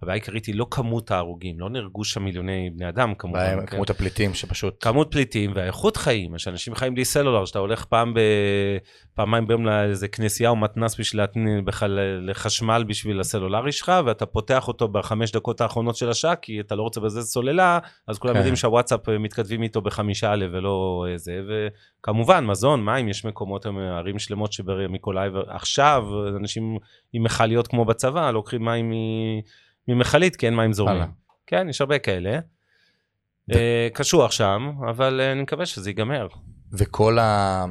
הבעיה 0.02 0.14
העיקרית 0.14 0.46
היא 0.46 0.56
לא 0.56 0.68
כמות 0.72 1.12
ההרוגים, 1.12 1.60
לא 1.60 1.70
נהרגו 1.70 2.04
שם 2.04 2.24
מיליוני 2.24 2.70
בני 2.76 2.90
אדם 2.90 3.14
כמובן. 3.16 3.60
כן? 3.60 3.66
כמות 3.66 3.90
הפליטים 3.90 4.34
שפשוט... 4.34 4.84
כמות 4.84 5.12
פליטים 5.12 5.52
והאיכות 5.56 5.98
חיים, 5.98 6.38
שאנשים 6.38 6.76
חיים 6.76 6.94
בלי 6.94 7.06
סלולר, 7.06 7.46
שאתה 7.46 7.60
הולך 7.60 7.86
פעם 7.86 8.14
ב... 8.14 8.20
פעמיים 9.16 9.48
ביום 9.48 9.66
לאיזה 9.66 10.08
כנסייה 10.08 10.50
או 10.50 10.56
מתנ"ס 10.56 11.00
בשביל. 11.00 11.22
בכלל 11.66 12.00
לחשמל 12.30 12.84
בשביל 12.88 13.20
הסלולרי 13.20 13.72
שלך, 13.72 13.92
ואתה 14.06 14.26
פותח 14.26 14.68
אותו 14.68 14.88
בחמש 14.88 15.32
דקות 15.32 15.62
האחרונות 15.62 15.96
של 15.96 16.10
השעה, 16.10 16.36
כי 16.36 16.60
אתה 16.60 16.76
לא 16.76 16.84
רוצה 16.84 17.00
בזה 17.00 17.22
סוללה, 17.22 17.80
אז 18.08 18.20
כולם 18.20 18.34
כן. 18.34 18.38
יודעים 18.40 18.56
שהוואטסאפ 18.56 19.10
אה, 19.10 19.18
מתכתבים 19.18 19.64
איתו 19.64 19.82
בחמישה 19.82 20.32
א' 20.34 20.46
ולא 20.52 21.06
אה, 21.10 21.18
זה, 21.18 21.42
וכמובן, 21.48 22.46
מזון, 22.46 22.86
מים, 22.86 23.10
יש 23.10 23.26
מקומות, 23.26 23.66
היום, 23.66 23.78
ערים 23.78 24.20
שלמות 24.20 24.54
שבמיקולאייב 24.54 25.34
עכשיו, 25.48 26.06
אנשים 26.38 26.78
עם 27.14 27.24
מכליות 27.24 27.68
כמו 27.68 27.86
בצבא, 27.86 28.32
לוקחים 28.32 28.66
מים 28.66 28.90
מ... 28.90 28.94
ממכלית, 29.88 30.36
כי 30.36 30.46
אין 30.46 30.56
מים 30.56 30.74
זורמים. 30.74 30.96
הלאה. 30.98 31.08
כן, 31.48 31.70
יש 31.70 31.82
הרבה 31.82 32.00
כאלה. 32.00 32.40
אה, 33.52 33.88
קשוח 33.94 34.32
שם, 34.32 34.72
אבל 34.90 35.22
אה, 35.22 35.32
אני 35.32 35.42
מקווה 35.42 35.66
שזה 35.66 35.90
ייגמר. 35.90 36.28
וכל 36.74 37.20
ה... 37.20 37.66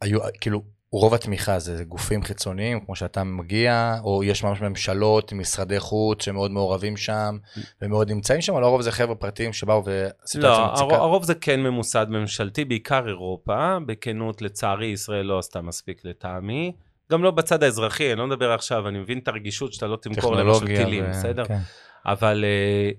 היו, 0.00 0.18
כאילו, 0.40 0.62
רוב 0.92 1.14
התמיכה 1.14 1.58
זה, 1.58 1.84
גופים 1.84 2.22
חיצוניים, 2.22 2.80
כמו 2.80 2.96
שאתה 2.96 3.24
מגיע, 3.24 3.96
או 4.04 4.24
יש 4.24 4.44
ממש 4.44 4.60
ממשלות, 4.60 5.32
משרדי 5.32 5.80
חוץ 5.80 6.24
שמאוד 6.24 6.50
מעורבים 6.50 6.96
שם, 6.96 7.36
ומאוד 7.82 8.10
נמצאים 8.10 8.40
שם, 8.40 8.52
או 8.54 8.60
לרוב 8.60 8.82
זה 8.82 8.92
חבר'ה 8.92 9.14
פרטיים 9.14 9.52
שבאו 9.52 9.82
וסיטואציה 9.84 10.64
לא, 10.66 10.72
מציקה. 10.72 10.94
הר- 10.94 11.02
הרוב 11.02 11.24
זה 11.24 11.34
כן 11.34 11.60
ממוסד 11.60 12.06
ממשלתי, 12.10 12.64
בעיקר 12.64 13.08
אירופה. 13.08 13.76
בכנות, 13.86 14.42
לצערי, 14.42 14.86
ישראל 14.86 15.26
לא 15.26 15.38
עשתה 15.38 15.60
מספיק 15.62 16.04
לטעמי. 16.04 16.72
גם 17.12 17.22
לא 17.22 17.30
בצד 17.30 17.62
האזרחי, 17.62 18.12
אני 18.12 18.18
לא 18.18 18.26
מדבר 18.26 18.52
עכשיו, 18.52 18.88
אני 18.88 18.98
מבין 18.98 19.18
את 19.18 19.28
הרגישות 19.28 19.72
שאתה 19.72 19.86
לא 19.86 19.96
תמכור 19.96 20.36
למשל 20.36 20.66
טילים, 20.66 21.04
ו- 21.04 21.10
בסדר? 21.10 21.44
כן. 21.44 21.58
אבל 22.06 22.44
אה, 22.44 22.90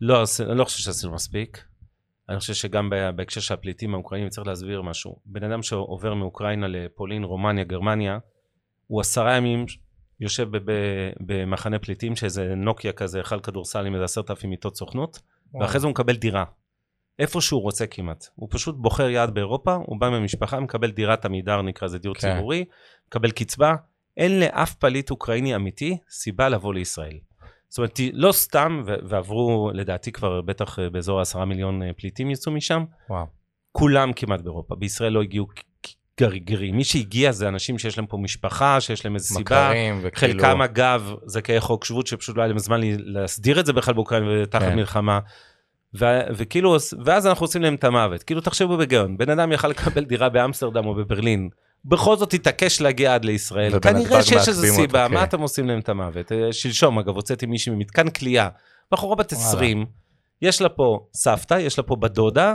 לא, 0.00 0.24
אני 0.48 0.58
לא 0.58 0.64
חושב 0.64 0.78
שעשינו 0.78 1.12
מספיק. 1.12 1.64
אני 2.28 2.38
חושב 2.38 2.54
שגם 2.54 2.90
בהקשר 3.16 3.40
של 3.40 3.54
הפליטים 3.54 3.94
האוקראינים 3.94 4.28
צריך 4.28 4.46
להסביר 4.46 4.82
משהו. 4.82 5.16
בן 5.26 5.44
אדם 5.44 5.62
שעובר 5.62 6.14
מאוקראינה 6.14 6.66
לפולין, 6.68 7.24
רומניה, 7.24 7.64
גרמניה, 7.64 8.18
הוא 8.86 9.00
עשרה 9.00 9.36
ימים 9.36 9.66
יושב 10.20 10.48
במחנה 11.20 11.78
פליטים, 11.78 12.16
שאיזה 12.16 12.54
נוקיה 12.54 12.92
כזה, 12.92 13.18
היכל 13.18 13.40
כדורסל 13.40 13.86
עם 13.86 13.94
איזה 13.94 14.04
עשרת 14.04 14.30
אלפים 14.30 14.50
מיטות 14.50 14.76
סוכנות, 14.76 15.18
ואחרי 15.60 15.80
זה 15.80 15.86
הוא 15.86 15.90
מקבל 15.90 16.16
דירה. 16.16 16.44
איפה 17.18 17.40
שהוא 17.40 17.62
רוצה 17.62 17.86
כמעט. 17.86 18.26
הוא 18.34 18.48
פשוט 18.52 18.76
בוחר 18.78 19.08
יעד 19.08 19.34
באירופה, 19.34 19.74
הוא 19.74 20.00
בא 20.00 20.10
ממשפחה, 20.10 20.60
מקבל 20.60 20.90
דירת 20.90 21.24
עמידר, 21.24 21.62
נקרא 21.62 21.86
לזה 21.86 21.98
דיור 21.98 22.14
כן. 22.14 22.34
ציבורי, 22.34 22.64
מקבל 23.08 23.30
קצבה. 23.30 23.74
אין 24.16 24.40
לאף 24.40 24.74
פליט 24.74 25.10
אוקראיני 25.10 25.56
אמיתי 25.56 25.98
סיבה 26.10 26.48
לבוא 26.48 26.74
לישראל. 26.74 27.18
זאת 27.68 27.78
אומרת, 27.78 28.00
לא 28.12 28.32
סתם, 28.32 28.82
ועברו 29.08 29.70
לדעתי 29.74 30.12
כבר 30.12 30.40
בטח 30.40 30.78
אה, 30.78 30.90
באזור 30.90 31.18
העשרה 31.18 31.44
מיליון 31.44 31.82
אה, 31.82 31.90
פליטים 31.96 32.30
יצאו 32.30 32.52
משם, 32.52 32.84
וואו. 33.10 33.26
כולם 33.72 34.12
כמעט 34.12 34.40
באירופה. 34.40 34.74
בישראל 34.74 35.12
לא 35.12 35.22
הגיעו 35.22 35.46
גרגירים. 36.20 36.76
מי 36.76 36.84
שהגיע 36.84 37.32
זה 37.32 37.48
אנשים 37.48 37.78
שיש 37.78 37.98
להם 37.98 38.06
פה 38.06 38.16
משפחה, 38.16 38.80
שיש 38.80 39.04
להם 39.04 39.14
איזו 39.14 39.34
סיבה. 39.34 39.68
מכרים, 39.68 40.00
וכאילו... 40.02 40.42
חלקם 40.42 40.62
אגב 40.62 41.14
זכאי 41.26 41.60
חוק 41.60 41.84
שבות 41.84 42.06
שפשוט 42.06 42.36
לא 42.36 42.42
היה 42.42 42.48
להם 42.48 42.58
זמן 42.58 42.80
להסדיר 42.84 43.60
את 43.60 43.66
זה 43.66 43.72
בכלל 43.72 43.94
באוקראינה 43.94 44.26
ותחת 44.42 44.62
כן. 44.62 44.76
מלחמה. 44.76 45.18
ו- 46.00 46.20
וכאילו 46.36 46.76
ואז 47.04 47.26
אנחנו 47.26 47.44
עושים 47.44 47.62
להם 47.62 47.74
את 47.74 47.84
המוות. 47.84 48.22
כאילו 48.22 48.40
תחשבו 48.40 48.76
בגאון 48.76 49.16
בן 49.16 49.30
אדם 49.30 49.52
יכל 49.52 49.68
לקבל 49.68 50.04
דירה 50.04 50.28
באמסטרדם 50.28 50.86
או 50.86 50.94
בברלין 50.94 51.48
בכל 51.84 52.16
זאת 52.16 52.34
התעקש 52.34 52.80
להגיע 52.80 53.14
עד 53.14 53.24
לישראל. 53.24 53.76
ובנתב"ג 53.76 54.02
כנראה 54.04 54.22
שיש 54.22 54.48
איזו 54.48 54.62
מעכבים 54.62 54.70
אותו, 54.70 54.82
סיבה. 54.82 55.08
כן. 55.08 55.14
מה 55.14 55.24
אתם 55.24 55.40
עושים 55.40 55.68
להם 55.68 55.78
את 55.78 55.88
המוות? 55.88 56.32
אה, 56.32 56.52
שלשום 56.52 56.98
אגב 56.98 57.14
הוצאתי 57.16 57.46
מישהי 57.46 57.72
ממתקן 57.72 58.10
כליאה. 58.10 58.48
בחורה 58.92 59.16
בת 59.16 59.32
וואלה. 59.32 59.48
20 59.48 59.86
יש 60.42 60.62
לה 60.62 60.68
פה 60.68 61.06
סבתא 61.14 61.54
יש 61.54 61.78
לה 61.78 61.84
פה 61.84 61.96
בת 61.96 62.10
דודה. 62.10 62.54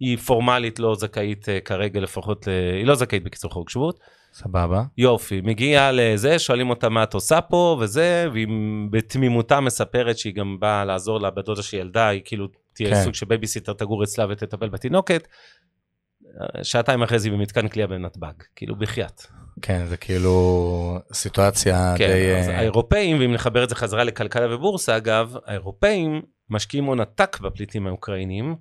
היא 0.00 0.18
פורמלית 0.18 0.78
לא 0.78 0.94
זכאית 0.94 1.48
אה, 1.48 1.60
כרגע 1.60 2.00
לפחות 2.00 2.46
ל- 2.46 2.50
היא 2.78 2.86
לא 2.86 2.94
זכאית 2.94 3.24
בקיצור 3.24 3.50
חוק 3.50 3.70
שבות. 3.70 4.00
סבבה. 4.32 4.82
יופי, 4.98 5.40
מגיעה 5.44 5.92
לזה, 5.92 6.38
שואלים 6.38 6.70
אותה 6.70 6.88
מה 6.88 7.02
את 7.02 7.14
עושה 7.14 7.40
פה 7.40 7.76
וזה, 7.80 8.28
והיא 8.32 8.46
בתמימותה 8.90 9.60
מספרת 9.60 10.18
שהיא 10.18 10.34
גם 10.34 10.56
באה 10.60 10.84
לעזור 10.84 11.20
לה 11.20 11.30
בדודה 11.30 11.62
שילדה, 11.62 12.08
היא 12.08 12.22
כאילו 12.24 12.46
תהיה 12.76 12.94
כן. 12.94 13.04
סוג 13.04 13.14
של 13.14 13.26
בייביסיטר 13.26 13.72
תגור 13.72 14.04
אצלה 14.04 14.26
ותטפל 14.30 14.68
בתינוקת. 14.68 15.28
שעתיים 16.62 17.02
אחרי 17.02 17.18
זה 17.18 17.30
במתקן 17.30 17.68
כליאה 17.68 17.86
בנתב"ג, 17.86 18.32
כאילו 18.56 18.78
בחייאת. 18.78 19.22
כן, 19.62 19.86
זה 19.86 19.96
כאילו 19.96 20.98
סיטואציה 21.12 21.94
כן, 21.98 22.06
די... 22.06 22.34
אז 22.36 22.48
אה, 22.48 22.58
האירופאים, 22.58 23.20
ואם 23.20 23.32
נחבר 23.32 23.64
את 23.64 23.68
זה 23.68 23.74
חזרה 23.74 24.04
לכלכלה 24.04 24.54
ובורסה 24.54 24.96
אגב, 24.96 25.36
האירופאים 25.46 26.22
משקיעים 26.50 26.84
הון 26.84 27.00
עתק 27.00 27.40
בפליטים 27.40 27.86
האוקראינים, 27.86 28.54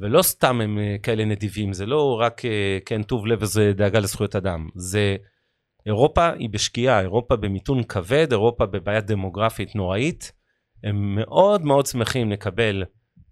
ולא 0.00 0.22
סתם 0.22 0.60
הם 0.60 0.78
אה, 0.78 0.96
כאלה 1.02 1.24
נדיבים, 1.24 1.72
זה 1.72 1.86
לא 1.86 2.20
רק 2.20 2.44
אה, 2.44 2.78
כן 2.86 3.02
טוב 3.02 3.26
לב 3.26 3.42
וזה 3.42 3.72
דאגה 3.76 3.98
לזכויות 3.98 4.36
אדם, 4.36 4.68
זה 4.74 5.16
אירופה 5.86 6.30
היא 6.30 6.50
בשקיעה, 6.50 7.00
אירופה 7.00 7.36
במיתון 7.36 7.82
כבד, 7.82 8.26
אירופה 8.30 8.66
בבעיה 8.66 9.00
דמוגרפית 9.00 9.74
נוראית, 9.74 10.32
הם 10.84 11.14
מאוד 11.14 11.64
מאוד 11.64 11.86
שמחים 11.86 12.30
לקבל 12.30 12.84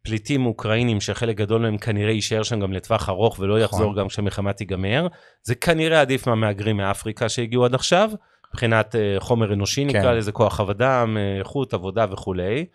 פליטים 0.02 0.46
אוקראינים 0.46 1.00
שחלק 1.00 1.36
גדול 1.36 1.62
מהם 1.62 1.78
כנראה 1.78 2.12
יישאר 2.12 2.42
שם 2.42 2.60
גם 2.60 2.72
לטווח 2.72 3.08
ארוך 3.08 3.38
ולא 3.38 3.54
נכון. 3.54 3.64
יחזור 3.64 3.96
גם 3.96 4.08
כשהמלחמה 4.08 4.52
תיגמר. 4.52 5.06
זה 5.42 5.54
כנראה 5.54 6.00
עדיף 6.00 6.26
מהמהגרים 6.26 6.76
מאפריקה 6.76 7.28
שהגיעו 7.28 7.64
עד 7.64 7.74
עכשיו, 7.74 8.10
מבחינת 8.48 8.96
אה, 8.96 9.16
חומר 9.18 9.52
אנושי 9.52 9.86
כן. 9.88 9.98
נקרא 9.98 10.12
לזה, 10.12 10.32
כוח 10.32 10.60
אדם, 10.60 11.16
אה, 11.16 11.38
איכות 11.38 11.74
עבודה 11.74 12.06
וכולי. 12.10 12.66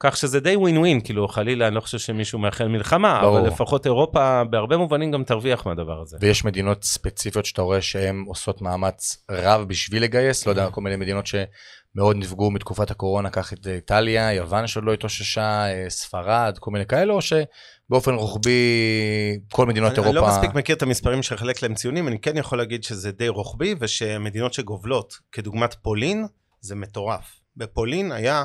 כך 0.00 0.16
שזה 0.16 0.40
די 0.40 0.56
ווין 0.56 0.78
ווין, 0.78 1.00
כאילו 1.00 1.28
חלילה 1.28 1.68
אני 1.68 1.74
לא 1.74 1.80
חושב 1.80 1.98
שמישהו 1.98 2.38
מאחל 2.38 2.68
מלחמה, 2.68 3.20
ברור. 3.22 3.38
אבל 3.38 3.48
לפחות 3.48 3.86
אירופה 3.86 4.44
בהרבה 4.44 4.76
מובנים 4.76 5.10
גם 5.10 5.24
תרוויח 5.24 5.66
מהדבר 5.66 6.00
הזה. 6.00 6.16
ויש 6.20 6.44
מדינות 6.44 6.84
ספציפיות 6.84 7.44
שאתה 7.44 7.62
רואה 7.62 7.82
שהן 7.82 8.24
עושות 8.26 8.62
מאמץ 8.62 9.24
רב 9.30 9.68
בשביל 9.68 10.02
לגייס, 10.02 10.46
לא 10.46 10.50
יודע, 10.50 10.70
כל 10.70 10.80
מיני 10.80 10.96
מדינות 10.96 11.26
שמאוד 11.26 12.16
נפגעו 12.16 12.50
מתקופת 12.50 12.90
הקורונה, 12.90 13.30
קח 13.30 13.52
את 13.52 13.66
איטליה, 13.66 14.32
יוון 14.32 14.66
שעוד 14.66 14.84
לא 14.84 14.92
התאוששה, 14.92 15.66
אה, 15.66 15.84
ספרד, 15.88 16.56
כל 16.60 16.70
מיני 16.70 16.86
כאלה, 16.86 17.12
או 17.12 17.18
שבאופן 17.22 18.14
רוחבי 18.14 18.60
כל 19.52 19.66
מדינות 19.66 19.92
אני, 19.92 19.98
אני 19.98 20.06
אירופה... 20.06 20.32
לא 20.32 20.36
מספיק 20.36 20.54
מכיר 20.54 20.76
את 20.76 20.82
המספרים 20.82 21.22
שחלק 21.22 21.62
להם 21.62 21.74
ציונים, 21.74 22.08
אני 22.08 22.18
כן 22.18 22.36
יכול 22.36 22.58
להגיד 22.58 22.84
שזה 22.84 23.12
די 23.12 23.28
רוחבי, 23.28 23.74
ושמדינות 23.80 24.54
שגובלות, 24.54 25.14
כדוגמת 25.32 25.74
פולין, 25.82 26.26
זה 26.60 26.74
מטורף. 26.74 27.40
בפולין 27.56 28.12
היה 28.12 28.44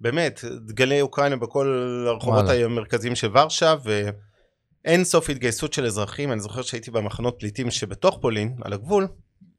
באמת 0.00 0.44
דגלי 0.66 1.00
אוקראינה 1.00 1.36
בכל 1.36 2.04
הרחובות 2.08 2.44
וואלה. 2.44 2.64
המרכזיים 2.64 3.14
של 3.14 3.28
ורשה, 3.38 3.74
ואין 3.84 5.04
סוף 5.04 5.30
התגייסות 5.30 5.72
של 5.72 5.86
אזרחים. 5.86 6.32
אני 6.32 6.40
זוכר 6.40 6.62
שהייתי 6.62 6.90
במחנות 6.90 7.36
פליטים 7.38 7.70
שבתוך 7.70 8.18
פולין, 8.20 8.56
על 8.62 8.72
הגבול, 8.72 9.08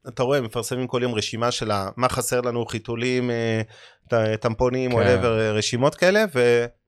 אתה 0.08 0.22
רואה, 0.22 0.40
מפרסמים 0.40 0.86
כל 0.86 1.00
יום 1.02 1.14
רשימה 1.14 1.50
של 1.50 1.70
מה 1.96 2.08
חסר 2.08 2.40
לנו, 2.40 2.66
חיתולים, 2.66 3.30
אה, 3.30 4.36
טמפונים, 4.36 4.90
כן. 4.90 4.96
או 4.96 5.02
כן. 5.02 5.26
רשימות 5.54 5.94
כאלה, 5.94 6.24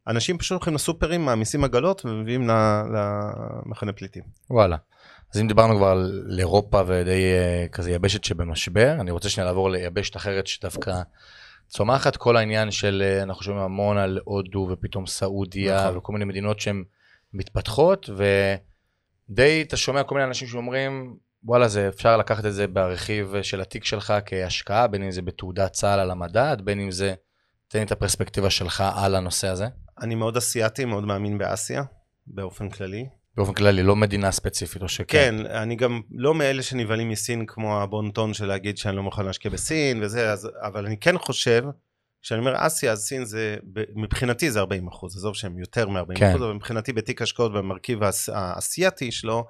ואנשים 0.07 0.39
פשוט 0.39 0.51
הולכים 0.51 0.75
לסופרים, 0.75 1.25
מעמיסים 1.25 1.65
עגלות 1.65 2.05
ומביאים 2.05 2.51
למחנה 3.67 3.93
פליטים. 3.93 4.23
וואלה. 4.51 4.77
אז 5.35 5.41
אם 5.41 5.49
דיברנו 5.49 5.77
כבר 5.77 5.87
על 5.87 6.37
אירופה 6.39 6.83
ודי 6.87 7.33
אה, 7.33 7.67
כזה 7.73 7.91
יבשת 7.91 8.25
שבמשבר, 8.25 8.97
אני 9.01 9.11
רוצה 9.11 9.29
שנייה 9.29 9.47
לעבור 9.47 9.71
ליבשת 9.71 10.17
אחרת 10.17 10.47
שדווקא 10.47 11.03
צומחת. 11.75 12.17
כל 12.17 12.37
העניין 12.37 12.71
של, 12.71 13.03
אה, 13.05 13.23
אנחנו 13.23 13.43
שומעים 13.43 13.65
המון 13.65 13.99
על 13.99 14.19
הודו 14.25 14.69
ופתאום 14.71 15.07
סעודיה 15.07 15.85
נכון. 15.85 15.97
וכל 15.97 16.13
מיני 16.13 16.25
מדינות 16.25 16.61
שהן 16.61 16.85
מתפתחות, 17.33 18.11
ודי 19.31 19.63
אתה 19.63 19.77
שומע 19.77 20.03
כל 20.03 20.15
מיני 20.15 20.27
אנשים 20.27 20.49
שאומרים, 20.49 21.17
וואלה, 21.45 21.69
זה 21.69 21.89
אפשר 21.89 22.17
לקחת 22.17 22.47
את 22.47 22.55
זה 22.55 22.67
ברכיב 22.67 23.43
של 23.43 23.61
התיק 23.61 23.85
שלך 23.85 24.15
כהשקעה, 24.27 24.87
בין 24.87 25.03
אם 25.03 25.11
זה 25.11 25.23
בתעודת 25.23 25.73
צה"ל 25.73 26.01
על 26.01 26.11
המדד, 26.11 26.57
בין 26.65 26.81
אם 26.81 26.91
זה 26.91 27.15
תן 27.69 27.79
לי 27.79 27.85
את 27.85 27.93
הפרספקטיבה 27.93 28.51
שלך 28.51 28.85
על 28.97 29.15
הנושא 29.15 29.49
הזה. 29.49 29.67
אני 30.03 30.15
מאוד 30.15 30.37
אסיאתי, 30.37 30.85
מאוד 30.85 31.05
מאמין 31.05 31.39
באסיה, 31.39 31.83
באופן 32.27 32.69
כללי. 32.69 33.07
באופן 33.37 33.53
כללי, 33.53 33.83
לא 33.83 33.97
מדינה 33.97 34.33
ספציפית 34.33 34.83
או 34.83 34.89
שכן. 34.89 35.05
כן, 35.07 35.47
אני 35.47 35.77
גם 35.77 36.01
לא 36.11 36.35
מאלה 36.35 36.63
שנבהלים 36.63 37.09
מסין 37.09 37.47
כמו 37.47 37.83
הבון-טון 37.83 38.35
של 38.35 38.47
להגיד 38.47 38.79
שאני 38.79 38.97
לא 38.97 39.03
מוכן 39.03 39.27
להשקיע 39.27 39.51
בסין 39.51 40.03
וזה, 40.03 40.33
אז, 40.33 40.49
אבל 40.61 40.87
אני 40.87 40.97
כן 40.97 41.19
חושב, 41.19 41.65
כשאני 42.23 42.41
אומר 42.41 42.55
אסיה, 42.57 42.93
אז 42.93 43.03
סין 43.03 43.25
זה, 43.25 43.57
מבחינתי 43.95 44.51
זה 44.51 44.61
40 44.61 44.89
אחוז, 44.89 45.17
עזוב 45.17 45.35
שהם 45.35 45.59
יותר 45.59 45.89
מ-40 45.89 46.15
כן. 46.15 46.31
אחוז, 46.31 46.43
אבל 46.43 46.53
מבחינתי 46.53 46.93
בתיק 46.93 47.23
השקעות 47.23 47.53
במרכיב 47.53 48.03
האס, 48.03 48.29
האסייתי 48.29 49.13
שלו, 49.13 49.45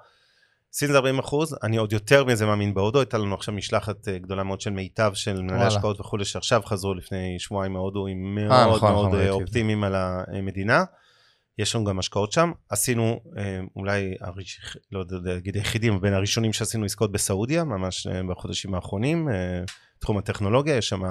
סין 0.73 0.91
זה 0.91 0.97
40 0.97 1.19
אחוז, 1.19 1.55
אני 1.63 1.77
עוד 1.77 1.93
יותר 1.93 2.23
מזה 2.23 2.45
מאמין 2.45 2.73
בהודו, 2.73 2.99
הייתה 2.99 3.17
לנו 3.17 3.35
עכשיו 3.35 3.53
משלחת 3.53 4.07
אה, 4.07 4.17
גדולה 4.17 4.43
מאוד 4.43 4.61
של 4.61 4.69
מיטב 4.69 5.11
של 5.13 5.41
מנהלי 5.41 5.65
השקעות 5.65 5.99
וכולי, 5.99 6.25
שעכשיו 6.25 6.61
חזרו 6.65 6.93
לפני 6.93 7.35
שבועיים 7.39 7.73
מהודו, 7.73 8.07
עם 8.07 8.35
מאוד 8.35 8.73
아, 8.73 8.75
נכון, 8.75 8.91
מאוד 8.91 9.07
נכון, 9.07 9.27
אופטימיים 9.29 9.83
על 9.83 9.95
המדינה. 9.95 10.83
יש 11.57 11.75
לנו 11.75 11.85
גם 11.85 11.99
השקעות 11.99 12.31
שם. 12.31 12.51
עשינו 12.69 13.19
אה, 13.37 13.59
אולי, 13.75 14.13
לא 14.91 14.99
יודע 14.99 15.33
להגיד 15.33 15.55
היחידים, 15.55 16.01
בין 16.01 16.13
הראשונים 16.13 16.53
שעשינו 16.53 16.85
עסקאות 16.85 17.11
בסעודיה, 17.11 17.63
ממש 17.63 18.07
אה, 18.07 18.21
בחודשים 18.29 18.75
האחרונים, 18.75 19.29
אה, 19.29 19.33
תחום 19.99 20.17
הטכנולוגיה, 20.17 20.75
יש 20.75 20.89
שם 20.89 21.01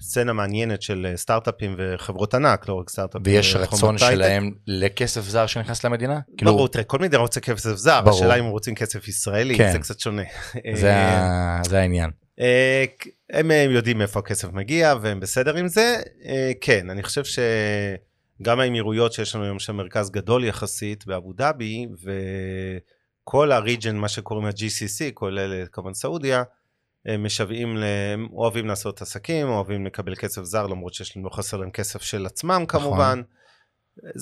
סצנה 0.00 0.32
מעניינת 0.32 0.82
של 0.82 1.12
סטארט-אפים 1.16 1.74
וחברות 1.78 2.34
ענק, 2.34 2.68
לא 2.68 2.74
רק 2.74 2.90
סטארט-אפים. 2.90 3.34
ויש 3.34 3.56
רצון 3.56 3.98
שלהם 3.98 4.50
לכסף 4.66 5.20
זר 5.20 5.46
שנכנס 5.46 5.84
למדינה? 5.84 6.20
כאילו... 6.36 6.52
ברור, 6.52 6.68
תראה, 6.68 6.84
כל 6.84 6.98
מדינה 6.98 7.22
רוצה 7.22 7.40
כסף 7.40 7.74
זר, 7.74 8.00
ברור. 8.00 8.16
השאלה 8.16 8.34
אם 8.34 8.44
רוצים 8.44 8.74
כסף 8.74 9.08
ישראלי, 9.08 9.56
כן. 9.56 9.72
זה 9.72 9.78
קצת 9.78 10.00
שונה. 10.00 10.22
זה, 10.74 10.94
זה 11.64 11.80
העניין. 11.80 12.10
הם 13.32 13.50
יודעים 13.70 14.02
איפה 14.02 14.20
הכסף 14.20 14.52
מגיע 14.52 14.94
והם 15.00 15.20
בסדר 15.20 15.56
עם 15.56 15.68
זה. 15.68 16.02
כן, 16.60 16.90
אני 16.90 17.02
חושב 17.02 17.24
ש... 17.24 17.38
גם 18.42 18.60
האמירויות 18.60 19.12
שיש 19.12 19.34
לנו 19.34 19.44
היום 19.44 19.58
שם 19.58 19.76
מרכז 19.76 20.10
גדול 20.10 20.44
יחסית 20.44 21.06
באבו 21.06 21.32
דאבי, 21.32 21.86
וכל 23.22 23.52
הריג'ן, 23.52 23.96
מה 23.96 24.08
שקוראים 24.08 24.46
ה-GCC, 24.46 25.12
כולל 25.14 25.66
כמובן 25.72 25.94
סעודיה, 25.94 26.42
הם 27.06 27.24
משוועים, 27.24 27.76
הם 28.14 28.28
אוהבים 28.32 28.66
לעשות 28.66 29.02
עסקים, 29.02 29.48
אוהבים 29.48 29.86
לקבל 29.86 30.14
כסף 30.14 30.42
זר, 30.42 30.66
למרות 30.66 30.94
שיש 30.94 31.16
לא 31.16 31.30
חסר 31.30 31.56
להם 31.56 31.70
כסף 31.70 32.02
של 32.02 32.26
עצמם 32.26 32.64
נכון. 33.12 33.22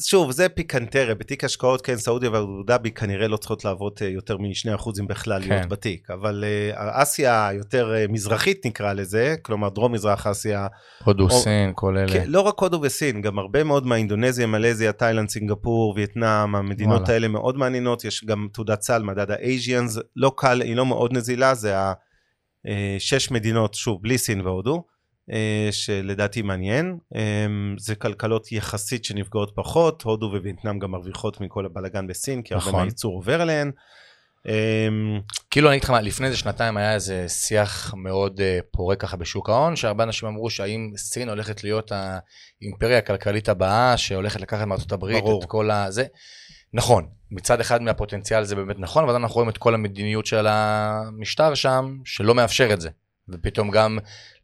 שוב, 0.07 0.31
זה 0.31 0.49
פיקנטריה, 0.49 1.15
בתיק 1.15 1.45
השקעות, 1.45 1.83
כן, 1.83 1.97
סעודיה 1.97 2.31
ואבו 2.33 2.63
דאבי 2.67 2.91
כנראה 2.91 3.29
לא 3.29 3.37
צריכות 3.37 3.65
לעבוד 3.65 3.93
אה, 4.03 4.09
יותר 4.09 4.37
מ-2% 4.37 4.91
אם 5.01 5.07
בכלל 5.07 5.43
כן. 5.43 5.49
להיות 5.49 5.69
בתיק, 5.69 6.11
אבל 6.11 6.45
uh, 6.45 6.77
אסיה 6.77 7.49
היותר 7.49 7.93
uh, 7.95 8.13
מזרחית 8.13 8.67
נקרא 8.67 8.93
לזה, 8.93 9.35
כלומר 9.43 9.69
דרום 9.69 9.93
מזרח 9.93 10.27
אסיה. 10.27 10.67
הודו, 11.05 11.25
או, 11.25 11.31
סין, 11.31 11.73
כל 11.75 11.97
אלה. 11.97 12.13
כן, 12.13 12.25
לא 12.27 12.41
רק 12.41 12.59
הודו 12.59 12.81
וסין, 12.83 13.21
גם 13.21 13.39
הרבה 13.39 13.65
מאוד 13.65 13.87
מהאינדונזיה, 13.87 14.47
מלזיה, 14.47 14.93
תאילנד, 14.93 15.29
סינגפור, 15.29 15.95
וייטנאם, 15.97 16.55
המדינות 16.55 17.01
וואלה. 17.01 17.15
האלה 17.15 17.29
מאוד 17.29 17.57
מעניינות, 17.57 18.05
יש 18.05 18.25
גם 18.25 18.49
תעודת 18.53 18.83
סל, 18.83 19.03
מדד 19.03 19.31
האזיאנס, 19.31 19.99
לא 20.17 20.33
קל, 20.37 20.61
היא 20.63 20.77
לא 20.77 20.87
מאוד 20.87 21.13
נזילה, 21.13 21.55
זה 21.55 21.75
השש 22.97 23.31
מדינות, 23.31 23.75
שוב, 23.75 24.03
בלי 24.03 24.19
סין 24.19 24.41
והודו. 24.41 24.85
אה, 25.31 25.69
שלדעתי 25.71 26.43
מעניין. 26.43 26.99
אה, 27.15 27.47
זה 27.79 27.95
כלכלות 27.95 28.53
יחסית 28.53 29.05
שנפגעות 29.05 29.53
פחות, 29.55 30.03
הודו 30.03 30.27
ווייטנאם 30.27 30.79
גם 30.79 30.91
מרוויחות 30.91 31.41
מכל 31.41 31.67
הבלאגן 31.67 32.07
בסין, 32.07 32.43
כי 32.43 32.55
הרבה 32.55 32.67
נכון. 32.67 32.81
מהייצור 32.81 33.15
עובר 33.15 33.43
אליהן. 33.43 33.71
אה, 34.49 34.89
כאילו 35.51 35.69
אני 35.69 35.77
אגיד 35.77 35.85
לך 35.85 35.91
מה, 35.91 36.01
לפני 36.01 36.27
איזה 36.27 36.39
שנתיים 36.39 36.77
היה 36.77 36.95
איזה 36.95 37.29
שיח 37.29 37.95
מאוד 37.97 38.41
פורה 38.71 38.97
ככה 38.97 39.17
בשוק 39.17 39.49
ההון, 39.49 39.77
שהרבה 39.77 40.05
אנשים 40.05 40.29
אמרו 40.29 40.51
שהאם 40.51 40.93
סין 40.97 41.29
הולכת 41.29 41.65
להיות 41.65 41.93
האימפריה 41.93 42.99
הכלכלית 42.99 43.49
הבאה, 43.49 43.97
שהולכת 43.97 44.41
לקחת 44.41 44.67
מארצות 44.67 44.93
הברית 44.93 45.25
ברור. 45.25 45.43
את 45.43 45.49
כל 45.49 45.71
הזה. 45.71 46.05
נכון, 46.75 47.07
מצד 47.31 47.61
אחד 47.61 47.83
מהפוטנציאל 47.83 48.45
זה 48.45 48.57
באמת 48.57 48.79
נכון, 48.79 49.05
אבל 49.05 49.15
אנחנו 49.15 49.35
רואים 49.35 49.49
את 49.49 49.59
כל 49.59 49.75
המדיניות 49.75 50.27
של 50.27 50.47
המשטר 50.47 51.55
שם, 51.55 51.97
שלא 52.05 52.35
מאפשר 52.35 52.73
את 52.73 52.81
זה. 52.81 52.89
ופתאום 53.29 53.71
גם 53.71 53.99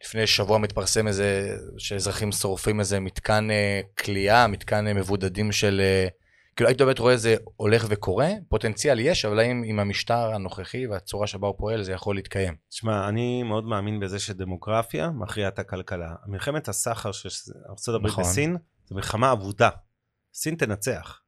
לפני 0.04 0.26
שבוע 0.26 0.58
מתפרסם 0.58 1.06
איזה, 1.06 1.56
שאזרחים 1.78 2.32
שורפים 2.32 2.80
איזה 2.80 3.00
מתקן 3.00 3.50
אה, 3.50 3.80
כליאה, 3.98 4.46
מתקן 4.46 4.86
אה, 4.86 4.94
מבודדים 4.94 5.52
של... 5.52 5.80
אה, 5.80 6.08
כאילו 6.56 6.68
היית 6.68 6.82
באמת 6.82 6.98
רואה 6.98 7.12
איזה 7.12 7.36
הולך 7.56 7.86
וקורה, 7.88 8.28
פוטנציאל 8.48 9.00
יש, 9.00 9.24
אבל 9.24 9.38
האם 9.38 9.62
עם 9.66 9.78
המשטר 9.78 10.34
הנוכחי 10.34 10.86
והצורה 10.86 11.26
שבה 11.26 11.46
הוא 11.46 11.54
פועל 11.58 11.82
זה 11.82 11.92
יכול 11.92 12.16
להתקיים? 12.16 12.54
תשמע, 12.68 13.08
אני 13.08 13.42
מאוד 13.42 13.64
מאמין 13.64 14.00
בזה 14.00 14.18
שדמוגרפיה 14.18 15.10
מכריעה 15.10 15.48
את 15.48 15.58
הכלכלה. 15.58 16.14
מלחמת 16.26 16.68
הסחר 16.68 17.12
של 17.12 17.28
ארה"ב 17.68 18.06
נכון. 18.06 18.24
בסין, 18.24 18.56
זו 18.86 18.94
מלחמה 18.94 19.32
אבודה. 19.32 19.68
סין 20.34 20.54
תנצח. 20.54 21.20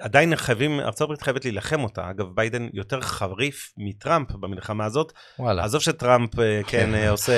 עדיין 0.00 0.36
חייבים, 0.36 0.80
ארה"ב 0.80 1.22
חייבת 1.22 1.44
להילחם 1.44 1.84
אותה. 1.84 2.10
אגב, 2.10 2.26
ביידן 2.34 2.68
יותר 2.72 3.00
חריף 3.00 3.72
מטראמפ 3.76 4.32
במלחמה 4.32 4.84
הזאת. 4.84 5.12
וואלה. 5.38 5.64
עזוב 5.64 5.80
שטראמפ, 5.80 6.38
אה, 6.38 6.60
כן, 6.66 6.94
אה, 6.94 7.10
עושה 7.10 7.32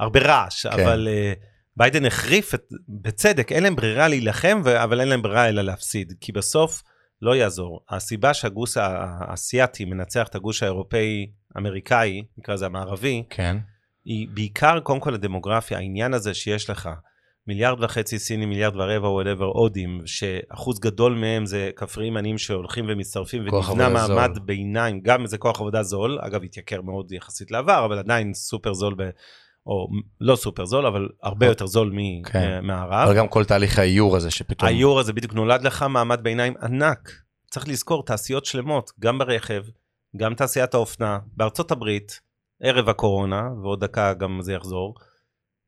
הרבה 0.00 0.20
רעש, 0.20 0.66
כן. 0.66 0.72
אבל 0.72 1.08
אה, 1.10 1.32
ביידן 1.76 2.04
החריף, 2.04 2.54
את, 2.54 2.62
בצדק, 2.88 3.52
אין 3.52 3.62
להם 3.62 3.76
ברירה 3.76 4.08
להילחם, 4.08 4.62
אבל 4.82 5.00
אין 5.00 5.08
להם 5.08 5.22
ברירה 5.22 5.48
אלא 5.48 5.62
להפסיד. 5.62 6.12
כי 6.20 6.32
בסוף 6.32 6.82
לא 7.22 7.36
יעזור. 7.36 7.80
הסיבה 7.90 8.34
שהגוש 8.34 8.76
האסייתי 8.76 9.84
מנצח 9.84 10.28
את 10.28 10.34
הגוש 10.34 10.62
האירופאי-אמריקאי, 10.62 12.22
נקרא 12.38 12.54
לזה 12.54 12.66
המערבי, 12.66 13.22
כן. 13.30 13.56
היא 14.04 14.28
בעיקר, 14.34 14.80
קודם 14.80 15.00
כל 15.00 15.14
הדמוגרפיה, 15.14 15.78
העניין 15.78 16.14
הזה 16.14 16.34
שיש 16.34 16.70
לך. 16.70 16.88
מיליארד 17.46 17.84
וחצי 17.84 18.18
סינים, 18.18 18.48
מיליארד 18.48 18.76
ורבע, 18.76 19.08
whatever, 19.08 19.44
הודים, 19.44 20.00
שאחוז 20.06 20.78
גדול 20.78 21.14
מהם 21.14 21.46
זה 21.46 21.70
כפריים 21.76 22.16
עניים 22.16 22.38
שהולכים 22.38 22.84
ומצטרפים, 22.88 23.42
ונבנה 23.42 23.88
מעמד 23.88 24.34
זול. 24.34 24.44
ביניים, 24.44 25.00
גם 25.00 25.22
איזה 25.22 25.38
כוח 25.38 25.60
עבודה 25.60 25.82
זול, 25.82 26.18
אגב, 26.20 26.44
התייקר 26.44 26.82
מאוד 26.82 27.12
יחסית 27.12 27.50
לעבר, 27.50 27.84
אבל 27.84 27.98
עדיין 27.98 28.34
סופר 28.34 28.74
זול, 28.74 28.94
ב, 28.98 29.10
או 29.66 29.88
לא 30.20 30.36
סופר 30.36 30.64
זול, 30.64 30.86
אבל 30.86 31.08
הרבה 31.22 31.46
יותר 31.46 31.66
זול 31.66 31.92
כן. 32.24 32.60
מהערב. 32.62 33.08
אבל 33.08 33.16
גם 33.16 33.28
כל 33.28 33.44
תהליך 33.44 33.78
האיור 33.78 34.16
הזה 34.16 34.30
שפתאום... 34.30 34.68
האיור 34.68 35.00
הזה 35.00 35.12
בדיוק 35.12 35.34
נולד 35.34 35.62
לך 35.62 35.82
מעמד 35.82 36.20
ביניים 36.22 36.54
ענק. 36.62 37.10
צריך 37.50 37.68
לזכור, 37.68 38.04
תעשיות 38.04 38.44
שלמות, 38.44 38.90
גם 39.00 39.18
ברכב, 39.18 39.62
גם 40.16 40.34
תעשיית 40.34 40.74
האופנה, 40.74 41.18
בארצות 41.36 41.70
הברית, 41.70 42.20
ערב 42.62 42.88
הקורונה, 42.88 43.48
ועוד 43.62 43.84
דקה 43.84 44.14
גם 44.14 44.38
זה 44.40 44.52
יחזור. 44.52 44.94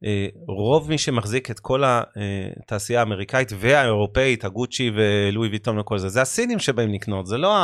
אה, 0.05 0.27
רוב 0.49 0.89
מי 0.89 0.99
שמחזיק 0.99 1.51
את 1.51 1.61
כל 1.61 1.83
התעשייה 1.87 3.01
האמריקאית 3.01 3.53
והאירופאית, 3.59 4.45
הגוצ'י 4.45 4.91
ולואי 4.95 5.49
ויטון 5.49 5.79
וכל 5.79 5.99
זה, 5.99 6.09
זה 6.09 6.23
הסינים 6.23 6.59
שבאים 6.59 6.93
לקנות, 6.93 7.27
זה 7.27 7.39
לא 7.39 7.57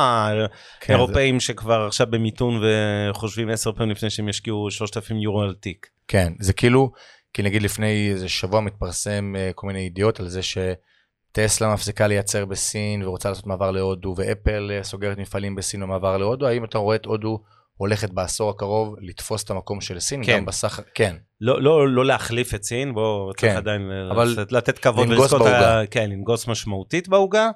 כן, 0.80 0.92
האירופאים 0.92 1.38
זה... 1.38 1.44
שכבר 1.44 1.86
עכשיו 1.86 2.06
במיתון 2.10 2.62
וחושבים 2.62 3.48
עשר 3.48 3.72
פעמים 3.72 3.90
לפני 3.90 4.10
שהם 4.10 4.28
ישקיעו 4.28 4.70
3,000 4.70 5.16
יורו 5.16 5.42
על 5.42 5.54
תיק. 5.54 5.86
כן, 6.08 6.32
זה 6.40 6.52
כאילו, 6.52 6.92
כי 7.32 7.42
נגיד 7.42 7.62
לפני 7.62 8.10
איזה 8.10 8.28
שבוע 8.28 8.60
מתפרסם 8.60 9.34
אה, 9.36 9.50
כל 9.54 9.66
מיני 9.66 9.80
ידיעות 9.80 10.20
על 10.20 10.28
זה 10.28 10.40
שטסלה 10.42 11.72
מפסיקה 11.74 12.06
לייצר 12.06 12.44
בסין 12.44 13.02
ורוצה 13.02 13.28
לעשות 13.28 13.46
מעבר 13.46 13.70
להודו, 13.70 14.14
ואפל 14.16 14.70
אה, 14.72 14.82
סוגרת 14.82 15.18
מפעלים 15.18 15.54
בסין 15.54 15.82
ומעבר 15.82 16.16
להודו, 16.16 16.46
האם 16.46 16.64
אתה 16.64 16.78
רואה 16.78 16.96
את 16.96 17.04
הודו 17.04 17.42
הולכת 17.76 18.10
בעשור 18.10 18.50
הקרוב 18.50 18.94
לתפוס 19.00 19.44
את 19.44 19.50
המקום 19.50 19.80
של 19.80 20.00
סין, 20.00 20.24
כן. 20.24 20.36
גם 20.36 20.44
בסך... 20.44 20.80
כן. 20.94 21.16
לא, 21.44 21.62
לא, 21.62 21.88
לא 21.88 22.04
להחליף 22.04 22.54
את 22.54 22.64
סין, 22.64 22.94
בואו 22.94 23.30
כן. 23.36 23.46
צריך 23.46 23.58
עדיין 23.58 23.90
אבל 24.10 24.28
לתת, 24.28 24.52
לתת 24.52 24.78
כבוד 24.78 25.08
לנגוס 25.08 25.32
בעוגה. 25.32 25.86
כן, 25.90 26.10
לנגוס 26.10 26.48
משמעותית 26.48 27.08
בעוגה. 27.08 27.50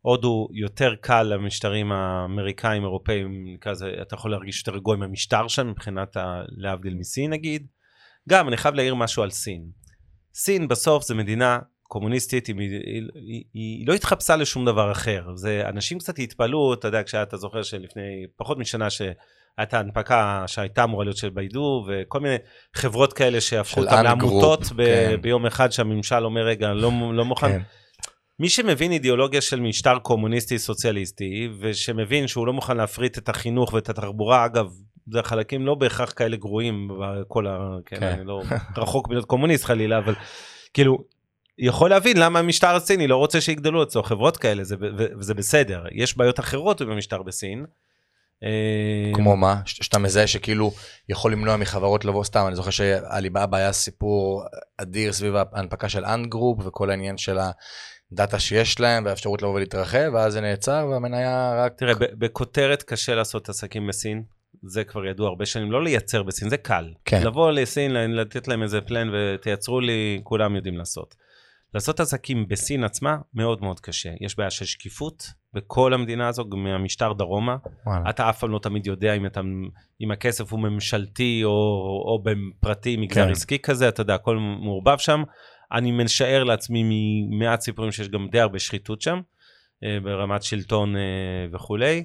הודו 0.00 0.48
יותר 0.52 0.94
קל 1.00 1.22
למשטרים 1.22 1.92
האמריקאים, 1.92 2.82
אירופאים, 2.82 3.56
כזה, 3.60 3.86
אתה 4.02 4.14
יכול 4.14 4.30
להרגיש 4.30 4.58
יותר 4.58 4.78
רגוע 4.78 4.94
עם 4.94 5.02
המשטר 5.02 5.48
שם, 5.48 5.68
מבחינת 5.68 6.16
ה... 6.16 6.42
להבדיל 6.48 6.94
מסין 6.94 7.30
נגיד. 7.30 7.66
גם, 8.28 8.48
אני 8.48 8.56
חייב 8.56 8.74
להעיר 8.74 8.94
משהו 8.94 9.22
על 9.22 9.30
סין. 9.30 9.62
סין 10.34 10.68
בסוף 10.68 11.04
זה 11.04 11.14
מדינה 11.14 11.58
קומוניסטית, 11.82 12.46
היא, 12.46 12.56
היא, 12.60 13.02
היא, 13.14 13.44
היא 13.54 13.88
לא 13.88 13.94
התחפשה 13.94 14.36
לשום 14.36 14.64
דבר 14.64 14.92
אחר. 14.92 15.26
זה, 15.34 15.62
אנשים 15.68 15.98
קצת 15.98 16.18
התפלאו, 16.18 16.74
אתה 16.74 16.88
יודע, 16.88 17.02
כשאתה 17.02 17.36
זוכר 17.36 17.62
שלפני 17.62 18.26
פחות 18.36 18.58
משנה 18.58 18.90
ש... 18.90 19.02
הייתה 19.58 19.78
הנפקה 19.78 20.44
שהייתה 20.46 20.84
אמורה 20.84 21.04
להיות 21.04 21.16
של 21.16 21.30
ביידו, 21.30 21.86
וכל 21.88 22.20
מיני 22.20 22.36
חברות 22.74 23.12
כאלה 23.12 23.40
שהפכו 23.40 23.80
אותן 23.80 24.04
לעמותות 24.04 24.62
ב- 24.76 24.84
כן. 24.84 25.16
ביום 25.20 25.46
אחד 25.46 25.72
שהממשל 25.72 26.24
אומר, 26.24 26.40
רגע, 26.40 26.68
לא, 26.68 26.92
לא 27.12 27.24
מוכן. 27.24 27.48
כן. 27.48 27.62
מי 28.40 28.48
שמבין 28.48 28.92
אידיאולוגיה 28.92 29.40
של 29.40 29.60
משטר 29.60 29.98
קומוניסטי 29.98 30.58
סוציאליסטי, 30.58 31.48
ושמבין 31.60 32.26
שהוא 32.26 32.46
לא 32.46 32.52
מוכן 32.52 32.76
להפריט 32.76 33.18
את 33.18 33.28
החינוך 33.28 33.72
ואת 33.72 33.88
התחבורה, 33.88 34.44
אגב, 34.44 34.66
זה 35.12 35.22
חלקים 35.22 35.66
לא 35.66 35.74
בהכרח 35.74 36.12
כאלה 36.16 36.36
גרועים 36.36 36.88
בכל 37.00 37.46
ה... 37.46 37.76
כן, 37.86 38.00
כן. 38.00 38.06
אני 38.06 38.42
רחוק 38.76 39.08
מלהיות 39.08 39.26
קומוניסט 39.26 39.64
חלילה, 39.64 39.98
אבל 39.98 40.14
כאילו, 40.74 40.98
יכול 41.58 41.90
להבין 41.90 42.16
למה 42.16 42.38
המשטר 42.38 42.74
הסיני 42.76 43.06
לא 43.06 43.16
רוצה 43.16 43.40
שיגדלו 43.40 43.82
אצלו 43.82 44.02
חברות 44.02 44.36
כאלה, 44.36 44.64
זה, 44.64 44.76
וזה 45.18 45.34
בסדר. 45.34 45.84
יש 45.92 46.16
בעיות 46.16 46.40
אחרות 46.40 46.82
במשטר 46.82 47.22
בסין. 47.22 47.64
כמו 49.14 49.36
מה? 49.36 49.60
שאתה 49.64 49.98
מזהה 49.98 50.26
שכאילו 50.26 50.72
יכול 51.08 51.32
למנוע 51.32 51.56
מחברות 51.56 52.04
לבוא 52.04 52.24
סתם, 52.24 52.44
אני 52.46 52.56
זוכר 52.56 52.70
שעליבאבא 52.70 53.56
היה 53.56 53.72
סיפור 53.72 54.42
אדיר 54.78 55.12
סביב 55.12 55.34
ההנפקה 55.36 55.88
של 55.88 56.04
Ant 56.04 56.27
Group 56.27 56.66
וכל 56.66 56.90
העניין 56.90 57.18
של 57.18 57.38
הדאטה 58.12 58.38
שיש 58.38 58.80
להם 58.80 59.04
והאפשרות 59.04 59.42
לבוא 59.42 59.54
ולהתרחב, 59.54 60.10
ואז 60.14 60.32
זה 60.32 60.40
נעצר 60.40 60.88
והמניה 60.90 61.64
רק... 61.64 61.72
תראה, 61.78 61.94
בכותרת 61.94 62.82
קשה 62.82 63.14
לעשות 63.14 63.48
עסקים 63.48 63.86
בסין. 63.86 64.22
זה 64.62 64.84
כבר 64.84 65.06
ידוע 65.06 65.28
הרבה 65.28 65.46
שנים, 65.46 65.72
לא 65.72 65.84
לייצר 65.84 66.22
בסין, 66.22 66.48
זה 66.48 66.56
קל. 66.56 66.92
כן. 67.04 67.22
לבוא 67.26 67.50
לסין, 67.50 67.92
לתת 67.92 68.48
להם 68.48 68.62
איזה 68.62 68.80
פלן 68.80 69.10
ותייצרו 69.14 69.80
לי, 69.80 70.20
כולם 70.24 70.56
יודעים 70.56 70.76
לעשות. 70.76 71.14
לעשות 71.74 72.00
עסקים 72.00 72.48
בסין 72.48 72.84
עצמה 72.84 73.16
מאוד 73.34 73.62
מאוד 73.62 73.80
קשה. 73.80 74.10
יש 74.20 74.36
בעיה 74.38 74.50
של 74.50 74.64
שקיפות 74.64 75.26
בכל 75.54 75.94
המדינה 75.94 76.28
הזו, 76.28 76.44
מהמשטר 76.56 77.12
דרומה. 77.12 77.56
וואלה. 77.86 78.10
אתה 78.10 78.30
אף 78.30 78.38
פעם 78.38 78.50
לא 78.50 78.58
תמיד 78.58 78.86
יודע 78.86 79.14
אם, 79.14 79.26
אתה, 79.26 79.40
אם 80.00 80.10
הכסף 80.10 80.52
הוא 80.52 80.60
ממשלתי 80.60 81.40
או, 81.44 81.50
או 82.04 82.22
בפרטי, 82.22 82.96
מגזר 82.96 83.24
כן. 83.24 83.30
עסקי 83.30 83.58
כזה, 83.58 83.88
אתה 83.88 84.00
יודע, 84.00 84.14
הכל 84.14 84.36
מעורבב 84.36 84.98
שם. 84.98 85.22
אני 85.72 85.92
משער 85.92 86.44
לעצמי 86.44 86.82
ממעט 87.30 87.60
סיפורים 87.60 87.92
שיש 87.92 88.08
גם 88.08 88.28
די 88.30 88.40
הרבה 88.40 88.58
שחיתות 88.58 89.00
שם, 89.00 89.20
אה, 89.84 90.00
ברמת 90.02 90.42
שלטון 90.42 90.96
אה, 90.96 91.46
וכולי. 91.52 92.04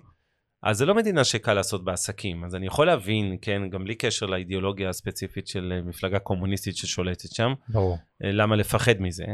אז 0.63 0.77
זה 0.77 0.85
לא 0.85 0.95
מדינה 0.95 1.23
שקל 1.23 1.53
לעשות 1.53 1.85
בעסקים, 1.85 2.43
אז 2.43 2.55
אני 2.55 2.67
יכול 2.67 2.85
להבין, 2.85 3.37
כן, 3.41 3.61
גם 3.69 3.83
בלי 3.83 3.95
קשר 3.95 4.25
לאידיאולוגיה 4.25 4.89
הספציפית 4.89 5.47
של 5.47 5.73
אה, 5.75 5.81
מפלגה 5.81 6.19
קומוניסטית 6.19 6.77
ששולטת 6.77 7.31
שם, 7.31 7.53
ברור. 7.69 7.97
למה 8.21 8.55
לפחד 8.55 8.93
מזה, 8.99 9.25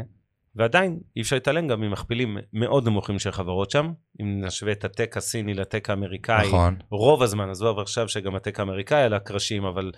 ועדיין 0.54 1.00
אי 1.16 1.22
אפשר 1.22 1.36
להתעלם 1.36 1.68
גם 1.68 1.80
ממכפילים 1.80 2.38
מאוד 2.52 2.86
נמוכים 2.88 3.18
של 3.18 3.30
חברות 3.30 3.70
שם, 3.70 3.92
אם 4.20 4.44
נשווה 4.44 4.72
את 4.72 4.84
הטק 4.84 5.16
הסיני 5.16 5.54
לטק 5.54 5.90
האמריקאי, 5.90 6.48
נכון. 6.48 6.76
רוב 6.90 7.22
הזמן, 7.22 7.50
עזוב 7.50 7.78
עכשיו 7.78 8.08
שגם 8.08 8.34
הטק 8.34 8.60
האמריקאי 8.60 9.02
על 9.02 9.14
הקרשים, 9.14 9.64
אבל 9.64 9.92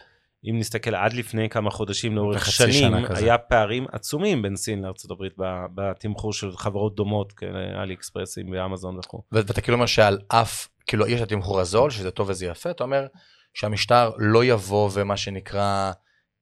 אם 0.50 0.58
נסתכל 0.58 0.94
עד 0.94 1.12
לפני 1.12 1.48
כמה 1.48 1.70
חודשים 1.70 2.16
לאורך 2.16 2.46
שנים, 2.46 2.94
היה 2.94 3.38
פערים 3.38 3.86
עצומים 3.92 4.42
בין 4.42 4.56
סין 4.56 4.82
לארה"ב 4.82 5.42
בתמחור 5.74 6.32
של 6.32 6.56
חברות 6.56 6.94
דומות, 6.94 7.32
כאלי 7.32 7.94
אקספרסים 7.94 8.46
ואמזון 8.52 8.98
וכו'. 8.98 9.22
ואתה 9.32 9.60
כאילו 9.60 9.74
אומר 9.74 9.86
שעל 9.86 10.18
אף, 10.28 10.68
כאילו 10.86 11.06
יש 11.06 11.20
את 11.20 11.26
התמחור 11.26 11.60
הזול, 11.60 11.90
שזה 11.90 12.10
טוב 12.10 12.28
וזה 12.30 12.46
יפה, 12.46 12.70
אתה 12.70 12.84
אומר 12.84 13.06
שהמשטר 13.54 14.10
לא 14.18 14.44
יבוא 14.44 14.90
ומה 14.92 15.16
שנקרא... 15.16 15.92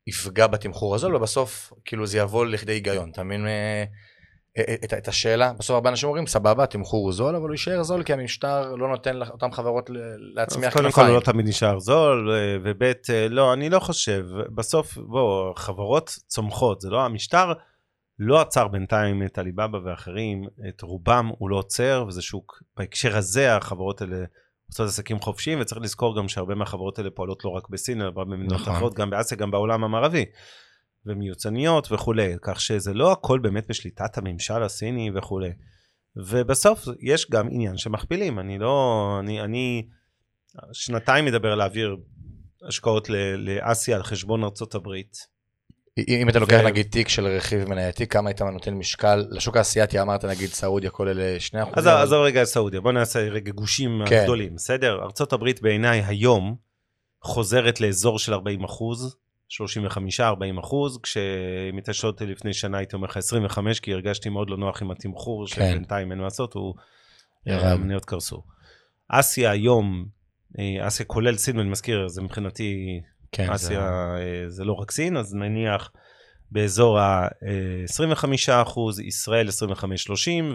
יפגע 0.07 0.47
בתמחור 0.47 0.95
הזול, 0.95 1.17
ובסוף 1.17 1.73
כאילו 1.85 2.07
זה 2.07 2.19
יבוא 2.19 2.47
לכדי 2.47 2.73
היגיון, 2.73 3.11
אתה 3.11 3.23
מבין 3.23 3.47
אה, 3.47 3.85
אה, 4.59 4.75
את, 4.85 4.95
את 4.95 5.09
השאלה? 5.09 5.53
בסוף 5.59 5.75
הרבה 5.75 5.91
אנשים 5.91 6.09
אומרים, 6.09 6.27
סבבה, 6.27 6.65
התמחור 6.65 7.05
הוא 7.05 7.13
זול, 7.13 7.37
אבל 7.37 7.45
הוא 7.45 7.53
יישאר 7.53 7.83
זול 7.83 8.03
כי 8.03 8.13
המשטר 8.13 8.75
לא 8.75 8.89
נותן 8.89 9.17
לאותן 9.17 9.51
חברות 9.53 9.91
להצמיח 10.35 10.75
כנפיים. 10.75 10.93
קודם 10.93 11.07
כל 11.07 11.11
הוא 11.11 11.17
לא 11.17 11.21
תמיד 11.21 11.49
נשאר 11.49 11.79
זול, 11.79 12.31
וב' 12.65 12.83
לא, 13.31 13.53
אני 13.53 13.71
לא 13.71 13.81
חושב, 13.81 14.27
בסוף, 14.55 14.99
בוא, 14.99 15.53
חברות 15.57 16.19
צומחות, 16.27 16.81
זה 16.81 16.91
לא 16.91 17.05
המשטר. 17.05 17.53
לא 18.23 18.41
עצר 18.41 18.69
בינתיים 18.69 19.23
את 19.23 19.39
עליבאבא 19.39 19.79
ואחרים, 19.85 20.45
את 20.69 20.81
רובם 20.81 21.31
הוא 21.39 21.51
לא 21.51 21.57
עוצר, 21.57 22.05
וזה 22.09 22.23
שוק, 22.23 22.63
בהקשר 22.77 23.17
הזה 23.17 23.57
החברות 23.57 24.01
האלה 24.01 24.17
עושות 24.71 24.89
עסקים 24.89 25.21
חופשיים, 25.21 25.61
וצריך 25.61 25.81
לזכור 25.81 26.19
גם 26.19 26.29
שהרבה 26.29 26.55
מהחברות 26.55 26.99
האלה 26.99 27.11
פועלות 27.11 27.45
לא 27.45 27.51
רק 27.51 27.69
בסין, 27.69 28.03
אלא 28.03 28.11
במדינות 28.11 28.61
נכון. 28.61 28.73
אחרות, 28.73 28.95
גם 28.95 29.11
באסיה, 29.11 29.39
גם 29.39 29.51
בעולם 29.51 29.85
המערבי. 29.85 30.25
ומיוצניות 31.07 31.93
וכולי, 31.93 32.35
כך 32.43 32.61
שזה 32.61 32.95
לא 32.95 33.13
הכל 33.13 33.39
באמת 33.39 33.67
בשליטת 33.69 34.19
הממשל 34.19 34.63
הסיני 34.63 35.11
וכולי. 35.15 35.51
ובסוף 36.17 36.85
יש 37.01 37.31
גם 37.31 37.49
עניין 37.51 37.77
שמכפילים, 37.77 38.39
אני 38.39 38.59
לא, 38.59 39.17
אני, 39.21 39.41
אני 39.41 39.89
שנתיים 40.73 41.25
מדבר 41.25 41.53
על 41.53 41.59
להעביר 41.59 41.97
השקעות 42.69 43.09
לאסיה 43.37 43.97
על 43.97 44.03
חשבון 44.03 44.45
ארצות 44.45 44.75
הברית. 44.75 45.17
אם 45.99 46.29
אתה 46.29 46.39
לוקח 46.39 46.61
נגיד 46.65 46.87
תיק 46.91 47.09
של 47.09 47.27
רכיב 47.27 47.69
מנייתי, 47.69 48.07
כמה 48.07 48.29
היית 48.29 48.43
נותן 48.43 48.75
משקל, 48.75 49.27
לשוק 49.31 49.57
האסייתי 49.57 50.01
אמרת 50.01 50.25
נגיד 50.25 50.49
סעודיה 50.49 50.91
כל 50.91 51.09
אלה 51.09 51.41
2 51.41 51.63
אחוזים. 51.63 51.79
אז 51.79 51.87
עזוב 51.87 52.23
רגע 52.23 52.45
סעודיה, 52.45 52.81
בוא 52.81 52.93
נעשה 52.93 53.19
רגע 53.19 53.53
גושים 53.53 54.03
כן. 54.07 54.23
גדולים, 54.25 54.55
בסדר? 54.55 55.01
ארה"ב 55.03 55.45
בעיניי 55.63 56.03
היום 56.07 56.57
חוזרת 57.23 57.81
לאזור 57.81 58.19
של 58.19 58.35
40 58.35 58.65
אחוז, 58.65 59.17
35-40 59.51 60.61
אחוז, 60.61 60.99
כשאם 61.03 61.75
היית 61.75 61.89
שואל 61.93 62.13
אותי 62.13 62.27
לפני 62.27 62.53
שנה 62.53 62.79
הייתי 62.79 62.97
אומר 62.97 63.09
לך 63.09 63.17
25, 63.17 63.81
כי 63.81 63.93
הרגשתי 63.93 64.29
מאוד 64.29 64.51
לא 64.51 64.57
נוח 64.57 64.83
עם 64.83 64.91
התמחור, 64.91 65.47
כן. 65.47 65.55
שבינתיים 65.55 66.11
אין 66.11 66.19
מה 66.19 66.25
לעשות, 66.25 66.55
הוא... 66.55 66.75
המניות 67.47 68.05
קרסו. 68.05 68.43
אסיה 69.09 69.51
היום, 69.51 70.07
אה, 70.59 70.87
אסיה 70.87 71.07
כולל 71.07 71.37
סין, 71.37 71.59
ואני 71.59 71.71
מזכיר, 71.71 72.09
זה 72.09 72.23
מבחינתי 72.23 73.01
כן, 73.33 73.51
אסיה 73.51 73.81
זה... 73.81 73.87
אה, 73.87 74.45
זה 74.49 74.65
לא 74.65 74.73
רק 74.73 74.91
סין, 74.91 75.17
אז 75.17 75.35
נניח 75.35 75.91
באזור 76.51 76.99
ה-25 76.99 78.25
אחוז, 78.63 79.01
ישראל 79.01 79.49
25-30, 79.49 79.85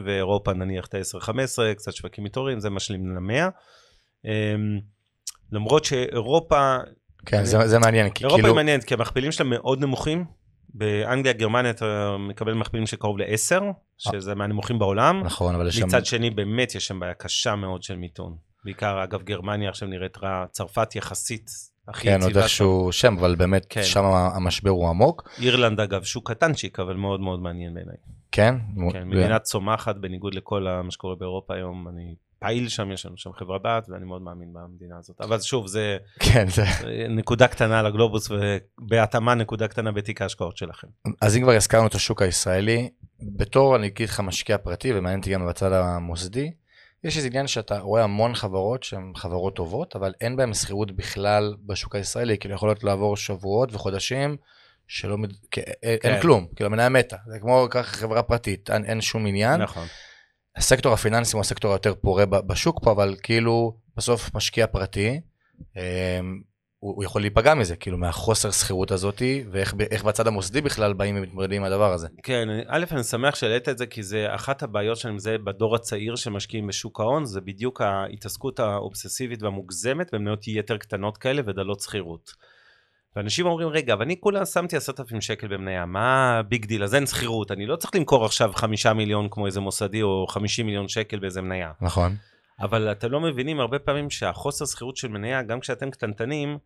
ואירופה 0.06 0.54
נניח 0.54 0.86
את 0.86 0.94
ה-10-15, 0.94 1.76
קצת 1.78 1.94
שווקים 1.94 2.24
מתעוררים, 2.24 2.60
זה 2.60 2.70
משלים 2.70 3.16
ל-100. 3.16 3.50
אמ, 4.26 4.80
למרות 5.52 5.86
שאירופה... 5.86 6.78
כן, 7.26 7.38
אני, 7.38 7.46
זה, 7.46 7.68
זה 7.68 7.80
מעניין, 7.80 8.10
כי 8.10 8.24
אירופה 8.24 8.36
כאילו... 8.36 8.48
היא 8.48 8.56
מעניינת, 8.56 8.84
כי 8.84 8.94
המכפילים 8.94 9.32
שלה 9.32 9.46
מאוד 9.46 9.82
נמוכים. 9.82 10.26
באנגליה, 10.78 11.34
גרמניה 11.34 11.72
אתה 11.72 12.16
מקבל 12.20 12.54
מכפילים 12.54 12.88
של 12.88 12.98
קרוב 12.98 13.18
ל-10, 13.18 13.62
שזה 13.98 14.36
מהנמוכים 14.36 14.80
בעולם. 14.80 15.24
נכון, 15.24 15.56
אבל 15.56 15.68
יש 15.68 15.76
שם... 15.76 15.86
מצד 15.86 16.06
שני, 16.06 16.30
באמת 16.30 16.76
יש 16.76 16.88
שם 16.88 17.00
בעיה 17.00 17.14
קשה 17.14 17.56
מאוד 17.56 17.84
של 17.84 17.96
מיתון. 17.96 18.38
בעיקר, 18.66 19.04
אגב, 19.04 19.22
גרמניה 19.22 19.70
עכשיו 19.70 19.88
נראית 19.88 20.18
רע, 20.18 20.46
צרפת 20.52 20.96
יחסית 20.96 21.50
הכי 21.88 22.08
כן, 22.08 22.22
עוד 22.22 22.38
איכשהו 22.38 22.92
שם, 22.92 23.16
אבל 23.20 23.36
באמת 23.36 23.66
כן. 23.70 23.84
שם 23.84 24.04
המשבר 24.06 24.70
הוא 24.70 24.90
עמוק. 24.90 25.30
אירלנד 25.42 25.80
אגב, 25.80 26.04
שוק 26.04 26.32
קטנצ'יק, 26.32 26.80
אבל 26.80 26.96
מאוד 26.96 27.20
מאוד 27.20 27.40
מעניין 27.40 27.74
בעיניי. 27.74 27.96
כן? 28.32 28.56
כן, 28.92 29.08
מדינה 29.08 29.40
צומחת 29.40 29.96
בניגוד 29.96 30.34
לכל 30.34 30.68
מה 30.84 30.92
שקורה 30.92 31.16
באירופה 31.16 31.54
היום, 31.54 31.88
אני 31.88 32.16
פעיל 32.40 32.70
שם, 32.70 32.92
יש 32.92 33.06
לנו 33.06 33.18
שם 33.18 33.34
חברה 33.34 33.58
בת, 33.64 33.90
ואני 33.90 34.06
מאוד 34.06 34.22
מאמין 34.22 34.54
במדינה 34.54 34.98
הזאת. 35.00 35.22
אבל 35.22 35.40
שוב, 35.40 35.68
זה, 35.68 35.98
כן, 36.20 36.48
זה... 36.48 36.64
נקודה 37.10 37.48
קטנה 37.48 37.80
על 37.80 37.86
הגלובוס, 37.86 38.32
ובהתאמה 38.32 39.36
נקודה 39.36 39.68
קטנה 39.68 39.92
בתיק 39.92 40.22
ההשקעות 40.22 40.58
שלכם. 40.58 40.88
אז 41.22 41.38
אם 41.38 41.42
כבר 41.42 41.52
הזכרנו 41.52 41.88
את 41.88 41.96
השוק 41.96 42.22
הישראלי, 42.22 42.90
בתור, 43.38 43.76
אני 43.76 43.88
אגיד 43.88 44.10
לך, 44.10 44.20
משקיע 44.20 44.58
פרטי, 44.58 44.94
ומעניין 44.94 45.20
אותי 45.20 45.32
גם 45.32 45.48
בצד 45.48 45.72
המוסדי, 45.72 46.52
יש 47.06 47.18
איזה 47.18 47.28
עניין 47.28 47.48
שאתה 47.48 47.80
רואה 47.80 48.04
המון 48.04 48.36
חברות 48.36 48.84
שהן 48.84 49.12
חברות 49.16 49.56
טובות, 49.56 49.96
אבל 49.96 50.14
אין 50.22 50.36
בהן 50.36 50.54
שכירות 50.54 50.92
בכלל 50.92 51.56
בשוק 51.66 51.96
הישראלי, 51.96 52.38
כאילו 52.38 52.56
יכולות 52.56 52.84
לעבור 52.84 53.18
שבועות 53.18 53.74
וחודשים 53.74 54.38
שלא, 54.88 55.18
כן. 55.52 55.62
אין 55.82 56.22
כלום, 56.22 56.48
כאילו 56.56 56.70
המניה 56.70 56.90
מתה, 56.90 57.18
זה 57.28 57.40
כמו 57.40 57.68
ככה 57.70 57.98
חברה 57.98 58.24
פרטית, 58.24 58.70
אין, 58.70 58.86
אין 58.86 59.02
שום 59.02 59.26
עניין. 59.26 59.62
נכון. 59.62 59.88
הסקטור 60.56 60.94
הפיננסי 60.94 61.36
הוא 61.36 61.42
הסקטור 61.42 61.72
היותר 61.72 61.96
פורה 61.96 62.26
בשוק 62.26 62.80
פה, 62.84 62.92
אבל 62.92 63.16
כאילו 63.24 63.78
בסוף 63.98 64.36
משקיע 64.36 64.68
פרטי, 64.68 65.22
אמ, 65.76 65.82
הוא, 66.80 66.96
הוא 66.96 67.04
יכול 67.04 67.22
להיפגע 67.22 67.54
מזה, 67.54 67.76
כאילו 67.76 67.98
מהחוסר 67.98 68.52
סחירות 68.52 68.92
הזאתי, 68.92 69.44
ואיך 69.52 70.04
בצד 70.04 70.28
המוסדי 70.28 70.62
בכלל 70.62 70.94
באים 70.94 71.18
ומתמודדים 71.18 71.62
עם 71.62 71.68
הדבר 71.68 71.94
הזה. 71.94 72.08
כן, 72.24 72.48
א', 72.68 72.86
אני 72.92 73.04
שמח 73.04 73.36
שהעלית 73.36 73.70
את 73.70 73.78
זה, 73.78 73.86
כי 73.86 74.04
זה 74.04 74.36
אחת 74.36 74.64
הבעיות 74.64 74.98
שאני 74.98 75.14
מזהה 75.14 75.38
בדור 75.38 75.76
הצעיר 75.76 76.16
שמשקיעים 76.16 76.68
בשוק 76.68 77.00
ההון, 77.00 77.26
זה 77.26 77.42
בדיוק 77.42 77.82
ההתעסקות 77.82 78.60
האובססיבית 78.60 79.44
והמוגזמת 79.44 80.14
במניות 80.14 80.48
יתר 80.48 80.78
קטנות 80.78 81.18
כאלה 81.18 81.42
ודלות 81.46 81.80
סחירות. 81.80 82.32
ואנשים 83.16 83.46
אומרים, 83.46 83.68
רגע, 83.68 83.94
אבל 83.94 84.02
אני 84.02 84.20
כולה 84.20 84.46
שמתי 84.46 84.78
עשרת 84.78 85.00
אלפים 85.00 85.22
שקל 85.22 85.48
במניה, 85.48 85.86
מה 85.86 86.42
big 86.48 86.66
deal? 86.66 86.84
אז 86.84 86.96
אין 86.96 87.06
סחירות, 87.06 87.52
אני 87.52 87.66
לא 87.66 87.76
צריך 87.76 87.96
למכור 87.96 88.26
עכשיו 88.26 88.52
חמישה 88.56 88.94
מיליון 88.94 89.28
כמו 89.32 89.46
איזה 89.46 89.60
מוסדי, 89.60 90.02
או 90.02 90.28
חמישים 90.28 90.66
מיליון 90.66 90.88
שקל 90.88 91.20
באיזה 91.20 91.42
מניה. 91.42 91.72
נכון. 91.82 92.16
אבל 92.60 92.92
אתם 92.92 93.12
לא 93.12 93.20
מבינים 93.20 93.60
הרבה 93.60 93.80
פעמים 93.80 94.10
שהחוסר 94.10 94.66
שכירות 94.66 94.98
של 94.98 95.08
מניה, 95.08 95.44
גם 95.44 95.60
כשאתם 95.60 95.92
קטנטנים, 95.92 96.58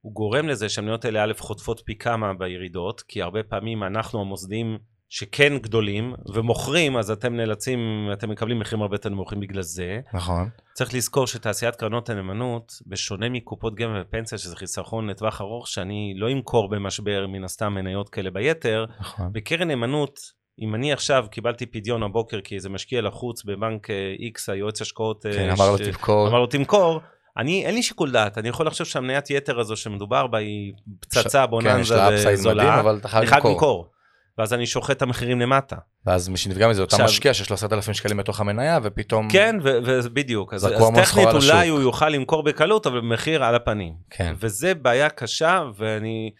הוא 0.00 0.12
גורם 0.12 0.48
לזה 0.48 0.68
שהמניות 0.68 1.04
האלה 1.04 1.24
א' 1.24 1.32
חוטפות 1.38 1.82
פי 1.84 1.98
כמה 1.98 2.34
בירידות, 2.34 3.00
כי 3.00 3.22
הרבה 3.22 3.42
פעמים 3.42 3.82
אנחנו 3.82 4.20
המוסדיים 4.20 4.78
שכן 5.08 5.58
גדולים 5.58 6.14
ומוכרים, 6.34 6.96
אז 6.96 7.10
אתם 7.10 7.36
נאלצים, 7.36 7.78
אתם 8.12 8.30
מקבלים 8.30 8.58
מחירים 8.58 8.82
הרבה 8.82 8.94
יותר 8.94 9.08
נמוכים 9.08 9.40
בגלל 9.40 9.62
זה. 9.62 10.00
נכון. 10.14 10.48
צריך 10.72 10.94
לזכור 10.94 11.26
שתעשיית 11.26 11.76
קרנות 11.76 12.10
הנאמנות, 12.10 12.72
בשונה 12.86 13.28
מקופות 13.28 13.74
גמל 13.74 14.00
ופנסיה, 14.00 14.38
שזה 14.38 14.56
חיסכון 14.56 15.10
לטווח 15.10 15.40
ארוך, 15.40 15.68
שאני 15.68 16.14
לא 16.16 16.32
אמכור 16.32 16.68
במשבר 16.68 17.26
מן 17.26 17.44
הסתם 17.44 17.74
מניות 17.74 18.08
כאלה 18.08 18.30
ביתר, 18.30 18.84
נכון. 19.00 19.32
בקרן 19.32 19.68
נאמנות, 19.68 20.18
אם 20.60 20.74
אני 20.74 20.92
עכשיו 20.92 21.26
קיבלתי 21.30 21.66
פדיון 21.66 22.02
הבוקר 22.02 22.40
כי 22.40 22.54
איזה 22.54 22.68
משקיע 22.68 23.02
לחוץ 23.02 23.44
בבנק 23.44 23.86
X, 24.34 24.48
אה, 24.48 24.54
היועץ 24.54 24.80
השקעות, 24.80 25.26
אה, 25.26 25.32
כן, 25.32 25.50
אמר 25.50 25.70
לו 25.70 25.78
תמכור, 25.78 26.28
אמר 26.28 26.38
לו 26.40 26.46
תמכור, 26.46 27.00
אני, 27.36 27.66
אין 27.66 27.74
לי 27.74 27.82
שיקול 27.82 28.10
דעת, 28.10 28.38
אני 28.38 28.48
יכול 28.48 28.66
לחשוב 28.66 28.86
שהמניית 28.86 29.30
יתר 29.30 29.60
הזו 29.60 29.76
שמדובר 29.76 30.26
בה 30.26 30.38
היא 30.38 30.72
פצצה, 31.00 31.46
בוננזה 31.46 31.94
כן, 31.94 32.32
וזולה, 32.32 32.80
אני 33.14 33.26
חייב 33.26 33.46
למכור. 33.46 33.90
ואז 34.38 34.52
אני 34.54 34.66
שוחט 34.66 34.96
את 34.96 35.02
המחירים 35.02 35.40
למטה. 35.40 35.76
ואז 36.06 36.28
מי 36.28 36.36
שנפגע 36.36 36.68
מזה, 36.68 36.82
עכשיו- 36.84 37.04
משקיע 37.04 37.34
שיש 37.34 37.50
לו 37.50 37.54
10,000 37.54 37.94
שקלים 37.94 38.16
בתוך 38.16 38.40
המניה, 38.40 38.78
ופתאום... 38.82 39.28
כן, 39.30 39.56
ובדיוק. 39.62 40.54
אז, 40.54 40.66
אז 40.66 40.90
טכנית. 40.94 41.28
אולי 41.28 41.68
הוא 41.68 41.80
יוכל 41.80 42.08
למכור 42.08 42.42
בקלות, 42.42 42.86
אבל 42.86 43.00
במחיר 43.00 43.44
על 43.44 43.54
הפנים. 43.54 43.94
כן. 44.10 44.34
וזה 44.38 44.74
בעיה 44.74 45.10
קשה, 45.10 45.62
ואני 45.76 46.30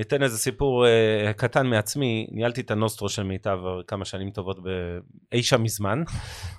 אתן 0.00 0.22
איזה 0.22 0.38
סיפור 0.38 0.86
uh, 0.86 1.32
קטן 1.32 1.66
מעצמי. 1.66 2.26
ניהלתי 2.30 2.60
את 2.60 2.70
הנוסטרו 2.70 3.08
של 3.08 3.22
מיטב 3.22 3.58
כמה 3.86 4.04
שנים 4.04 4.30
טובות 4.30 4.58
ב- 4.62 4.98
אי 5.32 5.42
שם 5.42 5.62
מזמן, 5.62 6.02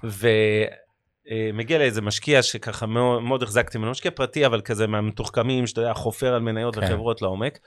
ומגיע 0.03 1.77
לאיזה 1.77 2.01
משקיע 2.01 2.41
שככה 2.41 2.85
מאוד, 2.85 3.21
מאוד 3.21 3.43
החזקתי 3.43 3.77
ממנו, 3.77 3.91
משקיע 3.91 4.11
פרטי, 4.11 4.45
אבל 4.45 4.61
כזה 4.61 4.87
מהמתוחכמים, 4.87 5.67
שאתה 5.67 5.81
יודע, 5.81 5.93
חופר 5.93 6.33
על 6.33 6.41
מניות 6.41 6.75
כן. 6.75 6.81
וחברות 6.83 7.21
לעומק. 7.21 7.59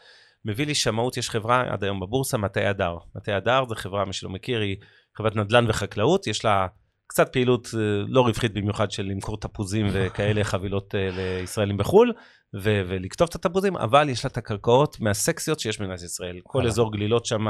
מביא 0.45 0.67
לי 0.67 0.75
שמאות, 0.75 1.17
יש 1.17 1.31
חברה 1.31 1.65
עד 1.73 1.85
היום 1.85 2.01
בבורסה, 2.01 2.39
מטה 2.39 2.71
הדר. 2.71 2.97
מטה 3.17 3.37
הדר 3.37 3.65
זה 3.69 3.75
חברה, 3.75 4.05
מי 4.05 4.13
שלא 4.13 4.31
מכיר, 4.31 4.61
היא 4.61 4.77
חברת 5.17 5.37
נדל"ן 5.37 5.65
וחקלאות, 5.69 6.27
יש 6.27 6.45
לה 6.45 6.67
קצת 7.07 7.33
פעילות 7.33 7.69
אה, 7.75 7.81
לא 8.09 8.21
רווחית 8.21 8.55
במיוחד 8.55 8.91
של 8.91 9.03
למכור 9.03 9.41
תפוזים 9.41 9.87
וכאלה 9.93 10.45
חבילות 10.45 10.95
אה, 10.95 11.09
לישראלים 11.13 11.77
בחו"ל, 11.77 12.13
ו- 12.55 12.83
ולקטוף 12.89 13.31
את 13.31 13.35
התפוזים, 13.35 13.77
אבל 13.77 14.09
יש 14.09 14.25
לה 14.25 14.31
את 14.31 14.37
הקרקעות 14.37 15.01
מהסקסיות 15.01 15.61
שיש 15.61 15.81
במדינת 15.81 16.03
ישראל. 16.03 16.41
כל. 16.43 16.67
אזור 16.67 16.93
גלילות 16.93 17.27
שם 17.27 17.47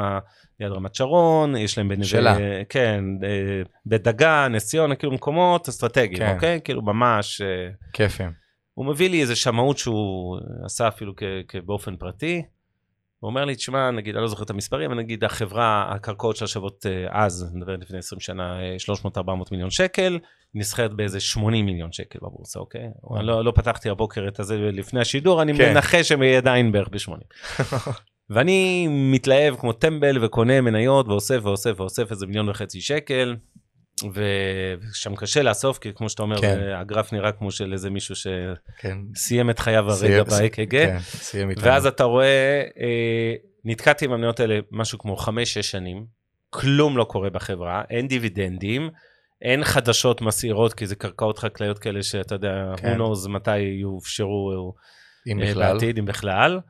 ליד 0.60 0.72
רמת 0.72 0.94
שרון, 0.94 1.56
יש 1.56 1.78
להם 1.78 1.88
בנווה... 1.88 2.04
שלה. 2.04 2.36
כן, 2.68 3.04
אה, 3.24 3.62
בית 3.86 4.02
דגן, 4.02 4.52
נס 4.54 4.66
ציונה, 4.66 4.94
כאילו 4.94 5.12
מקומות 5.12 5.68
אסטרטגיים, 5.68 6.18
כן. 6.18 6.34
אוקיי? 6.34 6.60
כאילו 6.64 6.82
ממש... 6.82 7.40
אה, 7.40 7.68
כיפים. 7.92 8.32
הוא 8.74 8.86
מביא 8.86 9.10
לי 9.10 9.20
איזה 9.20 9.36
שמאות 9.36 9.78
שהוא 9.78 10.38
עשה 10.64 10.88
אפילו 10.88 11.16
כ- 11.16 11.22
כ- 11.48 11.56
באופן 11.66 11.96
פרטי. 11.96 12.42
הוא 13.20 13.28
אומר 13.28 13.44
לי, 13.44 13.54
תשמע, 13.54 13.90
נגיד, 13.90 14.14
אני 14.14 14.22
לא 14.22 14.28
זוכר 14.28 14.42
את 14.42 14.50
המספרים, 14.50 14.90
אבל 14.90 15.00
נגיד 15.00 15.24
החברה, 15.24 15.94
הקרקעות 15.94 16.36
שלה 16.36 16.48
שוות 16.48 16.86
אה, 16.86 17.24
אז, 17.24 17.48
אני 17.50 17.60
מדבר 17.60 17.76
לפני 17.76 17.98
20 17.98 18.20
שנה, 18.20 18.60
אה, 18.60 18.76
300-400 19.06 19.28
מיליון 19.50 19.70
שקל, 19.70 20.18
נסחרת 20.54 20.94
באיזה 20.94 21.20
80 21.20 21.66
מיליון 21.66 21.92
שקל 21.92 22.18
בבורסה, 22.22 22.58
אוקיי? 22.58 22.88
אני 23.16 23.26
לא, 23.26 23.44
לא 23.44 23.52
פתחתי 23.54 23.90
הבוקר 23.90 24.28
את 24.28 24.40
הזה 24.40 24.56
לפני 24.58 25.00
השידור, 25.00 25.42
אני 25.42 25.56
כן. 25.56 25.72
מנחש 25.72 26.08
שהם 26.08 26.22
יהיה 26.22 26.38
עדיין 26.38 26.72
בערך 26.72 26.88
ב-80. 26.88 27.52
ואני 28.30 28.86
מתלהב 28.90 29.56
כמו 29.56 29.72
טמבל 29.72 30.24
וקונה 30.24 30.60
מניות 30.60 31.08
ואוסף 31.08 31.40
ואוסף 31.42 31.74
ואוסף 31.76 32.10
איזה 32.10 32.26
מיליון 32.26 32.48
וחצי 32.48 32.80
שקל. 32.80 33.36
ושם 34.04 35.16
קשה 35.16 35.42
לאסוף, 35.42 35.78
כי 35.78 35.92
כמו 35.94 36.08
שאתה 36.08 36.22
אומר, 36.22 36.40
כן. 36.40 36.58
אה, 36.60 36.80
הגרף 36.80 37.12
נראה 37.12 37.32
כמו 37.32 37.50
של 37.50 37.72
איזה 37.72 37.90
מישהו 37.90 38.14
כן. 38.78 38.98
שסיים 39.14 39.50
את 39.50 39.58
חייו 39.58 39.90
הרגע 39.90 40.22
ב-AKG, 40.22 40.70
כן. 40.70 40.98
ואז 41.56 41.86
אתה 41.86 42.04
רואה, 42.04 42.62
אה, 42.80 43.34
נתקעתי 43.64 44.04
עם 44.04 44.12
המניות 44.12 44.40
האלה 44.40 44.58
משהו 44.70 44.98
כמו 44.98 45.16
5-6 45.16 45.28
שנים, 45.62 46.06
כלום 46.50 46.96
לא 46.96 47.04
קורה 47.04 47.30
בחברה, 47.30 47.82
אין 47.90 48.08
דיבידנדים, 48.08 48.90
אין 49.42 49.64
חדשות 49.64 50.20
מסעירות, 50.20 50.74
כי 50.74 50.86
זה 50.86 50.96
קרקעות 50.96 51.38
חקלאיות 51.38 51.78
כאלה 51.78 52.02
שאתה 52.02 52.34
יודע, 52.34 52.72
כן. 52.76 52.94
who 52.94 52.98
knows 52.98 53.28
מתי 53.28 53.58
יאופשרו 53.58 54.74
אם 55.26 55.42
אה, 55.42 55.50
בכלל. 55.50 55.72
בעתיד, 55.72 55.98
אם 55.98 56.04
בכלל. 56.04 56.60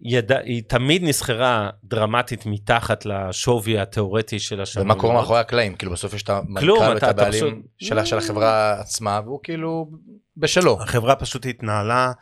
ידע, 0.00 0.38
היא 0.38 0.62
תמיד 0.68 1.02
נסחרה 1.04 1.70
דרמטית 1.84 2.46
מתחת 2.46 3.06
לשווי 3.06 3.78
התיאורטי 3.78 4.38
של 4.38 4.60
השנים. 4.60 4.86
ומה 4.86 4.94
קורה 4.94 5.14
מאחורי 5.14 5.38
הקלעים? 5.40 5.74
כאילו 5.74 5.92
בסוף 5.92 6.14
יש 6.14 6.22
את 6.22 6.30
כלום, 6.58 6.78
המנכ"ל 6.82 6.92
ואת 6.94 6.96
אתה- 6.96 7.10
אתה 7.10 7.22
הבעלים 7.22 7.32
פשוט- 7.44 7.64
של 7.78 8.04
של 8.04 8.18
החברה 8.18 8.80
עצמה, 8.80 9.20
והוא 9.24 9.40
כאילו 9.42 9.90
בשלו. 10.36 10.78
החברה 10.82 11.16
פשוט 11.16 11.46
התנהלה, 11.46 12.12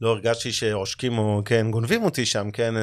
לא 0.00 0.08
הרגשתי 0.10 0.52
שעושקים 0.52 1.18
או 1.18 1.42
כן 1.44 1.70
גונבים 1.70 2.02
אותי 2.04 2.26
שם, 2.26 2.50
כן, 2.50 2.76
אה, 2.76 2.82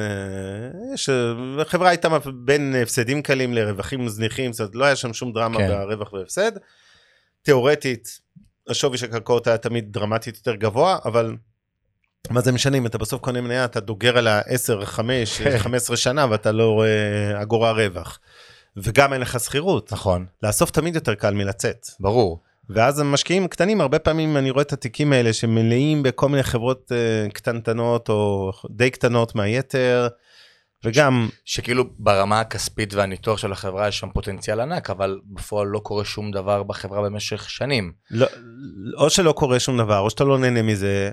יש, 0.94 1.08
אה, 1.08 1.32
החברה 1.62 1.88
הייתה 1.88 2.08
בין 2.44 2.74
הפסדים 2.82 3.22
קלים 3.22 3.54
לרווחים 3.54 4.08
זניחים, 4.08 4.52
זאת 4.52 4.60
אומרת 4.60 4.74
לא 4.74 4.84
היה 4.84 4.96
שם 4.96 5.12
שום 5.12 5.32
דרמה 5.32 5.58
כן. 5.58 5.68
ברווח 5.68 6.12
והפסד. 6.12 6.52
תיאורטית, 7.42 8.20
השווי 8.68 8.98
של 8.98 9.06
הקרקעות 9.06 9.46
היה 9.46 9.58
תמיד 9.58 9.92
דרמטית 9.92 10.36
יותר 10.36 10.54
גבוה, 10.54 10.98
אבל 11.04 11.36
מה 12.30 12.40
זה 12.40 12.52
משנה 12.52 12.76
אם 12.76 12.86
אתה 12.86 12.98
בסוף 12.98 13.20
קונה 13.20 13.40
מניה, 13.40 13.64
אתה 13.64 13.80
דוגר 13.80 14.18
על 14.18 14.26
ה-10, 14.28 14.84
5, 14.84 15.42
15 15.58 15.96
שנה 15.96 16.26
ואתה 16.30 16.52
לא 16.52 16.70
רואה 16.70 17.42
אגורה 17.42 17.72
רווח. 17.72 18.18
וגם 18.76 19.12
אין 19.12 19.20
לך 19.20 19.40
שכירות. 19.40 19.92
נכון, 19.92 20.26
לאסוף 20.42 20.70
תמיד 20.70 20.94
יותר 20.94 21.14
קל 21.14 21.34
מלצאת. 21.34 21.86
ברור. 22.00 22.42
ואז 22.70 23.00
המשקיעים 23.00 23.48
קטנים, 23.48 23.80
הרבה 23.80 23.98
פעמים 23.98 24.36
אני 24.36 24.50
רואה 24.50 24.62
את 24.62 24.72
התיקים 24.72 25.12
האלה 25.12 25.32
שמלאים 25.32 26.02
בכל 26.02 26.28
מיני 26.28 26.42
חברות 26.42 26.92
uh, 26.92 27.32
קטנטנות 27.32 28.08
או 28.08 28.50
די 28.70 28.90
קטנות 28.90 29.34
מהיתר, 29.34 30.08
וגם, 30.84 31.28
שכאילו 31.44 31.84
ברמה 31.98 32.40
הכספית 32.40 32.94
והניתוח 32.94 33.38
של 33.38 33.52
החברה 33.52 33.88
יש 33.88 33.98
שם 33.98 34.08
פוטנציאל 34.10 34.60
ענק, 34.60 34.90
אבל 34.90 35.20
בפועל 35.26 35.66
לא 35.66 35.78
קורה 35.78 36.04
שום 36.04 36.30
דבר 36.30 36.62
בחברה 36.62 37.02
במשך 37.02 37.50
שנים. 37.50 37.92
לא, 38.10 38.26
או 38.96 39.10
שלא 39.10 39.32
קורה 39.32 39.60
שום 39.60 39.78
דבר, 39.78 39.98
או 39.98 40.10
שאתה 40.10 40.24
לא 40.24 40.38
נהנה 40.38 40.62
מזה, 40.62 41.10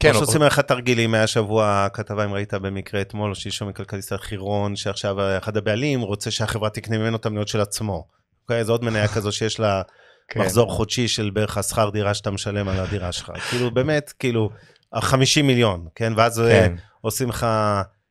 כן, 0.00 0.08
או 0.08 0.14
שעושים 0.14 0.42
לך 0.42 0.60
תרגילים, 0.60 1.14
היה 1.14 1.26
שבוע 1.26 1.88
כתבה 1.92 2.24
אם 2.24 2.32
ראית 2.32 2.54
במקרה 2.54 3.00
אתמול, 3.00 3.30
או 3.30 3.34
שלשום 3.34 3.68
מכלכליסט 3.68 4.12
החירון, 4.12 4.76
שעכשיו 4.76 5.16
אחד 5.38 5.56
הבעלים 5.56 6.00
רוצה 6.00 6.30
שהחברה 6.30 6.70
תקנה 6.70 6.98
ממנו 6.98 7.16
את 7.16 7.26
המניות 7.26 7.48
של 7.48 7.60
עצמו. 7.60 8.06
אוקיי, 8.42 8.64
זו 8.64 8.72
עוד 8.72 8.84
מניה 8.84 9.08
כזו 9.14 9.32
שיש 9.32 9.60
לה 9.60 9.82
כן. 10.28 10.40
מחזור 10.40 10.72
חודשי 10.72 11.08
של 11.08 11.30
בערך 11.30 11.58
השכר 11.58 11.90
דירה 11.90 12.14
שאתה 12.14 12.30
משלם 12.30 12.68
על 12.68 12.80
הדירה 12.80 13.12
שלך. 13.12 13.32
כאילו 13.50 13.70
באמת, 13.70 14.12
כאילו, 14.18 14.50
50 14.94 15.46
מיליון, 15.46 15.86
כן? 15.94 16.12
ואז 16.16 16.40
אה, 16.40 16.48
כן, 16.50 16.74
עושים 17.00 17.28
לך 17.28 17.46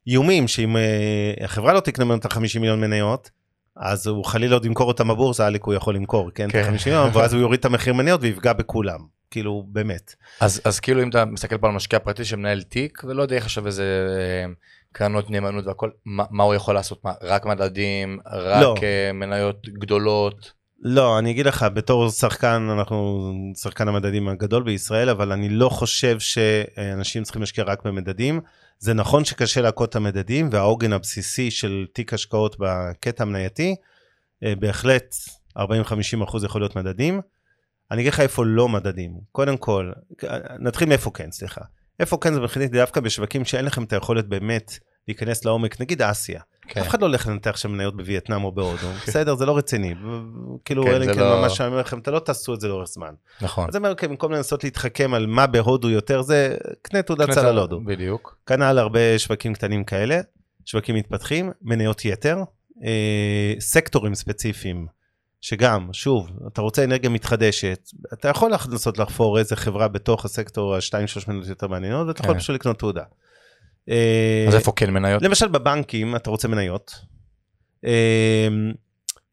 איומים 0.07 0.47
שאם 0.47 0.77
אה, 0.77 1.33
החברה 1.41 1.73
לא 1.73 1.79
תקנה 1.79 2.05
ממנו 2.05 2.17
את 2.17 2.25
ה-50 2.25 2.59
מיליון 2.59 2.81
מניות, 2.81 3.29
אז 3.75 4.07
הוא 4.07 4.25
חלילה 4.25 4.55
עוד 4.55 4.65
ימכור 4.65 4.87
אותם 4.87 5.07
בבורסה, 5.07 5.47
אליק 5.47 5.63
הוא 5.63 5.73
יכול 5.73 5.95
למכור, 5.95 6.31
כן? 6.35 6.47
כן. 6.51 6.61
את 6.61 6.65
ה-50 6.65 6.85
מיליון, 6.85 7.09
ואז 7.13 7.33
הוא 7.33 7.41
יוריד 7.41 7.59
את 7.59 7.65
המחיר 7.65 7.93
מניות 7.93 8.21
ויפגע 8.23 8.53
בכולם. 8.53 8.99
כאילו, 9.31 9.65
באמת. 9.67 10.15
אז, 10.39 10.61
אז 10.65 10.79
כאילו 10.79 11.03
אם 11.03 11.09
אתה 11.09 11.25
מסתכל 11.25 11.57
פה 11.57 11.67
על 11.67 11.73
משקיע 11.73 11.99
פרטי 11.99 12.25
שמנהל 12.25 12.61
תיק 12.61 13.01
ולא 13.03 13.21
יודע 13.21 13.35
איך 13.35 13.45
עכשיו 13.45 13.67
איזה 13.67 14.07
אה, 14.09 14.53
קרנות 14.91 15.29
נאמנות 15.29 15.65
והכל, 15.67 15.89
מה, 16.05 16.23
מה 16.29 16.43
הוא 16.43 16.55
יכול 16.55 16.75
לעשות? 16.75 17.05
מה, 17.05 17.11
רק 17.21 17.45
מדדים, 17.45 18.19
רק 18.25 18.61
לא. 18.61 18.75
אה, 18.83 19.11
מניות 19.13 19.69
גדולות? 19.69 20.51
לא, 20.81 21.19
אני 21.19 21.31
אגיד 21.31 21.45
לך, 21.45 21.65
בתור 21.73 22.09
שחקן, 22.09 22.67
אנחנו 22.71 23.31
שחקן 23.55 23.87
המדדים 23.87 24.27
הגדול 24.27 24.63
בישראל, 24.63 25.09
אבל 25.09 25.31
אני 25.31 25.49
לא 25.49 25.69
חושב 25.69 26.19
שאנשים 26.19 27.23
צריכים 27.23 27.41
להשקיע 27.41 27.63
רק 27.63 27.83
במדדים. 27.83 28.39
זה 28.79 28.93
נכון 28.93 29.25
שקשה 29.25 29.61
להכות 29.61 29.89
את 29.89 29.95
המדדים, 29.95 30.49
והעוגן 30.51 30.93
הבסיסי 30.93 31.51
של 31.51 31.85
תיק 31.93 32.13
השקעות 32.13 32.55
בקטע 32.59 33.23
המנייתי, 33.23 33.75
אה, 34.43 34.53
בהחלט 34.59 35.15
40-50 35.57 35.61
אחוז 36.23 36.43
יכול 36.43 36.61
להיות 36.61 36.75
מדדים. 36.75 37.21
אני 37.91 38.01
אגיד 38.01 38.13
לך 38.13 38.19
איפה 38.19 38.45
לא 38.45 38.69
מדדים. 38.69 39.11
קודם 39.31 39.57
כל, 39.57 39.91
נתחיל 40.59 40.89
מאיפה 40.89 41.11
כן, 41.11 41.31
סליחה. 41.31 41.61
איפה 41.99 42.17
כן 42.21 42.33
זה 42.33 42.39
מבחינתי 42.39 42.77
דווקא 42.77 43.01
בשווקים 43.01 43.45
שאין 43.45 43.65
לכם 43.65 43.83
את 43.83 43.93
היכולת 43.93 44.27
באמת 44.27 44.79
להיכנס 45.07 45.45
לעומק, 45.45 45.81
נגיד 45.81 46.01
אסיה. 46.01 46.41
כן. 46.67 46.81
אף 46.81 46.87
אחד 46.87 47.01
לא 47.01 47.05
הולך 47.05 47.27
לנתח 47.27 47.57
שם 47.57 47.71
מניות 47.71 47.97
בווייטנאם 47.97 48.43
או 48.43 48.51
בהודו, 48.51 48.87
בסדר, 49.07 49.35
זה 49.35 49.45
לא 49.45 49.57
רציני. 49.57 49.95
כאילו, 50.65 50.83
כן, 50.85 51.01
אם 51.01 51.13
כן 51.13 51.19
לא- 51.19 51.41
ממש 51.41 51.61
אומר 51.61 51.79
לכם, 51.79 51.99
אתה 51.99 52.11
לא 52.11 52.19
תעשו 52.19 52.53
את 52.53 52.61
זה 52.61 52.67
לאורך 52.67 52.87
זמן. 52.87 53.13
נכון. 53.41 53.67
אז 53.69 53.75
אני 53.75 53.85
אומר, 53.85 53.95
כן, 53.95 54.07
במקום 54.07 54.31
לנסות 54.31 54.63
להתחכם 54.63 55.13
על 55.13 55.25
מה 55.27 55.47
בהודו 55.47 55.89
יותר, 55.89 56.21
זה 56.21 56.57
קנה 56.81 57.01
תעודת 57.01 57.31
סל 57.31 57.45
על 57.45 57.57
הודו. 57.57 57.81
בדיוק. 57.85 58.37
כנ"ל 58.45 58.77
הרבה 58.77 59.19
שווקים 59.19 59.53
קטנים 59.53 59.83
כאלה, 59.83 60.19
שווקים 60.65 60.95
מתפתחים, 60.95 61.51
מניות 61.61 62.05
יתר, 62.05 62.37
אה, 62.83 63.53
סקטורים 63.59 64.15
ספציפיים, 64.15 64.87
שגם, 65.41 65.89
שוב, 65.93 66.29
אתה 66.47 66.61
רוצה 66.61 66.83
אנרגיה 66.83 67.09
מתחדשת, 67.09 67.89
אתה 68.13 68.27
יכול 68.27 68.51
לנסות 68.71 68.97
לחפור 68.97 69.39
איזה 69.39 69.55
חברה 69.55 69.87
בתוך 69.87 70.25
הסקטור 70.25 70.75
השתיים 70.75 71.07
שלוש 71.07 71.27
מניות 71.27 71.47
יותר 71.47 71.67
מעניינות, 71.67 72.07
ואתה 72.07 72.21
יכול 72.21 72.33
כן. 72.33 72.39
פשוט 72.39 72.55
לקנות 72.55 72.79
תעודה. 72.79 73.03
אז 74.47 74.55
איפה 74.55 74.71
כן 74.75 74.89
מניות? 74.89 75.21
למשל 75.21 75.47
בבנקים 75.47 76.15
אתה 76.15 76.29
רוצה 76.29 76.47
מניות. 76.47 76.91
אמ, 77.83 77.91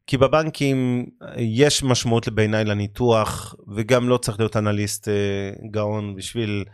כי 0.07 0.17
בבנקים 0.17 1.07
יש 1.37 1.83
משמעות 1.83 2.29
בעיניי 2.29 2.65
לניתוח 2.65 3.55
וגם 3.75 4.09
לא 4.09 4.17
צריך 4.17 4.39
להיות 4.39 4.57
אנליסט 4.57 5.09
אה, 5.09 5.15
גאון 5.71 6.15
בשביל 6.17 6.65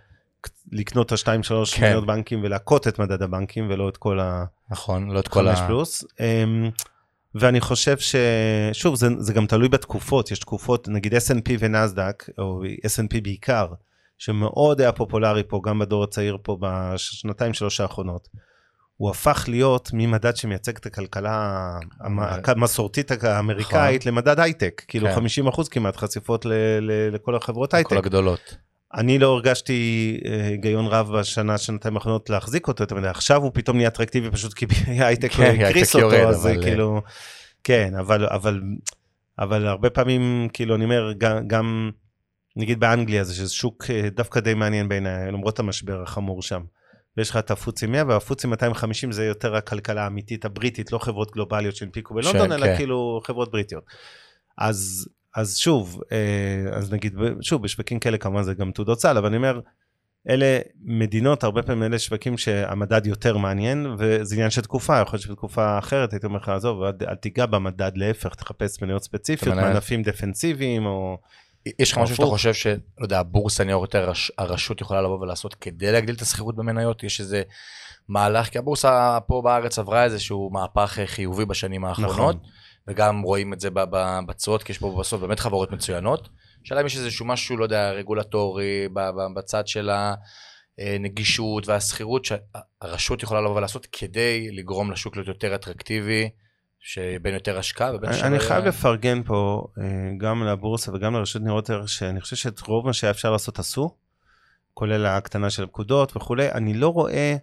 לקנות 0.73 1.07
את 1.07 1.13
השתיים 1.13 1.43
שלוש 1.43 1.75
כן. 1.75 1.87
מניות 1.87 2.07
בנקים 2.07 2.41
ולהכות 2.43 2.89
את 2.89 2.99
מדד 2.99 3.23
הבנקים 3.23 3.71
ולא 3.71 3.89
את 3.89 3.97
כל 3.97 4.19
נכון, 4.71 5.11
לא 5.11 5.21
את 5.21 5.29
כל 5.29 5.49
ה... 5.49 5.67
פלוס. 5.67 6.05
ואני 7.35 7.61
חושב 7.61 7.97
ששוב 7.99 8.95
זה, 8.95 9.09
זה 9.19 9.33
גם 9.33 9.47
תלוי 9.47 9.69
בתקופות 9.69 10.31
יש 10.31 10.39
תקופות 10.39 10.89
נגיד 10.89 11.15
S&P 11.15 11.51
ונסדק 11.59 12.25
או 12.39 12.63
S&P 12.65 13.21
בעיקר 13.23 13.67
שמאוד 14.19 14.81
היה 14.81 14.93
פופולרי 14.93 15.43
פה 15.49 15.61
גם 15.65 15.79
בדור 15.79 16.05
הצעיר 16.05 16.39
פה 16.43 16.57
בשנתיים 16.61 17.55
שלוש 17.55 17.81
האחרונות. 17.81 18.29
הוא 18.97 19.11
הפך 19.11 19.45
להיות 19.49 19.91
ממדד 19.93 20.37
שמייצג 20.37 20.77
את 20.77 20.87
הכלכלה 20.87 21.69
המ- 22.01 22.19
המסורתית 22.45 23.11
האמריקאית 23.25 24.07
למדד 24.07 24.41
הייטק 24.41 24.83
כאילו 24.89 25.07
כן. 25.09 25.15
50 25.15 25.47
אחוז 25.47 25.69
כמעט 25.69 25.97
חשיפות 25.97 26.45
ל- 26.45 26.53
ל- 26.81 27.15
לכל 27.15 27.37
החברות 27.37 27.71
כל 27.71 27.77
הייטק 27.77 27.93
הגדולות. 27.93 28.57
אני 28.95 29.19
לא 29.19 29.27
הרגשתי 29.35 29.81
אה, 30.27 30.47
היגיון 30.49 30.87
רב 30.87 31.13
בשנה, 31.19 31.59
שנתיים 31.59 31.97
האחרונות 31.97 32.31
להחזיק 32.31 32.69
אותו, 32.69 32.85
אתה 32.85 32.95
יודע, 32.95 33.11
עכשיו 33.11 33.43
הוא 33.43 33.51
פתאום 33.55 33.77
נהיה 33.77 33.89
אטרקטיבי 33.89 34.31
פשוט 34.31 34.55
כי 34.55 34.67
הייטק 34.87 35.31
כן, 35.33 35.43
הקריס 35.61 35.95
הייטק 35.95 36.05
אותו, 36.05 36.17
יורד, 36.17 36.29
אז 36.29 36.47
אבל- 36.47 36.63
כאילו, 36.63 37.03
כן, 37.65 37.95
אבל, 37.99 38.27
אבל, 38.27 38.61
אבל 39.39 39.67
הרבה 39.67 39.91
פעמים, 39.91 40.49
כאילו, 40.53 40.75
אני 40.75 40.85
אומר, 40.85 41.13
גם, 41.19 41.49
גם 41.49 41.91
נגיד 42.57 42.81
באנגליה, 42.81 43.25
זה 43.25 43.35
שזה 43.35 43.53
שוק 43.53 43.85
אה, 43.91 44.09
דווקא 44.11 44.41
די 44.41 44.55
מעניין 44.55 44.89
בעיניי, 44.89 45.33
למרות 45.33 45.59
המשבר 45.59 46.03
החמור 46.03 46.43
שם. 46.43 46.61
ויש 47.17 47.31
לך 47.31 47.37
את 47.37 47.51
הפוצי 47.51 47.87
100 47.87 48.03
והפוצי 48.09 48.47
250 48.47 49.13
זה 49.13 49.25
יותר 49.27 49.57
הכלכלה 49.57 50.05
האמיתית 50.05 50.45
הבריטית, 50.45 50.93
לא 50.93 50.99
חברות 50.99 51.31
גלובליות 51.33 51.77
שהנפיקו 51.77 52.15
בלונדון, 52.15 52.49
ש- 52.49 52.53
אלא 52.53 52.67
כן. 52.67 52.77
כאילו 52.77 53.21
חברות 53.25 53.51
בריטיות. 53.51 53.85
אז, 54.59 55.09
אז 55.37 55.57
שוב, 55.57 56.01
אה, 56.13 56.77
אז 56.77 56.93
נגיד, 56.93 57.15
שוב, 57.41 57.63
בשווקים 57.63 57.99
כאלה 57.99 58.19
כמובן 58.19 58.43
זה 58.43 58.55
גם 58.55 58.73
תעודות 58.73 59.01
סל, 59.01 59.19
אבל 59.19 59.27
אני 59.27 59.37
אומר, 59.37 59.61
אלה 60.29 60.59
מדינות, 60.85 61.45
הרבה 61.45 61.63
פעמים 61.63 61.83
אלה 61.83 61.99
שווקים 61.99 62.39
שהמדד 62.39 63.07
יותר 63.07 63.37
מעניין, 63.37 63.87
וזה 63.99 64.35
עניין 64.35 64.51
של 64.51 64.61
תקופה, 64.61 65.01
יכול 65.01 65.17
להיות 65.17 65.23
שבתקופה 65.23 65.79
אחרת 65.79 66.13
הייתי 66.13 66.27
אומר 66.27 66.39
לך, 66.39 66.49
עזוב, 66.49 66.83
אל, 66.83 67.15
תיגע 67.15 67.47
במדד, 67.47 67.93
להפך, 67.95 68.35
תחפש 68.35 68.83
מניות 68.83 69.03
ספציפיות, 69.03 69.57
מענפים 69.57 70.03
דפנסיביים, 70.03 70.87
או... 70.87 71.19
יש 71.79 71.93
לך 71.93 71.99
משהו 71.99 72.17
שאתה. 72.17 72.27
חושב 72.27 72.55
שלא 72.55 72.75
יודע, 73.01 73.19
הבורסה 73.19 73.65
ניירות 73.65 73.95
ערך, 73.95 74.19
הרשות 74.39 74.81
יכולה 74.81 75.03
לבוא 75.03 75.19
ולעשות 75.21 75.55
כדי 75.55 75.93
להגדיל 75.93 76.15
את 76.15 76.21
השכירות 76.21 76.57
במניות? 76.57 77.03
יש 77.03 77.21
איזה 77.21 77.43
מהלך, 78.09 78.49
כי 78.49 78.59
הבורסה 78.59 79.19
פה 79.27 79.43
בארץ 79.45 79.79
עברה 79.79 80.05
איזשהו 80.05 80.51
מהפך 80.53 80.99
חיובי 81.07 81.45
בשנים 81.45 81.85
האחרונות, 81.85 82.37
נכון. 82.37 82.51
וגם 82.91 83.23
רואים 83.23 83.53
את 83.53 83.61
זה 83.61 83.71
ב- 83.71 83.85
ב- 83.91 84.19
בתשואות, 84.27 84.63
כי 84.63 84.73
יש 84.73 84.79
פה 84.79 84.97
בסוף 85.01 85.21
באמת 85.21 85.41
חברות 85.41 85.73
מצוינות. 85.73 86.29
השאלה 86.65 86.81
אם 86.81 86.87
יש 86.87 86.97
איזשהו 86.97 87.27
משהו, 87.27 87.57
לא 87.57 87.65
יודע, 87.65 87.91
רגולטורי, 87.91 88.89
בצד 89.37 89.67
של 89.67 89.91
הנגישות 90.79 91.69
והשכירות, 91.69 92.25
שהרשות 92.25 93.23
יכולה 93.23 93.41
לבוא 93.41 93.57
ולעשות 93.57 93.87
כדי 93.93 94.49
לגרום 94.53 94.91
לשוק 94.91 95.17
להיות 95.17 95.29
יותר 95.29 95.55
אטרקטיבי, 95.55 96.31
שבין 96.81 97.35
יותר 97.35 97.59
השקעה 97.59 97.95
ובין 97.95 98.13
שלא 98.13 98.27
אני 98.27 98.39
חייב 98.39 98.65
לפרגן 98.65 99.23
פה 99.23 99.67
אה, 99.79 99.85
גם 100.19 100.43
לבורסה 100.43 100.93
וגם 100.95 101.15
לרשות 101.15 101.43
ניירות 101.43 101.71
ערך, 101.71 101.89
שאני 101.89 102.21
חושב 102.21 102.37
שאת 102.37 102.61
רוב 102.61 102.87
מה 102.87 102.93
שהיה 102.93 103.11
אפשר 103.11 103.31
לעשות 103.31 103.59
עשו, 103.59 103.95
כולל 104.75 105.07
ההקטנה 105.07 105.51
של 105.51 105.65
הפקודות 105.65 106.17
וכולי, 106.17 106.53
אני 106.53 106.75
לא 106.75 106.89
רואה, 106.89 107.37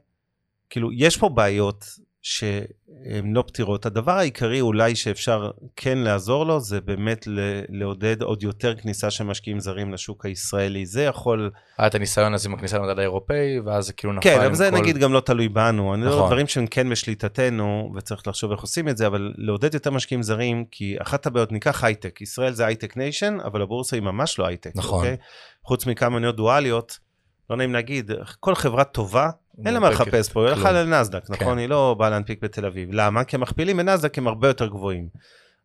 כאילו, 0.70 0.94
יש 0.94 1.18
פה 1.18 1.30
בעיות 1.30 1.86
שהן 2.22 3.34
לא 3.34 3.44
פתירות. 3.48 3.86
הדבר 3.86 4.12
העיקרי 4.12 4.62
אולי 4.62 4.96
שאפשר 4.96 5.52
כן 5.76 5.98
לעזור 5.98 6.46
לו, 6.46 6.60
זה 6.60 6.82
באמת 6.82 7.28
לעודד 7.70 8.22
עוד 8.22 8.44
יותר 8.44 8.76
כניסה 8.76 9.12
של 9.12 9.24
משקיעים 9.24 9.60
זרים 9.60 9.94
לשוק 9.94 10.26
הישראלי. 10.26 10.86
זה 10.86 11.04
יכול... 11.04 11.52
היה 11.78 11.88
את 11.88 11.96
הניסיון 11.96 12.34
הזה 12.34 12.50
עם 12.50 12.56
הכניסה 12.56 12.78
למדד 12.78 13.00
האירופאי, 13.00 13.60
ואז 13.66 13.86
זה 13.86 13.94
כאילו 13.94 14.14
נפל 14.14 14.30
כן, 14.30 14.42
אבל 14.42 14.56
זה 14.56 14.70
כל... 14.72 14.78
נגיד 14.78 14.98
גם 14.98 15.14
לא 15.14 15.20
תלוי 15.20 15.50
בנו. 15.50 15.94
אני 15.94 16.06
נכון. 16.06 16.20
לא 16.20 16.26
דברים 16.26 16.48
שהם 16.48 16.68
כן 16.68 16.90
בשליטתנו, 16.90 17.92
וצריך 17.96 18.28
לחשוב 18.28 18.52
איך 18.52 18.62
עושים 18.62 18.90
את 18.90 18.98
זה, 18.98 19.08
אבל 19.08 19.34
לעודד 19.38 19.74
יותר 19.74 19.92
משקיעים 19.92 20.24
זרים, 20.24 20.66
כי 20.72 20.96
אחת 21.02 21.26
הבעיות, 21.26 21.52
ניקח 21.52 21.84
הייטק, 21.84 22.22
ישראל 22.22 22.54
זה 22.54 22.66
הייטק 22.66 22.98
nation, 22.98 23.38
אבל 23.44 23.62
הבורסה 23.62 23.96
היא 23.96 24.04
ממש 24.04 24.40
לא 24.40 24.48
הייטק. 24.48 24.72
נכון. 24.76 25.00
אוקיי? 25.00 25.18
חוץ 25.64 25.86
מכמה 25.86 26.10
מניות 26.10 26.36
דואליות, 26.36 27.07
לא 27.50 27.58
נעים 27.58 27.74
להגיד, 27.74 28.12
כל 28.40 28.56
חברה 28.56 28.84
טובה, 28.84 29.30
אין 29.66 29.74
לה 29.74 29.80
מה 29.80 29.90
לחפש 29.90 30.30
פה, 30.30 30.48
היא 30.50 30.56
כלום. 30.56 30.68
לנסדק, 30.68 31.26
כן. 31.26 31.34
נכון? 31.34 31.58
היא 31.58 31.70
לא 31.70 31.96
באה 32.00 32.10
להנפיק 32.10 32.44
בתל 32.44 32.66
אביב. 32.66 32.90
למה? 32.92 33.24
כי 33.24 33.36
המכפילים 33.36 33.78
בנסדק 33.78 34.18
הם 34.18 34.28
הרבה 34.28 34.48
יותר 34.48 34.68
גבוהים. 34.68 35.08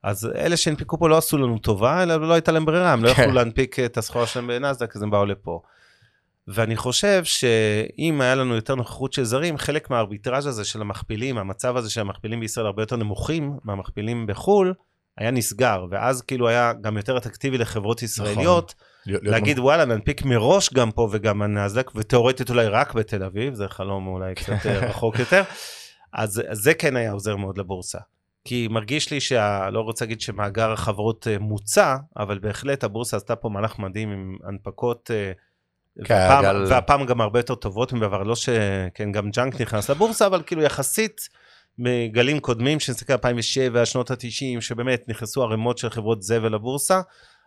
אז 0.03 0.30
אלה 0.35 0.57
שהנפיקו 0.57 0.99
פה 0.99 1.09
לא 1.09 1.18
עשו 1.18 1.39
לנו 1.39 1.59
טובה, 1.59 2.03
אלא 2.03 2.28
לא 2.28 2.35
הייתה 2.35 2.53
להם 2.53 2.64
ברירה, 2.64 2.93
הם 2.93 3.05
לא 3.05 3.14
כן. 3.14 3.22
יכלו 3.22 3.35
להנפיק 3.35 3.78
את 3.78 3.97
הסחורה 3.99 4.26
שלהם 4.26 4.47
בנסדק, 4.47 4.97
אז 4.97 5.03
הם 5.03 5.11
באו 5.11 5.26
לפה. 5.26 5.61
ואני 6.49 6.76
חושב 6.76 7.24
שאם 7.24 8.20
היה 8.20 8.35
לנו 8.35 8.55
יותר 8.55 8.74
נוכחות 8.74 9.12
של 9.12 9.24
זרים, 9.24 9.59
חלק 9.59 9.91
מהארביטראז' 9.91 10.47
הזה 10.47 10.64
של 10.64 10.80
המכפילים, 10.80 11.39
המצב 11.39 11.76
הזה 11.76 11.91
שהמכפילים 11.91 12.41
בישראל 12.41 12.66
הרבה 12.66 12.83
יותר 12.83 12.97
נמוכים 12.97 13.57
מהמכפילים 13.64 14.26
בחו"ל, 14.26 14.74
היה 15.18 15.30
נסגר, 15.30 15.87
ואז 15.91 16.22
כאילו 16.22 16.49
היה 16.49 16.72
גם 16.80 16.97
יותר 16.97 17.16
אטרקטיבי 17.16 17.59
לחברות 17.59 18.03
ישראליות, 18.03 18.39
להיות 18.39 18.74
להגיד 19.07 19.59
וואלה 19.59 19.84
ננפיק 19.84 20.24
מראש 20.24 20.72
גם 20.74 20.90
פה 20.90 21.09
וגם 21.12 21.38
בנאסדק, 21.38 21.90
ותאורטית 21.94 22.50
אולי 22.50 22.68
רק 22.68 22.94
בתל 22.94 23.24
אביב, 23.24 23.55
זה 23.55 23.68
חלום 23.68 24.07
אולי 24.07 24.34
קצת 24.34 24.66
אה, 24.66 24.78
רחוק 24.78 25.18
יותר, 25.18 25.42
אז, 26.12 26.42
זה 26.53 26.74
כן 26.74 26.96
היה 26.96 27.12
עוזר 27.12 27.36
מאוד 27.36 27.59
לבורסה. 27.59 27.98
כי 28.44 28.68
מרגיש 28.70 29.11
לי 29.11 29.20
שה... 29.20 29.70
לא 29.70 29.80
רוצה 29.80 30.05
להגיד 30.05 30.20
שמאגר 30.20 30.72
החברות 30.72 31.28
אה, 31.28 31.38
מוצע, 31.38 31.96
אבל 32.16 32.38
בהחלט 32.38 32.84
הבורסה 32.84 33.16
עשתה 33.16 33.36
פה 33.36 33.48
מהלך 33.48 33.78
מדהים 33.78 34.11
עם 34.12 34.36
הנפקות, 34.48 35.11
אה, 35.11 35.32
כן, 36.05 36.14
והפעם, 36.14 36.44
הגל- 36.44 36.64
והפעם 36.68 37.07
גם 37.07 37.20
הרבה 37.20 37.38
יותר 37.38 37.55
טובות 37.55 37.92
מבעבר, 37.92 38.22
לא 38.22 38.36
שכן, 38.36 39.12
גם 39.12 39.30
ג'אנק 39.30 39.61
נכנס 39.61 39.90
לבורסה, 39.90 40.26
אבל 40.26 40.42
כאילו 40.46 40.62
יחסית 40.62 41.28
מגלים 41.78 42.40
קודמים, 42.40 42.80
שנסתכל 42.80 43.12
2007, 43.12 43.86
שנות 43.86 44.11
ה-90, 44.11 44.61
שבאמת 44.61 45.05
נכנסו 45.09 45.42
ערימות 45.42 45.78
של 45.78 45.90
חברות 45.90 46.22
זבל 46.22 46.55
לבורסה, 46.55 47.00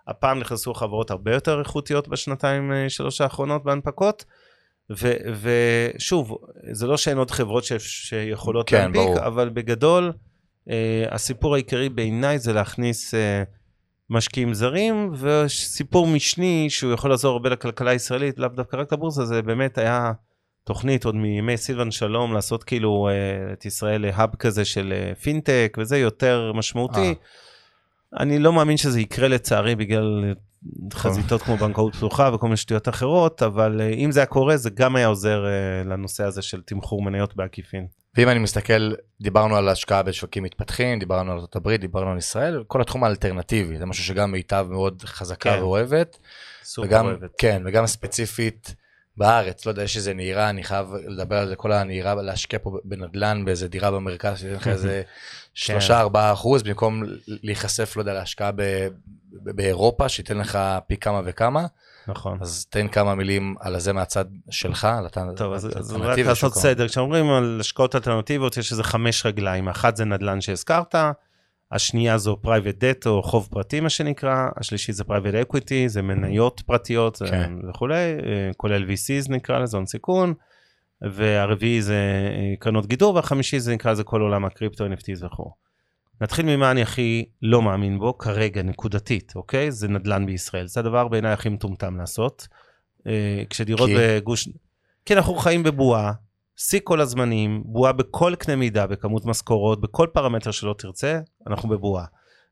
הפעם 0.08 0.40
נכנסו 0.40 0.74
חברות 0.74 1.12
הרבה 1.12 1.34
יותר 1.34 1.60
איכותיות 1.60 2.08
בשנתיים, 2.08 2.72
אה, 2.72 2.90
שלוש 2.90 3.22
האחרונות 3.22 3.64
בהנפקות. 3.64 4.26
ו- 4.90 5.18
ושוב, 5.42 6.38
זה 6.72 6.88
לא 6.88 6.98
שאין 6.98 7.18
עוד 7.18 7.32
חברות 7.32 7.64
ש- 7.64 7.74
שיכולות 7.78 8.70
כן, 8.70 8.78
להנפיק, 8.78 9.02
ברור. 9.02 9.28
אבל 9.28 9.50
בגדול, 9.50 10.14
אה, 10.70 11.06
הסיפור 11.12 11.54
העיקרי 11.54 11.90
בעיניי 11.90 12.40
זה 12.40 12.54
להכניס 12.54 13.14
אה, 13.14 13.44
משקיעים 14.10 14.54
זרים, 14.54 15.12
וסיפור 15.14 16.08
משני 16.08 16.70
שהוא 16.70 16.94
יכול 16.94 17.10
לעזור 17.10 17.32
הרבה 17.32 17.50
לכלכלה 17.50 17.92
הישראלית, 17.92 18.40
לאו 18.40 18.50
דווקא 18.50 18.78
רק 18.78 18.94
לבורסה, 18.94 19.26
זה 19.26 19.42
באמת 19.42 19.78
היה 19.78 20.12
תוכנית 20.64 21.06
עוד 21.06 21.16
מימי 21.16 21.58
סילבן 21.58 21.92
שלום, 21.92 22.34
לעשות 22.34 22.64
כאילו 22.64 23.08
אה, 23.10 23.54
את 23.54 23.66
ישראל 23.66 24.02
להאב 24.02 24.36
כזה 24.36 24.66
של 24.66 24.94
אה, 24.96 25.16
פינטק, 25.16 25.78
וזה 25.80 25.98
יותר 25.98 26.52
משמעותי. 26.54 27.08
אה. 27.08 27.14
אני 28.20 28.40
לא 28.40 28.54
מאמין 28.54 28.78
שזה 28.78 29.00
יקרה 29.00 29.28
לצערי 29.28 29.76
בגלל 29.76 30.34
חזיתות 30.94 31.42
כמו 31.42 31.58
בנקאות 31.58 31.96
פתוחה 31.96 32.32
וכל 32.34 32.46
מיני 32.46 32.58
שטויות 32.58 32.90
אחרות, 32.90 33.44
אבל 33.44 33.82
אה, 33.82 33.90
אם 33.90 34.12
זה 34.12 34.20
היה 34.20 34.26
קורה 34.26 34.58
זה 34.58 34.70
גם 34.70 34.96
היה 34.96 35.08
עוזר 35.08 35.46
אה, 35.46 35.84
לנושא 35.86 36.24
הזה 36.24 36.42
של 36.42 36.62
תמחור 36.62 37.02
מניות 37.02 37.36
בעקיפין. 37.36 37.88
ואם 38.18 38.30
אני 38.30 38.40
מסתכל, 38.40 38.94
דיברנו 39.22 39.56
על 39.56 39.70
השקעה 39.70 40.04
בשווקים 40.04 40.44
מתפתחים, 40.44 41.00
דיברנו 41.00 41.32
על 41.32 41.38
ארה"ב, 41.38 41.70
דיברנו 41.70 42.12
על 42.12 42.18
ישראל, 42.18 42.64
כל 42.68 42.82
התחום 42.82 43.04
האלטרנטיבי, 43.04 43.78
זה 43.78 43.86
משהו 43.86 44.04
שגם 44.04 44.32
מיטב 44.32 44.68
מאוד 44.70 45.04
חזקה 45.06 45.54
כן. 45.54 45.60
ואוהבת. 45.60 46.18
סופר 46.64 46.88
וגם, 46.88 47.06
אוהבת. 47.06 47.32
כן, 47.38 47.64
וגם 47.66 47.88
ספציפית 47.88 48.76
בארץ, 49.18 49.66
לא 49.66 49.72
יודע, 49.72 49.84
יש 49.84 49.98
איזה 49.98 50.14
נהירה, 50.14 50.50
אני 50.50 50.64
חייב 50.64 50.88
לדבר 51.08 51.36
על 51.36 51.48
זה, 51.48 51.56
כל 51.56 51.72
הנהירה, 51.72 52.16
להשקיע 52.16 52.60
פה 52.64 52.78
בנדלן, 52.84 53.46
באיזה 53.46 53.68
דירה 53.68 53.92
במרכז, 53.92 54.40
שייתן 54.40 54.56
לך 54.56 54.68
איזה 54.68 55.02
שלושה, 55.56 56.00
ארבעה 56.00 56.34
אחוז, 56.34 56.64
במקום 56.64 57.04
להיחשף, 57.28 57.94
לא 57.96 58.02
יודע, 58.02 58.14
להשקעה 58.14 58.52
ב- 58.56 58.88
באירופה, 59.32 60.10
שייתן 60.10 60.38
לך 60.38 60.60
פי 60.88 60.98
כמה 60.98 61.22
וכמה. 61.26 61.66
נכון. 62.08 62.38
אז 62.42 62.66
תן 62.70 62.88
כמה 62.88 63.16
מילים 63.16 63.56
על 63.60 63.80
זה 63.80 63.94
מהצד 63.94 64.26
שלך, 64.50 64.86
על 64.86 65.06
הת- 65.06 65.18
טוב, 65.38 65.54
אז, 65.54 65.70
אז 65.78 65.94
רק 65.94 66.20
לעשות. 66.20 66.54
סדר, 66.56 66.88
כשאומרים 66.88 67.30
על 67.30 67.58
השקעות 67.62 67.96
אלטרנטיביות 67.96 68.58
יש 68.58 68.72
איזה 68.72 68.84
חמש 68.84 69.26
רגליים, 69.26 69.68
אחת 69.70 69.96
זה 69.96 70.06
נדל"ן 70.06 70.42
שהזכרת, 70.42 70.96
השנייה 71.72 72.18
זו 72.18 72.38
private 72.44 72.82
debt 72.82 73.06
או 73.10 73.24
חוב 73.24 73.48
פרטי 73.52 73.80
מה 73.80 73.90
שנקרא, 73.90 74.48
השלישי 74.58 74.94
זה 74.94 75.04
private 75.08 75.52
equity, 75.54 75.88
זה 75.88 76.02
מניות 76.02 76.62
פרטיות 76.66 77.18
כן. 77.30 77.52
וכולי, 77.70 77.96
אה, 77.96 78.52
כולל 78.58 78.84
VCs 78.90 79.32
נקרא 79.32 79.60
לזה, 79.60 79.78
הון 79.78 79.86
סיכון, 79.86 80.34
והרביעי 81.02 81.82
זה 81.82 82.30
אה, 82.32 82.54
קרנות 82.60 82.86
גידור, 82.86 83.16
והחמישי 83.16 83.60
זה 83.60 83.74
נקרא 83.74 83.92
לזה 83.92 84.04
כל 84.04 84.22
עולם 84.22 84.46
הקריפטו, 84.46 84.86
NFTs 84.86 85.26
וכו'. 85.26 85.52
נתחיל 86.22 86.46
ממה 86.46 86.72
אני 86.72 86.82
הכי 86.82 87.26
לא 87.42 87.62
מאמין 87.62 88.00
בו 88.00 88.18
כרגע 88.18 88.64
נקודתית, 88.64 89.34
אוקיי? 89.36 89.72
זה 89.72 89.88
נדל"ן 89.88 90.26
בישראל, 90.26 90.68
זה 90.68 90.80
הדבר 90.80 91.08
בעיניי 91.08 91.32
הכי 91.32 91.50
מטומטם 91.50 91.98
לעשות. 91.98 92.48
אה, 93.08 93.44
כשדירות 93.50 93.90
כי? 93.90 93.96
בגוש... 93.98 94.50
כי 95.06 95.14
אנחנו 95.14 95.36
חיים 95.36 95.64
בבועה, 95.64 96.12
שיא 96.56 96.80
כל 96.84 97.02
הזמנים, 97.02 97.64
בועה 97.66 97.92
בכל 97.92 98.36
קנה 98.36 98.56
מידה, 98.56 98.88
בכמות 98.88 99.26
משכורות, 99.26 99.82
בכל 99.82 100.08
פרמטר 100.14 100.52
שלא 100.52 100.76
תרצה, 100.78 101.20
אנחנו 101.48 101.70
בבועה. 101.70 102.06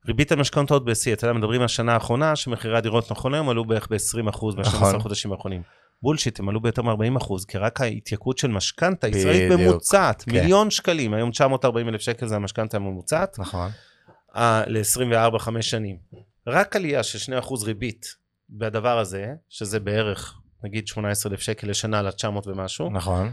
ריבית 0.07 0.31
המשכנתאות 0.31 0.85
בשיא, 0.85 1.13
אתה 1.13 1.27
יודע, 1.27 1.37
מדברים 1.39 1.61
על 1.61 1.65
השנה 1.65 1.93
האחרונה, 1.93 2.35
שמחירי 2.35 2.77
הדירות 2.77 3.11
נכון 3.11 3.33
היום 3.33 3.49
עלו 3.49 3.65
בערך 3.65 3.87
ב-20% 3.91 4.55
ב-12 4.55 4.67
נכון. 4.67 4.99
חודשים 4.99 5.31
האחרונים. 5.31 5.61
בולשיט, 6.03 6.39
הם 6.39 6.49
עלו 6.49 6.61
ביותר 6.61 6.81
מ-40%, 6.81 7.45
כי 7.47 7.57
רק 7.57 7.81
ההתייקרות 7.81 8.37
של 8.37 8.47
משכנתה 8.47 9.07
ישראלית 9.07 9.51
ממוצעת, 9.51 10.23
כן. 10.23 10.31
מיליון 10.31 10.69
שקלים, 10.69 11.13
היום 11.13 11.31
940 11.31 11.89
אלף 11.89 12.01
שקל 12.01 12.27
זה 12.27 12.35
המשכנתה 12.35 12.77
הממוצעת, 12.77 13.39
נכון. 13.39 13.71
ל-24-5 14.67 15.61
שנים. 15.61 15.97
רק 16.47 16.75
עלייה 16.75 17.03
של 17.03 17.33
2% 17.39 17.65
ריבית 17.65 18.05
בדבר 18.49 18.99
הזה, 18.99 19.33
שזה 19.49 19.79
בערך, 19.79 20.35
נגיד 20.63 20.87
18 20.87 21.31
אלף 21.31 21.39
שקל 21.39 21.69
לשנה 21.69 22.01
ל-900 22.01 22.47
ומשהו, 22.47 22.89
נכון. 22.89 23.31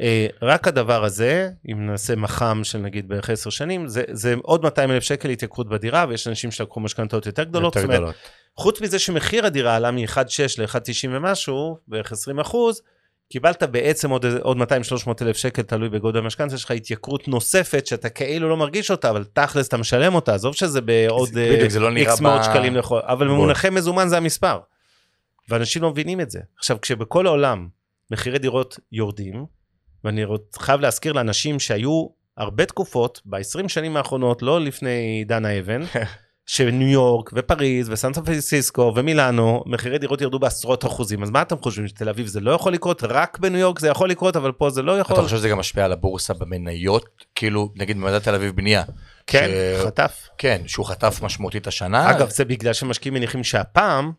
אה, 0.00 0.26
רק 0.42 0.68
הדבר 0.68 1.04
הזה, 1.04 1.50
אם 1.72 1.86
נעשה 1.86 2.16
מח"מ 2.16 2.60
של 2.64 2.78
נגיד 2.78 3.08
בערך 3.08 3.30
10 3.30 3.50
שנים, 3.50 3.88
זה, 3.88 4.02
זה 4.10 4.34
עוד 4.42 4.62
200 4.62 4.90
אלף 4.90 5.02
שקל 5.02 5.30
התייקרות 5.30 5.68
בדירה, 5.68 6.06
ויש 6.08 6.28
אנשים 6.28 6.50
שלקחו 6.50 6.80
משכנתאות 6.80 7.26
יותר 7.26 7.44
גדולות. 7.44 7.76
יותר 7.76 7.86
זאת 7.86 7.96
גדולות. 7.96 8.14
חוץ 8.58 8.80
מזה 8.80 8.98
שמחיר 8.98 9.46
הדירה 9.46 9.76
עלה 9.76 9.90
מ-1.6 9.90 10.18
ל-1.90 10.58 11.08
ומשהו, 11.10 11.78
בערך 11.88 12.12
20 12.12 12.40
אחוז, 12.40 12.82
קיבלת 13.28 13.62
בעצם 13.62 14.10
עוד, 14.10 14.24
עוד 14.40 14.56
200-300 14.56 14.62
אלף 15.22 15.36
שקל, 15.36 15.62
תלוי 15.62 15.88
בגודל 15.88 16.18
המשכנתה 16.18 16.58
שלך, 16.58 16.70
התייקרות 16.70 17.28
נוספת 17.28 17.86
שאתה 17.86 18.08
כאילו 18.08 18.48
לא 18.48 18.56
מרגיש 18.56 18.90
אותה, 18.90 19.10
אבל 19.10 19.24
תכלס 19.32 19.68
אתה 19.68 19.76
משלם 19.76 20.14
אותה, 20.14 20.34
עזוב 20.34 20.54
שזה 20.54 20.80
בעוד 20.80 21.28
בדיוק, 21.28 21.70
זה 21.70 21.80
לא 21.80 21.96
איקס 21.96 22.20
מאות 22.20 22.40
ב- 22.40 22.44
שקלים 22.44 22.76
לכל, 22.76 23.00
אבל. 23.02 23.28
במונחי 23.28 23.70
מזומן 23.70 24.08
זה 24.08 24.16
המספר. 24.16 24.58
ואנשים 25.48 25.82
לא 25.82 25.90
מבינים 25.90 26.20
את 26.20 26.30
זה. 26.30 26.40
עכשיו, 26.58 26.80
כשבכל 26.80 27.26
העולם 27.26 27.68
מחירי 28.10 28.38
דירות 28.38 28.78
יורדים, 28.92 29.46
ואני 30.04 30.24
חייב 30.58 30.80
להזכיר 30.80 31.12
לאנשים 31.12 31.60
שהיו 31.60 32.06
הרבה 32.36 32.64
תקופות, 32.66 33.20
ב-20 33.24 33.68
שנים 33.68 33.96
האחרונות, 33.96 34.42
לא 34.42 34.60
לפני 34.60 34.90
עידן 35.18 35.44
האבן, 35.44 35.82
שניו 36.48 36.88
יורק 36.88 37.30
ופריז 37.34 37.88
וסן 37.90 38.12
פרנסיסקו 38.12 38.92
ומילאנו, 38.96 39.62
מחירי 39.66 39.98
דירות 39.98 40.20
ירדו 40.20 40.38
בעשרות 40.38 40.84
אחוזים. 40.84 41.22
אז 41.22 41.30
מה 41.30 41.42
אתם 41.42 41.58
חושבים, 41.58 41.88
שתל 41.88 42.08
אביב 42.08 42.26
זה 42.26 42.40
לא 42.40 42.50
יכול 42.50 42.72
לקרות? 42.72 43.02
רק 43.02 43.38
בניו 43.38 43.60
יורק 43.60 43.78
זה 43.78 43.88
יכול 43.88 44.10
לקרות, 44.10 44.36
אבל 44.36 44.52
פה 44.52 44.70
זה 44.70 44.82
לא 44.82 44.98
יכול? 44.98 45.16
אתה 45.16 45.22
חושב 45.22 45.36
שזה 45.36 45.48
גם 45.48 45.58
משפיע 45.58 45.84
על 45.84 45.92
הבורסה 45.92 46.34
במניות? 46.34 47.04
כאילו, 47.34 47.72
נגיד 47.76 47.96
במדד 47.96 48.18
תל 48.18 48.34
אביב 48.34 48.56
בנייה. 48.56 48.82
כן, 49.26 49.48
ש- 49.48 49.86
חטף. 49.86 50.28
כן, 50.38 50.62
שהוא 50.66 50.86
חטף 50.86 51.20
משמעותית 51.22 51.66
השנה. 51.66 52.10
אגב, 52.10 52.28
זה 52.30 52.44
בגלל 52.44 52.72
שמשקיעים 52.72 53.14
מניחים 53.14 53.44
שהפעם, 53.44 54.12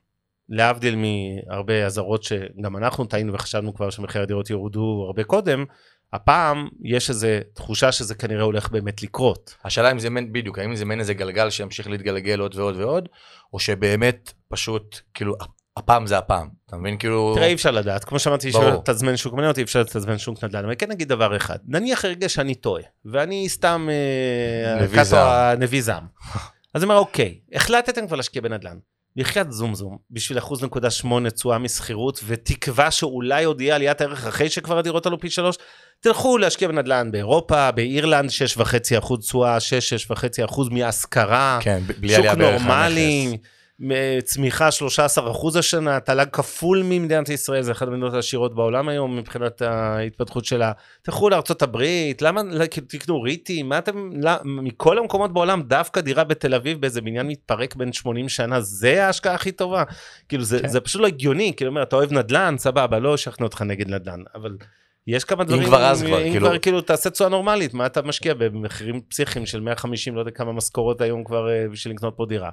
להבדיל 0.50 0.96
מהרבה 0.96 1.86
אזהרות 1.86 2.24
שגם 2.24 2.78
אנחנו 2.78 3.06
טעינו 3.06 3.34
וחשבנו 3.34 3.74
כבר 3.74 3.90
שמחירי 3.90 4.24
הדירות 4.24 4.50
יורדו 4.50 5.04
הרבה 5.08 5.24
קודם, 5.24 5.66
הפעם 6.14 6.68
יש 6.84 7.10
איזו 7.10 7.28
תחושה 7.54 7.92
שזה 7.92 8.16
כנראה 8.16 8.44
הולך 8.44 8.70
באמת 8.70 9.04
לקרות. 9.04 9.56
השאלה 9.66 9.92
אם 9.92 10.00
זה 10.00 10.10
מעין, 10.10 10.34
בדיוק, 10.34 10.60
האם 10.60 10.76
זה 10.76 10.86
מעין 10.86 11.00
איזה 11.00 11.14
גלגל 11.14 11.50
שימשיך 11.50 11.88
להתגלגל 11.88 12.40
עוד 12.40 12.56
ועוד 12.56 12.76
ועוד, 12.76 13.10
או 13.54 13.60
שבאמת 13.60 14.34
פשוט, 14.48 15.00
כאילו, 15.14 15.34
הפעם 15.78 16.08
זה 16.08 16.18
הפעם. 16.18 16.48
אתה 16.66 16.78
מבין? 16.78 16.98
כאילו... 16.98 17.34
תראה, 17.36 17.48
אי 17.48 17.54
אפשר 17.54 17.72
לדעת, 17.72 18.04
כמו 18.04 18.20
שאמרתי, 18.20 18.48
אי 18.48 18.52
אפשר. 18.52 18.76
לתזמן 18.76 19.18
שוק 19.18 19.34
מניות, 19.34 19.58
אי 19.58 19.64
אפשר 19.64 19.82
לתזמן 19.82 20.18
שוק 20.18 20.44
נדל"ן, 20.44 20.66
אבל 20.66 20.74
כן 20.78 20.92
נגיד 20.92 21.10
דבר 21.10 21.38
אחד, 21.38 21.58
נניח 21.68 22.06
רגע 22.06 22.30
שאני 22.30 22.56
טועה, 22.56 22.84
ואני 23.06 23.50
סתם 23.50 23.88
אה, 23.92 25.56
נביא 25.56 25.82
זעם. 25.82 26.04
אז 26.74 26.84
אני 26.84 26.90
אומר, 26.90 26.98
אוקיי, 26.98 27.40
החלטתם 27.54 28.08
כבר 28.08 28.16
להשקיע 28.16 28.42
בנדל"ן, 28.42 28.78
בחייאת 29.16 29.52
זום 29.52 29.76
זום, 29.76 29.98
בשביל 30.12 30.38
אחוז 30.38 30.64
נקודה 30.64 30.90
שמונה 30.90 31.30
תשואה 31.30 31.58
משכירות, 31.58 32.20
ותקווה 32.26 32.92
שאולי 32.92 33.44
עוד 33.44 33.62
יהיה 33.62 33.76
עליית 33.76 34.02
ערך 34.02 34.28
אחרי 34.28 34.50
שכבר 34.50 34.78
הדירות 34.78 35.06
עלו 35.06 35.20
פי 35.20 35.30
שלוש, 35.30 35.58
תלכו 36.02 36.38
להשקיע 36.38 36.68
בנדל"ן 36.68 37.12
באירופה, 37.12 37.72
באירלנד, 37.72 38.30
6.5 38.58 38.98
אחוז 38.98 39.20
תשואה, 39.20 39.58
6-6.5 40.10 40.46
אחוז 40.46 40.70
מהשכרה. 40.70 41.60
כן, 41.62 41.80
בלי 42.00 42.16
שוק 42.16 42.26
נורמלי, 42.26 43.38
צמיחה 44.24 44.72
13 44.72 45.32
אחוז 45.32 45.56
השנה, 45.56 46.00
תל"ג 46.00 46.26
כפול 46.32 46.82
ממדינת 46.86 47.30
ישראל, 47.30 47.62
זה 47.62 47.72
אחת 47.72 47.88
המדינות 47.88 48.14
העשירות 48.14 48.56
בעולם 48.56 48.90
היום 48.90 49.18
מבחינת 49.18 49.62
ההתפתחות 49.62 50.46
שלה. 50.46 50.72
תלכו 51.02 51.30
הברית, 51.62 52.22
למה, 52.22 52.42
לא, 52.44 52.66
תקנו 52.66 53.22
ריטים, 53.22 53.70
מה 53.70 53.78
אתם, 53.78 54.10
לא, 54.22 54.32
מכל 54.46 54.98
המקומות 54.98 55.34
בעולם, 55.34 55.62
דווקא 55.62 56.02
דירה 56.02 56.24
בתל 56.24 56.54
אביב 56.54 56.82
באיזה 56.82 57.02
בניין 57.02 57.28
מתפרק 57.28 57.76
בין 57.76 57.94
80 57.94 58.30
שנה, 58.30 58.62
זה 58.62 59.06
ההשקעה 59.06 59.36
הכי 59.36 59.52
טובה. 59.52 59.84
כאילו 60.30 60.44
זה, 60.44 60.60
כן. 60.60 60.68
זה 60.68 60.80
פשוט 60.80 61.02
לא 61.02 61.08
הגיוני, 61.08 61.54
כאילו, 61.58 61.72
אומר, 61.72 61.84
אתה 61.84 61.96
אוהב 61.96 62.14
נדל"ן, 62.14 62.56
סבבה, 62.58 63.00
לא 63.00 63.16
אשכנע 63.16 63.46
אותך 63.46 63.62
נגד 63.62 63.90
נדל"ן, 63.90 64.24
אבל... 64.36 64.56
יש 65.08 65.24
כמה 65.24 65.44
דברים, 65.44 65.64
כבר 65.64 65.86
אז 65.86 66.04
כבר, 66.04 66.18
אם 66.26 66.32
כאילו- 66.32 66.48
כבר 66.48 66.58
כאילו 66.58 66.82
תעשה 66.82 67.10
תשואה 67.10 67.30
נורמלית, 67.30 67.74
מה 67.74 67.86
אתה 67.86 68.02
משקיע 68.02 68.34
במחירים 68.34 69.02
פסיכיים 69.02 69.46
של 69.46 69.60
150, 69.60 70.16
לא 70.16 70.20
יודע 70.20 70.32
כמה 70.32 70.54
משכורות 70.54 71.02
היום 71.02 71.24
כבר 71.24 71.50
אה, 71.50 71.66
בשביל 71.72 71.94
לקנות 71.94 72.14
פה 72.18 72.26
דירה. 72.26 72.50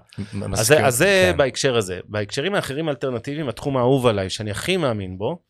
אז 0.52 0.96
זה 0.96 1.28
כן. 1.32 1.36
בהקשר 1.36 1.76
הזה. 1.76 2.00
בהקשרים 2.08 2.54
האחרים 2.54 2.88
האלטרנטיביים, 2.88 3.48
התחום 3.48 3.76
האהוב 3.76 4.06
עליי, 4.06 4.30
שאני 4.30 4.50
הכי 4.50 4.76
מאמין 4.76 5.18
בו, 5.18 5.42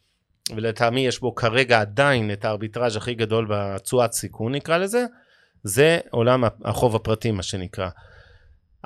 ולטעמי 0.56 1.06
יש 1.06 1.20
בו 1.20 1.34
כרגע 1.34 1.80
עדיין 1.80 2.32
את 2.32 2.44
הארביטראז' 2.44 2.96
הכי 2.96 3.14
גדול 3.14 3.46
בתשואת 3.50 4.12
סיכון 4.12 4.54
נקרא 4.54 4.78
לזה, 4.78 5.04
זה 5.62 5.98
עולם 6.10 6.44
החוב 6.64 6.96
הפרטי 6.96 7.30
מה 7.30 7.42
שנקרא. 7.42 7.88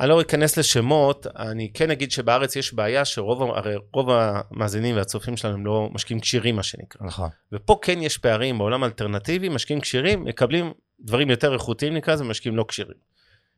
אני 0.01 0.09
לא 0.09 0.20
אכנס 0.20 0.57
לשמות, 0.57 1.26
אני 1.26 1.70
כן 1.74 1.90
אגיד 1.90 2.11
שבארץ 2.11 2.57
יש 2.57 2.74
בעיה 2.74 3.05
שרוב 3.05 3.42
הרי 3.42 3.74
רוב 3.92 4.09
המאזינים 4.11 4.96
והצופים 4.96 5.36
שלנו 5.36 5.55
הם 5.55 5.66
לא 5.66 5.88
משקיעים 5.92 6.20
כשירים 6.20 6.57
מה 6.57 6.62
שנקרא. 6.62 7.07
נכון. 7.07 7.28
ופה 7.53 7.78
כן 7.82 8.03
יש 8.03 8.18
פערים 8.18 8.59
בעולם 8.59 8.82
האלטרנטיבי, 8.82 9.48
משקיעים 9.48 9.80
כשירים 9.80 10.24
מקבלים 10.24 10.72
דברים 11.01 11.30
יותר 11.30 11.53
איכותיים 11.53 11.94
נקרא 11.94 12.14
לזה, 12.14 12.24
משקיעים 12.24 12.57
לא 12.57 12.64
כשירים. 12.68 13.11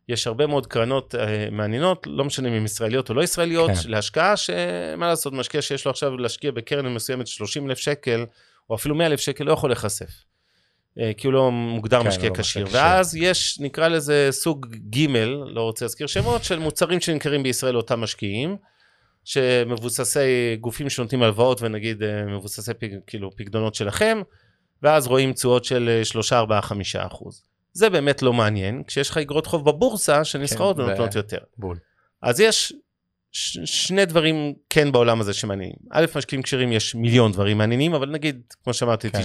יש 0.08 0.26
הרבה 0.26 0.46
מאוד 0.46 0.66
קרנות 0.66 1.14
אה, 1.14 1.48
מעניינות, 1.50 2.06
לא 2.06 2.24
משנה 2.24 2.48
אם 2.48 2.54
הן 2.54 2.64
ישראליות 2.64 3.10
או 3.10 3.14
לא 3.14 3.22
ישראליות. 3.22 3.70
כן. 3.70 3.90
להשקעה 3.90 4.36
שמה 4.36 5.06
לעשות, 5.06 5.32
משקיע 5.32 5.62
שיש 5.62 5.84
לו 5.84 5.90
עכשיו 5.90 6.16
להשקיע 6.16 6.50
בקרן 6.50 6.94
מסוימת 6.94 7.26
30 7.26 7.66
אלף 7.70 7.78
שקל, 7.78 8.24
או 8.70 8.74
אפילו 8.74 8.94
100 8.94 9.06
אלף 9.06 9.20
שקל, 9.20 9.44
לא 9.44 9.52
יכול 9.52 9.70
להיחשף. 9.70 10.10
אה, 11.00 11.12
כי 11.16 11.26
הוא 11.26 11.34
לא 11.34 11.50
מוגדר 11.50 12.02
כן, 12.02 12.08
משקיע 12.08 12.28
הוא 12.28 12.36
לא 12.36 12.42
כשיר. 12.42 12.66
ואז 12.70 13.16
יש, 13.16 13.60
נקרא 13.60 13.88
לזה 13.88 14.28
סוג 14.30 14.66
ג', 14.90 15.16
לא 15.46 15.62
רוצה 15.62 15.84
להזכיר 15.84 16.06
שמות, 16.06 16.44
של 16.44 16.58
מוצרים 16.58 17.00
שנמכרים 17.00 17.42
בישראל 17.42 17.74
לאותם 17.74 18.00
משקיעים. 18.00 18.56
שמבוססי 19.24 20.56
גופים 20.60 20.90
שנותנים 20.90 21.22
הלוואות 21.22 21.62
ונגיד 21.62 22.02
אה, 22.02 22.24
מבוססי 22.24 22.74
פק, 22.74 22.88
כאילו 23.06 23.30
פקדונות 23.36 23.74
שלכם, 23.74 24.22
ואז 24.82 25.06
רואים 25.06 25.32
תשואות 25.32 25.64
של 25.64 25.88
אה, 25.98 26.04
3, 26.04 26.32
4, 26.32 26.60
5 26.60 26.96
אחוז. 26.96 27.42
זה 27.72 27.90
באמת 27.90 28.22
לא 28.22 28.32
מעניין, 28.32 28.82
כשיש 28.86 29.10
לך 29.10 29.18
אגרות 29.18 29.46
חוב 29.46 29.64
בבורסה 29.70 30.24
שנסחרות 30.24 30.76
כן, 30.76 30.82
ו- 30.82 30.86
ונותנות 30.86 31.14
יותר. 31.14 31.38
בול. 31.58 31.76
אז 32.22 32.40
יש 32.40 32.72
ש- 33.32 33.58
שני 33.64 34.04
דברים 34.04 34.34
כן 34.70 34.92
בעולם 34.92 35.20
הזה 35.20 35.32
שמעניינים. 35.32 35.76
א', 35.90 36.06
משקיעים 36.16 36.42
כשרים 36.42 36.72
יש 36.72 36.94
מיליון 36.94 37.32
דברים 37.32 37.58
מעניינים, 37.58 37.94
אבל 37.94 38.10
נגיד, 38.10 38.40
כמו 38.64 38.74
שאמרתי, 38.74 39.10
כן. 39.10 39.18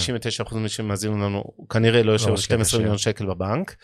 99% 0.45 0.55
ממי 0.55 0.69
שמאזינים 0.69 1.21
לנו, 1.21 1.43
כנראה 1.69 2.03
לא 2.03 2.11
יושב 2.11 2.27
על 2.27 2.33
משקיע 2.33 2.55
12 2.55 2.67
כשיר. 2.67 2.79
מיליון 2.79 2.97
שקל 2.97 3.25
בבנק. 3.25 3.75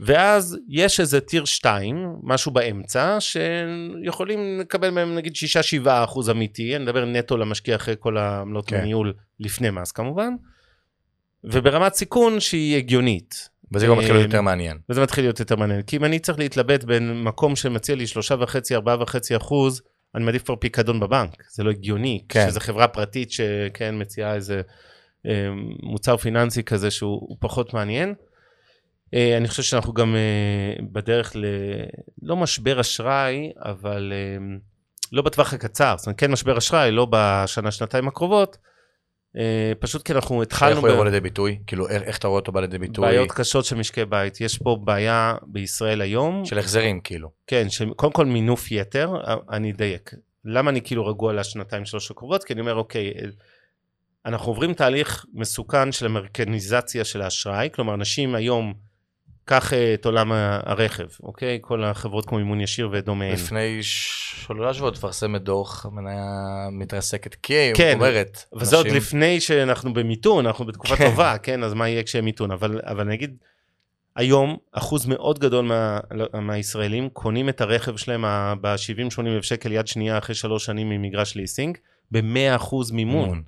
ואז 0.00 0.58
יש 0.68 1.00
איזה 1.00 1.20
טיר 1.20 1.44
2, 1.44 1.96
משהו 2.22 2.52
באמצע, 2.52 3.16
שיכולים 3.20 4.60
לקבל 4.60 4.90
מהם 4.90 5.14
נגיד 5.14 5.32
6-7 5.84 5.88
אחוז 6.04 6.30
אמיתי, 6.30 6.76
אני 6.76 6.84
מדבר 6.84 7.04
נטו 7.04 7.36
למשקיע 7.36 7.76
אחרי 7.76 7.94
כל 7.98 8.18
העמלות 8.18 8.68
כן. 8.68 8.76
הניהול 8.76 9.12
לפני 9.40 9.70
מס 9.70 9.92
כמובן, 9.92 10.30
וברמת 11.44 11.94
סיכון 11.94 12.40
שהיא 12.40 12.76
הגיונית. 12.76 13.48
וזה 13.72 13.86
גם 13.86 13.98
מתחיל 13.98 14.12
להיות 14.12 14.24
אה, 14.24 14.26
יותר 14.26 14.40
מעניין. 14.40 14.78
וזה 14.90 15.02
מתחיל 15.02 15.24
להיות 15.24 15.40
יותר 15.40 15.56
מעניין. 15.56 15.82
כי 15.82 15.96
אם 15.96 16.04
אני 16.04 16.18
צריך 16.18 16.38
להתלבט 16.38 16.84
בין 16.84 17.22
מקום 17.22 17.56
שמציע 17.56 17.94
לי 17.94 18.06
שלושה 18.06 18.34
וחצי, 18.40 18.74
ארבעה 18.74 19.02
וחצי 19.02 19.36
אחוז, 19.36 19.82
אני 20.14 20.24
מעדיף 20.24 20.42
כבר 20.42 20.56
פיקדון 20.56 21.00
בבנק. 21.00 21.42
זה 21.50 21.64
לא 21.64 21.70
הגיוני. 21.70 22.24
כן. 22.28 22.46
שזו 22.48 22.60
חברה 22.60 22.88
פרטית 22.88 23.30
שכן 23.30 23.94
מציעה 24.00 24.34
איזה 24.34 24.60
אה, 25.26 25.48
מוצר 25.82 26.16
פיננסי 26.16 26.62
כזה 26.62 26.90
שהוא 26.90 27.20
הוא 27.20 27.36
פחות 27.40 27.74
מעניין. 27.74 28.14
אה, 29.14 29.36
אני 29.36 29.48
חושב 29.48 29.62
שאנחנו 29.62 29.92
גם 29.92 30.16
אה, 30.16 30.84
בדרך 30.92 31.36
ל... 31.36 31.44
לא 32.22 32.36
משבר 32.36 32.80
אשראי, 32.80 33.52
אבל 33.56 34.12
אה, 34.14 34.56
לא 35.12 35.22
בטווח 35.22 35.54
הקצר. 35.54 35.94
זאת 35.98 36.06
אומרת, 36.06 36.18
כן 36.20 36.30
משבר 36.30 36.58
אשראי, 36.58 36.90
לא 36.90 37.06
בשנה, 37.10 37.70
שנתיים 37.70 38.08
הקרובות. 38.08 38.58
אה, 39.36 39.72
פשוט 39.78 40.02
כי 40.02 40.12
אנחנו 40.12 40.40
איך 40.40 40.46
התחלנו... 40.46 40.80
הוא 40.80 40.88
ב- 40.88 40.92
יבוא 40.92 41.04
לידי 41.04 41.20
ביטוי? 41.20 41.58
כאילו, 41.66 41.88
איך 41.88 42.02
איך 42.02 42.18
אתה 42.18 42.28
רואה 42.28 42.40
אותו 42.40 42.52
בא 42.52 42.60
לידי 42.60 42.78
ביטוי? 42.78 43.06
בעיות 43.06 43.32
קשות 43.32 43.64
של 43.64 43.76
משקי 43.76 44.04
בית. 44.04 44.40
יש 44.40 44.58
פה 44.58 44.78
בעיה 44.84 45.34
בישראל 45.46 46.00
היום, 46.00 46.44
של 46.44 46.58
החזרים, 46.58 47.00
כאילו. 47.00 47.30
כן, 47.46 47.70
שקודם 47.70 48.12
כל 48.12 48.26
מינוף 48.26 48.72
יתר, 48.72 49.14
אני 49.50 49.72
אדייק. 49.72 50.14
למה 50.44 50.70
אני 50.70 50.80
כאילו 50.82 51.06
רגוע 51.06 51.32
לשנתיים 51.32 51.84
שלוש 51.84 52.10
הקרובות? 52.10 52.44
כי 52.44 52.52
אני 52.52 52.60
אומר, 52.60 52.74
אוקיי, 52.74 53.12
אנחנו 54.26 54.52
עוברים 54.52 54.74
תהליך 54.74 55.24
מסוכן 55.34 55.92
של 55.92 56.06
אמריקניזציה 56.06 57.04
של 57.04 57.22
האשראי, 57.22 57.68
כלומר, 57.72 57.94
אנשים 57.94 58.34
היום, 58.34 58.74
קח 59.48 59.72
אה, 59.72 59.94
את 59.94 60.04
עולם 60.04 60.32
הרכב, 60.66 61.06
אוקיי? 61.22 61.58
כל 61.60 61.84
החברות 61.84 62.26
כמו 62.26 62.38
מימון 62.38 62.60
ישיר 62.60 62.88
ודומיהן. 62.92 63.32
לפני 63.32 63.78
שלושה 63.82 64.74
שבועות 64.74 64.94
תפרסם 64.94 65.36
דוח, 65.36 65.86
המניה 65.86 66.24
מתרסקת, 66.72 67.34
כי 67.34 67.54
היא 67.54 67.74
כן, 67.74 67.92
אומרת, 67.94 68.44
וזה 68.52 68.76
עוד 68.76 68.86
לפני 68.86 69.40
שאנחנו 69.40 69.94
במיתון, 69.94 70.46
אנחנו 70.46 70.64
בתקופה 70.64 70.96
כן. 70.96 71.10
טובה, 71.10 71.38
כן? 71.38 71.64
אז 71.64 71.74
מה 71.74 71.88
יהיה 71.88 72.02
כשיהיה 72.02 72.22
מיתון? 72.22 72.50
אבל, 72.50 72.80
אבל 72.84 73.04
נגיד, 73.04 73.36
היום 74.16 74.56
אחוז 74.72 75.06
מאוד 75.06 75.38
גדול 75.38 75.64
מה, 75.64 76.00
מהישראלים 76.34 77.08
קונים 77.08 77.48
את 77.48 77.60
הרכב 77.60 77.96
שלהם 77.96 78.24
ב-70-80 78.60 79.26
אלף 79.26 79.44
שקל 79.44 79.72
יד 79.72 79.86
שנייה 79.86 80.18
אחרי 80.18 80.34
שלוש 80.34 80.64
שנים 80.64 80.88
ממגרש 80.88 81.34
ליסינג, 81.34 81.78
ב-100 82.10 82.56
אחוז 82.56 82.90
מימון. 82.90 83.22
מימון. 83.22 83.42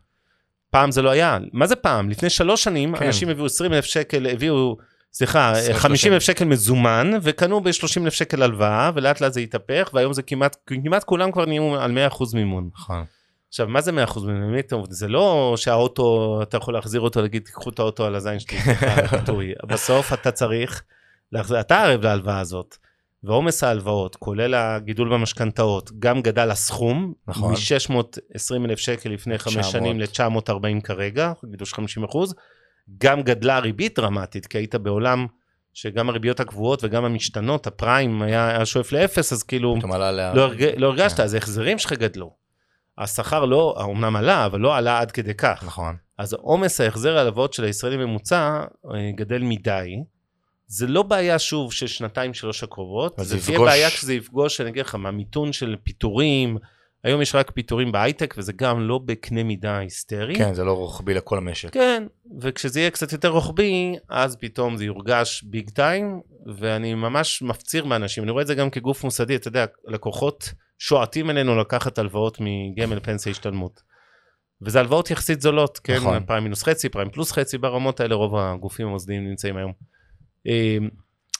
פעם 0.70 0.90
זה 0.90 1.02
לא 1.02 1.10
היה. 1.10 1.38
מה 1.52 1.66
זה 1.66 1.76
פעם? 1.76 2.10
לפני 2.10 2.30
שלוש 2.30 2.64
שנים 2.64 2.96
כן. 2.96 3.06
אנשים 3.06 3.28
הביאו 3.28 3.46
20 3.46 3.72
אלף 3.72 3.84
שקל, 3.84 4.26
הביאו, 4.26 4.76
סליחה, 5.12 5.52
20, 5.52 5.76
50 5.76 6.12
אלף 6.12 6.22
שקל 6.22 6.44
מזומן, 6.44 7.10
וקנו 7.22 7.60
ב-30 7.60 8.02
אלף 8.04 8.14
שקל 8.14 8.42
הלוואה, 8.42 8.90
ולאט 8.94 9.20
לאט 9.20 9.32
זה 9.32 9.40
התהפך, 9.40 9.90
והיום 9.92 10.12
זה 10.12 10.22
כמעט, 10.22 10.56
כמעט 10.66 11.04
כולם 11.04 11.32
כבר 11.32 11.46
נהיו 11.46 11.76
על 11.80 11.92
100 11.92 12.06
אחוז 12.06 12.34
מימון. 12.34 12.70
נכון. 12.74 13.04
עכשיו, 13.48 13.68
מה 13.68 13.80
זה 13.80 13.90
100% 14.06 14.20
ממי 14.20 14.60
אתם 14.60 14.76
עובדים? 14.76 14.94
זה 14.94 15.08
לא 15.08 15.54
שהאוטו, 15.56 16.38
אתה 16.42 16.56
יכול 16.56 16.74
להחזיר 16.74 17.00
אותו, 17.00 17.22
להגיד, 17.22 17.42
תיקחו 17.42 17.70
את 17.70 17.78
האוטו 17.78 18.06
על 18.06 18.14
הזין 18.14 18.38
שלי. 18.38 18.58
בסוף 19.68 20.12
אתה 20.12 20.30
צריך, 20.30 20.82
להחזיר, 21.32 21.60
אתה 21.60 21.82
ערב 21.82 22.02
להלוואה 22.02 22.38
הזאת. 22.38 22.76
ועומס 23.24 23.64
ההלוואות, 23.64 24.16
כולל 24.16 24.54
הגידול 24.54 25.12
במשכנתאות, 25.12 25.90
גם 25.98 26.22
גדל 26.22 26.50
הסכום, 26.50 27.12
נכון. 27.28 27.52
מ-620 27.52 28.64
אלף 28.64 28.78
שקל 28.78 29.10
לפני 29.10 29.38
חמש 29.38 29.56
900. 29.56 29.72
שנים 29.72 30.00
ל-940 30.00 30.80
כרגע, 30.84 31.32
גידול 31.50 31.66
של 31.66 31.76
50 31.76 32.04
אחוז. 32.04 32.34
גם 32.98 33.22
גדלה 33.22 33.56
הריבית 33.56 33.98
דרמטית, 33.98 34.46
כי 34.46 34.58
היית 34.58 34.74
בעולם 34.74 35.26
שגם 35.74 36.08
הריביות 36.08 36.40
הקבועות 36.40 36.84
וגם 36.84 37.04
המשתנות, 37.04 37.66
הפריים 37.66 38.22
היה, 38.22 38.48
היה 38.48 38.66
שואף 38.66 38.92
לאפס, 38.92 39.32
אז 39.32 39.42
כאילו. 39.42 39.74
לא, 40.34 40.40
הרג, 40.42 40.64
לא 40.76 40.86
הרגשת, 40.86 41.16
כן. 41.16 41.22
אז 41.22 41.34
ההחזרים 41.34 41.78
שלך 41.78 41.92
גדלו. 41.92 42.34
השכר 42.98 43.44
לא, 43.44 43.80
אמנם 43.84 44.16
עלה, 44.16 44.46
אבל 44.46 44.60
לא 44.60 44.76
עלה 44.76 44.98
עד 45.00 45.10
כדי 45.12 45.34
כך. 45.34 45.62
נכון. 45.66 45.96
אז 46.18 46.32
עומס 46.32 46.80
ההחזר 46.80 47.16
ההלוואות 47.18 47.52
של 47.52 47.64
הישראלי 47.64 47.96
ממוצע 47.96 48.64
אה, 48.94 49.10
גדל 49.16 49.42
מדי. 49.42 49.96
זה 50.66 50.86
לא 50.86 51.02
בעיה 51.02 51.38
שוב 51.38 51.72
של 51.72 51.86
שנתיים 51.86 52.34
שלוש 52.34 52.62
הקרובות, 52.62 53.14
זה 53.18 53.24
זה 53.24 53.44
תהיה 53.44 53.54
יפגוש- 53.54 53.68
בעיה 53.68 53.90
כשזה 53.90 54.14
יפגוש, 54.14 54.60
אני 54.60 54.70
אגיד 54.70 54.84
לך, 54.86 54.94
מהמיתון 54.94 55.52
של 55.52 55.76
פיטורים, 55.82 56.58
היום 57.04 57.22
יש 57.22 57.34
רק 57.34 57.50
פיטורים 57.50 57.92
בהייטק 57.92 58.34
וזה 58.38 58.52
גם 58.52 58.80
לא 58.80 59.00
בקנה 59.04 59.42
מידה 59.42 59.78
היסטרי. 59.78 60.34
כן, 60.34 60.54
זה 60.54 60.64
לא 60.64 60.72
רוחבי 60.72 61.14
לכל 61.14 61.38
המשק. 61.38 61.72
כן, 61.72 62.06
וכשזה 62.40 62.80
יהיה 62.80 62.90
קצת 62.90 63.12
יותר 63.12 63.28
רוחבי, 63.28 63.94
אז 64.08 64.36
פתאום 64.36 64.76
זה 64.76 64.84
יורגש 64.84 65.42
ביג 65.42 65.70
טיים, 65.70 66.20
ואני 66.56 66.94
ממש 66.94 67.42
מפציר 67.42 67.84
באנשים, 67.84 68.24
אני 68.24 68.30
רואה 68.30 68.42
את 68.42 68.46
זה 68.46 68.54
גם 68.54 68.70
כגוף 68.70 69.04
מוסדי, 69.04 69.36
אתה 69.36 69.48
יודע, 69.48 69.64
לקוחות 69.86 70.52
שועטים 70.78 71.30
אלינו 71.30 71.56
לקחת 71.56 71.98
הלוואות 71.98 72.38
מגמל 72.40 73.00
פנסיה 73.00 73.32
השתלמות. 73.32 73.82
וזה 74.62 74.80
הלוואות 74.80 75.10
יחסית 75.10 75.40
זולות, 75.40 75.78
כן, 75.78 75.96
נכון. 75.96 76.24
פריים 76.26 76.42
מינוס 76.42 76.62
חצי, 76.62 76.88
פריים 76.88 77.10
פלוס 77.10 77.32
חצי, 77.32 77.58
ברמות 77.58 78.00
האלה 78.00 78.14
רוב 78.14 78.36
הגופים 78.36 78.86
המוסדיים 78.86 79.28
נמצאים 79.28 79.56
היום. 79.56 79.72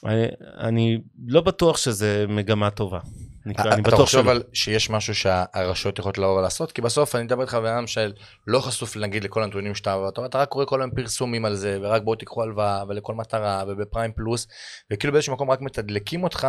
אה, 0.05 0.11
אני, 0.11 0.27
אני 0.57 1.01
לא 1.27 1.41
בטוח 1.41 1.77
שזה 1.77 2.25
מגמה 2.29 2.69
טובה. 2.69 2.99
נקרא, 3.45 3.73
אני 3.73 3.81
אתה 3.81 3.89
בטוח 3.89 3.99
חושב 3.99 4.11
שלא. 4.11 4.21
אבל 4.21 4.43
שיש 4.53 4.89
משהו 4.89 5.15
שהרשויות 5.15 5.99
יכולות 5.99 6.17
לבוא 6.17 6.37
ולעשות? 6.39 6.71
כי 6.71 6.81
בסוף 6.81 7.15
אני 7.15 7.23
מדבר 7.23 7.41
איתך 7.41 7.53
בן 7.53 7.65
אדם 7.65 7.87
שלא 7.87 8.59
חשוף 8.59 8.97
נגיד 8.97 9.23
לכל 9.23 9.43
הנתונים 9.43 9.75
שאתה, 9.75 10.07
אתה, 10.07 10.25
אתה 10.25 10.37
רק 10.37 10.49
קורא 10.49 10.65
כל 10.65 10.81
היום 10.81 10.91
פרסומים 10.91 11.45
על 11.45 11.55
זה, 11.55 11.77
ורק 11.81 12.01
בואו 12.01 12.15
תיקחו 12.15 12.43
הלוואה, 12.43 12.83
ולכל 12.87 13.15
מטרה, 13.15 13.63
ובפריים 13.67 14.11
פלוס, 14.11 14.47
וכאילו 14.91 15.13
באיזשהו 15.13 15.33
מקום 15.33 15.51
רק 15.51 15.61
מתדלקים 15.61 16.23
אותך 16.23 16.47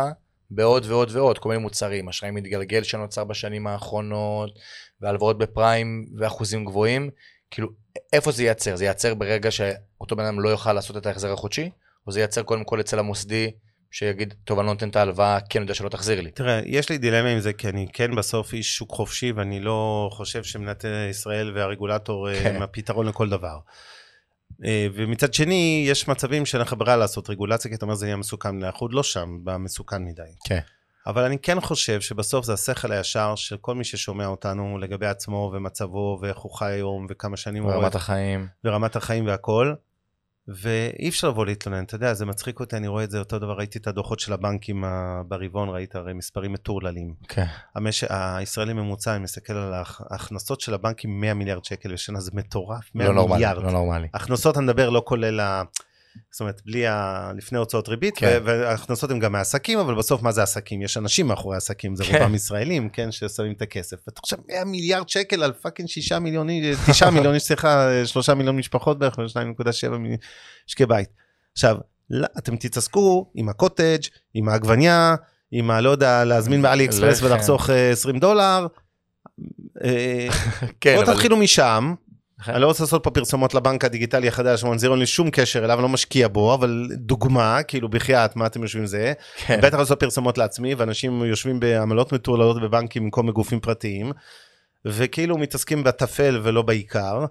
בעוד 0.51 0.85
ועוד 0.87 1.09
ועוד, 1.11 1.37
כל 1.37 1.49
מיני 1.49 1.61
מוצרים, 1.61 2.09
אשראי 2.09 2.31
מתגלגל 2.31 2.83
שנוצר 2.83 3.23
בשנים 3.23 3.67
האחרונות, 3.67 4.51
והלוואות 5.01 5.37
בפריים 5.37 6.05
ואחוזים 6.17 6.65
גבוהים, 6.65 7.09
כאילו 7.51 7.67
איפה 8.13 8.31
זה 8.31 8.43
ייצר? 8.43 8.75
זה 8.75 8.85
ייצר 8.85 9.13
ברגע 9.13 9.51
שאותו 9.51 10.15
בן 10.15 10.23
אדם 10.23 10.39
לא 10.39 10.49
יוכל 10.49 10.73
לעשות 10.73 10.97
את 10.97 11.05
ההחזר 11.05 11.33
החודשי, 11.33 11.69
או 12.07 12.11
זה 12.11 12.19
ייצר 12.19 12.43
קודם 12.43 12.63
כל 12.63 12.79
אצל 12.79 12.99
המוסדי, 12.99 13.51
שיגיד, 13.91 14.33
טוב, 14.43 14.59
אני 14.59 14.67
לא 14.67 14.73
נותן 14.73 14.89
את 14.89 14.95
ההלוואה, 14.95 15.39
כן 15.49 15.61
יודע 15.61 15.73
שלא 15.73 15.89
תחזיר 15.89 16.21
לי. 16.21 16.31
תראה, 16.31 16.61
יש 16.65 16.89
לי 16.89 16.97
דילמה 16.97 17.29
עם 17.29 17.39
זה, 17.39 17.53
כי 17.53 17.69
אני 17.69 17.87
כן 17.93 18.15
בסוף 18.15 18.53
איש 18.53 18.75
שוק 18.75 18.91
חופשי, 18.91 19.31
ואני 19.31 19.59
לא 19.59 20.09
חושב 20.11 20.43
שמדינת 20.43 20.85
ישראל 21.09 21.51
והרגולטור 21.55 22.29
אה, 22.29 22.43
כן. 22.43 22.55
הם 22.55 22.61
הפתרון 22.61 23.05
לכל 23.05 23.29
דבר. 23.29 23.57
אה, 24.65 24.87
ומצד 24.93 25.33
שני, 25.33 25.85
יש 25.87 26.07
מצבים 26.07 26.45
שאין 26.45 26.61
לך 26.61 26.75
ברירה 26.77 26.97
לעשות 26.97 27.29
רגולציה, 27.29 27.71
כי 27.71 27.75
אתה 27.75 27.85
אומר 27.85 27.95
זה 27.95 28.05
יהיה 28.05 28.15
מסוכן, 28.15 28.63
אנחנו 28.63 28.83
עוד 28.83 28.93
לא 28.93 29.03
שם, 29.03 29.37
במסוכן 29.43 30.03
מדי. 30.03 30.21
כן. 30.47 30.59
אבל 31.07 31.23
אני 31.23 31.37
כן 31.39 31.61
חושב 31.61 32.01
שבסוף 32.01 32.45
זה 32.45 32.53
השכל 32.53 32.91
הישר 32.91 33.35
של 33.35 33.57
כל 33.57 33.75
מי 33.75 33.83
ששומע 33.83 34.25
אותנו 34.25 34.77
לגבי 34.77 35.05
עצמו 35.05 35.51
ומצבו 35.53 36.19
ואיך 36.21 36.37
הוא 36.37 36.51
חי 36.51 36.71
היום 36.71 37.07
וכמה 37.09 37.37
שנים 37.37 37.63
הוא 37.63 37.71
רואה 37.71 37.83
רמת 37.83 37.95
החיים. 37.95 38.47
ורמת 38.63 38.95
החיים 38.95 39.25
והכל. 39.25 39.73
ואי 40.47 41.09
אפשר 41.09 41.27
לבוא 41.29 41.45
להתלונן, 41.45 41.83
אתה 41.83 41.95
יודע, 41.95 42.13
זה 42.13 42.25
מצחיק 42.25 42.59
אותי, 42.59 42.77
אני 42.77 42.87
רואה 42.87 43.03
את 43.03 43.11
זה 43.11 43.19
אותו 43.19 43.39
דבר, 43.39 43.53
ראיתי 43.53 43.77
את 43.79 43.87
הדוחות 43.87 44.19
של 44.19 44.33
הבנקים 44.33 44.83
ברבעון, 45.27 45.69
ראית 45.69 45.95
הרי 45.95 46.13
מספרים 46.13 46.53
מטורללים. 46.53 47.13
כן. 47.27 47.45
המש... 47.75 48.03
הישראלי 48.09 48.73
ממוצע, 48.73 49.15
אני 49.15 49.23
מסתכל 49.23 49.53
על 49.53 49.73
ההכ- 49.83 50.03
ההכנסות 50.09 50.61
של 50.61 50.73
הבנקים 50.73 51.21
100 51.21 51.33
מיליארד 51.33 51.65
שקל 51.65 51.93
בשנה, 51.93 52.19
זה 52.19 52.31
מטורף, 52.33 52.91
100 52.95 53.07
לא 53.07 53.13
נורמלי, 53.13 53.33
מיליארד. 53.33 53.63
לא 53.63 53.71
נורמלי. 53.71 54.07
הכנסות 54.13 54.57
אני 54.57 54.65
מדבר 54.65 54.89
לא 54.89 55.01
כולל 55.05 55.39
ה... 55.39 55.63
זאת 56.31 56.39
אומרת, 56.41 56.61
בלי 56.65 56.87
ה... 56.87 57.31
לפני 57.37 57.57
הוצאות 57.57 57.89
ריבית, 57.89 58.17
כן. 58.17 58.39
וההכנסות 58.43 59.11
הן 59.11 59.19
גם 59.19 59.31
מעסקים, 59.31 59.79
אבל 59.79 59.95
בסוף 59.95 60.21
מה 60.21 60.31
זה 60.31 60.43
עסקים? 60.43 60.81
יש 60.81 60.97
אנשים 60.97 61.27
מאחורי 61.27 61.57
עסקים, 61.57 61.95
זה 61.95 62.03
כן. 62.03 62.17
רובם 62.17 62.35
ישראלים, 62.35 62.89
כן, 62.89 63.11
ששמים 63.11 63.53
את 63.53 63.61
הכסף. 63.61 63.97
ואתה 64.07 64.21
חושב 64.21 64.37
100 64.47 64.65
מיליארד 64.65 65.09
שקל 65.09 65.43
על 65.43 65.53
fucking 65.53 65.89
6 65.89 66.11
מיליון, 66.11 66.49
איש- 66.49 66.77
9 66.89 67.09
מיליון, 67.09 67.33
איש, 67.33 67.43
סליחה, 67.43 67.87
3 68.05 68.29
מיליון 68.29 68.57
משפחות 68.57 68.99
בערך, 68.99 69.17
ו-2.7 69.17 69.97
משקי 70.67 70.85
בית. 70.85 71.09
עכשיו, 71.53 71.77
לא, 72.09 72.27
אתם 72.37 72.55
תתעסקו 72.55 73.31
עם 73.35 73.49
הקוטג', 73.49 73.99
עם 74.33 74.49
העגבניה, 74.49 75.15
עם 75.51 75.71
ה... 75.71 75.81
לא 75.81 75.89
יודע, 75.89 76.23
להזמין 76.25 76.61
מעלי 76.61 76.85
אקספרס. 76.85 77.21
ולחסוך 77.23 77.69
אה, 77.69 77.91
20 77.91 78.19
דולר. 78.19 78.67
אה, 79.83 80.27
כן, 80.81 80.93
בואו 80.95 81.05
אבל... 81.05 81.13
תתחילו 81.13 81.37
משם. 81.37 81.93
נכון. 82.39 82.53
אני 82.53 82.61
לא 82.61 82.67
רוצה 82.67 82.83
לעשות 82.83 83.03
פה 83.03 83.11
פרסומות 83.11 83.53
לבנק 83.53 83.85
הדיגיטלי 83.85 84.27
החדש, 84.27 84.63
מונזירו, 84.63 84.93
אין 84.93 84.99
לי 84.99 85.05
שום 85.05 85.29
קשר 85.31 85.65
אליו, 85.65 85.81
לא 85.81 85.89
משקיע 85.89 86.27
בו, 86.27 86.53
אבל 86.53 86.87
דוגמה, 86.95 87.63
כאילו 87.63 87.89
בחייאת, 87.89 88.35
מה 88.35 88.45
אתם 88.45 88.61
יושבים 88.61 88.85
זה? 88.85 89.13
כן. 89.37 89.59
בטח 89.61 89.77
לעשות 89.77 89.99
פרסומות 89.99 90.37
לעצמי, 90.37 90.75
ואנשים 90.75 91.25
יושבים 91.25 91.59
בעמלות 91.59 92.13
מטורללות 92.13 92.61
בבנקים 92.61 93.03
במקום 93.03 93.27
בגופים 93.27 93.59
פרטיים, 93.59 94.11
וכאילו 94.85 95.37
מתעסקים 95.37 95.83
בטפל 95.83 96.39
ולא 96.43 96.61
בעיקר. 96.61 97.25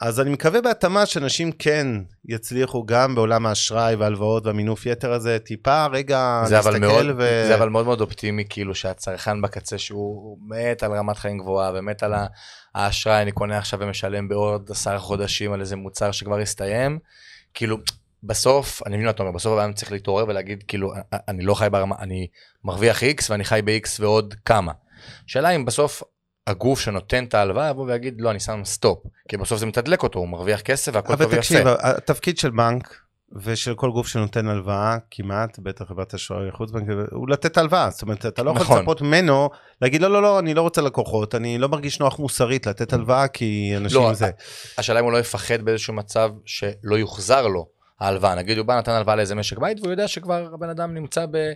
אז 0.00 0.20
אני 0.20 0.30
מקווה 0.30 0.60
בהתאמה 0.60 1.06
שאנשים 1.06 1.52
כן 1.52 1.86
יצליחו 2.24 2.86
גם 2.86 3.14
בעולם 3.14 3.46
האשראי 3.46 3.94
וההלוואות 3.94 4.46
והמינוף 4.46 4.86
יתר 4.86 5.12
הזה, 5.12 5.38
טיפה 5.38 5.86
רגע 5.86 6.42
אבל, 6.58 6.78
מאוד, 6.78 7.06
ו... 7.18 7.44
זה 7.46 7.54
אבל 7.54 7.68
מאוד 7.68 7.86
מאוד 7.86 8.00
אופטימי, 8.00 8.44
כאילו 8.48 8.74
שהצרכן 8.74 9.42
בקצה 9.42 9.78
שהוא 9.78 10.38
מת 10.48 10.82
על 10.82 10.92
רמת 10.92 11.16
חיים 11.16 11.38
גבוהה 11.38 11.72
ומת 11.74 12.02
על 12.02 12.14
האשראי, 12.74 13.22
אני 13.22 13.32
קונה 13.32 13.58
עכשיו 13.58 13.80
ומשלם 13.80 14.28
בעוד 14.28 14.70
עשרה 14.70 14.98
חודשים 14.98 15.52
על 15.52 15.60
איזה 15.60 15.76
מוצר 15.76 16.12
שכבר 16.12 16.38
הסתיים, 16.38 16.98
כאילו 17.54 17.76
בסוף, 18.22 18.82
אני 18.86 18.96
מבין 18.96 19.04
מה 19.04 19.10
אתה 19.10 19.22
אומר, 19.22 19.32
בסוף 19.32 19.58
הבן 19.58 19.65
אדם 19.65 19.72
צריך 19.72 19.92
להתעורר 19.92 20.24
ולהגיד, 20.28 20.64
כאילו, 20.68 20.92
אני 21.28 21.44
לא 21.44 21.54
חי 21.54 21.70
ברמה, 21.70 21.96
אני 21.98 22.26
מרוויח 22.64 23.02
X 23.02 23.26
ואני 23.30 23.44
חי 23.44 23.60
ב-X 23.64 23.88
ועוד 24.00 24.34
כמה. 24.44 24.72
שאלה 25.26 25.50
אם 25.50 25.64
בסוף 25.64 26.02
הגוף 26.46 26.80
שנותן 26.80 27.24
את 27.24 27.34
ההלוואה 27.34 27.68
יבוא 27.68 27.84
ויגיד, 27.86 28.20
לא, 28.20 28.30
אני 28.30 28.40
שם 28.40 28.60
סטופ, 28.64 28.98
כי 29.28 29.36
בסוף 29.36 29.58
זה 29.58 29.66
מתדלק 29.66 30.02
אותו, 30.02 30.18
הוא 30.18 30.28
מרוויח 30.28 30.60
כסף 30.60 30.92
והכל 30.94 31.08
טוב 31.08 31.22
אבל 31.22 31.30
ויפה. 31.30 31.40
תקשיב, 31.40 31.66
התפקיד 31.80 32.38
של 32.38 32.50
בנק 32.50 33.00
ושל 33.42 33.74
כל 33.74 33.90
גוף 33.90 34.08
שנותן 34.08 34.48
הלוואה, 34.48 34.96
כמעט, 35.10 35.58
בטח 35.58 35.84
חברת 35.84 36.14
אשראי 36.14 36.50
חוץ 36.52 36.70
בנקאי, 36.70 36.88
הוא 37.12 37.28
לתת 37.28 37.58
הלוואה. 37.58 37.90
זאת 37.90 38.02
אומרת, 38.02 38.26
אתה 38.26 38.42
לא 38.42 38.50
יכול 38.50 38.62
נכון. 38.62 38.78
לצפות 38.78 39.02
ממנו 39.02 39.50
להגיד, 39.82 40.02
לא, 40.02 40.10
לא, 40.10 40.22
לא, 40.22 40.38
אני 40.38 40.54
לא 40.54 40.62
רוצה 40.62 40.82
לקוחות, 40.82 41.34
אני 41.34 41.58
לא 41.58 41.68
מרגיש 41.68 42.00
נוח 42.00 42.18
מוסרית 42.18 42.66
לתת 42.66 42.92
הלוואה, 42.92 43.28
כי 43.28 43.74
אנשים 43.76 44.00
לא, 44.00 44.14
זה. 44.14 44.30
השאלה 44.78 45.00
אם 45.00 45.04
הוא 45.04 45.12
לא 45.12 45.18
יפחד 45.18 45.62
באיזשהו 45.62 45.94
מצב 45.94 46.30
שלא 46.44 46.96
יוחזר 46.96 47.46
לו 47.46 47.66
ההלוואה. 48.00 48.34
נגיד 48.34 48.58
הוא 48.58 48.66
בא 48.66 48.78
נתן 48.78 48.92
הלוואה 48.92 49.16
לאיזה 49.16 49.34
משק 49.34 49.58
בית 49.58 49.80
והוא 49.80 49.90
יודע 49.90 50.08
שכבר 50.08 50.48
הבן 50.54 50.68
אדם 50.68 50.94
נמצא 50.94 51.26
ב... 51.30 51.52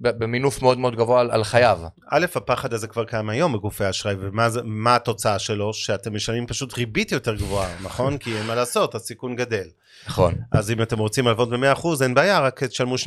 במינוף 0.00 0.62
מאוד 0.62 0.78
מאוד 0.78 0.96
גבוה 0.96 1.20
על, 1.20 1.30
על 1.30 1.44
חייו. 1.44 1.80
א', 2.10 2.26
הפחד 2.34 2.72
הזה 2.72 2.86
כבר 2.86 3.04
קיים 3.04 3.28
היום 3.28 3.52
בגופי 3.52 3.84
האשראי, 3.84 4.14
ומה 4.20 4.96
התוצאה 4.96 5.38
שלו? 5.38 5.74
שאתם 5.74 6.14
משלמים 6.14 6.46
פשוט 6.46 6.74
ריבית 6.74 7.12
יותר 7.12 7.34
גבוהה, 7.34 7.76
נכון? 7.82 8.18
כי 8.18 8.36
אין 8.36 8.46
מה 8.46 8.54
לעשות, 8.54 8.94
הסיכון 8.94 9.36
גדל. 9.36 9.66
נכון. 10.06 10.34
אז 10.52 10.70
אם 10.70 10.82
אתם 10.82 10.98
רוצים 10.98 11.26
הלוות 11.26 11.50
ב-100%, 11.50 11.86
אין 12.02 12.14
בעיה, 12.14 12.40
רק 12.40 12.64
תשלמו 12.64 12.94
12-13% 12.94 12.98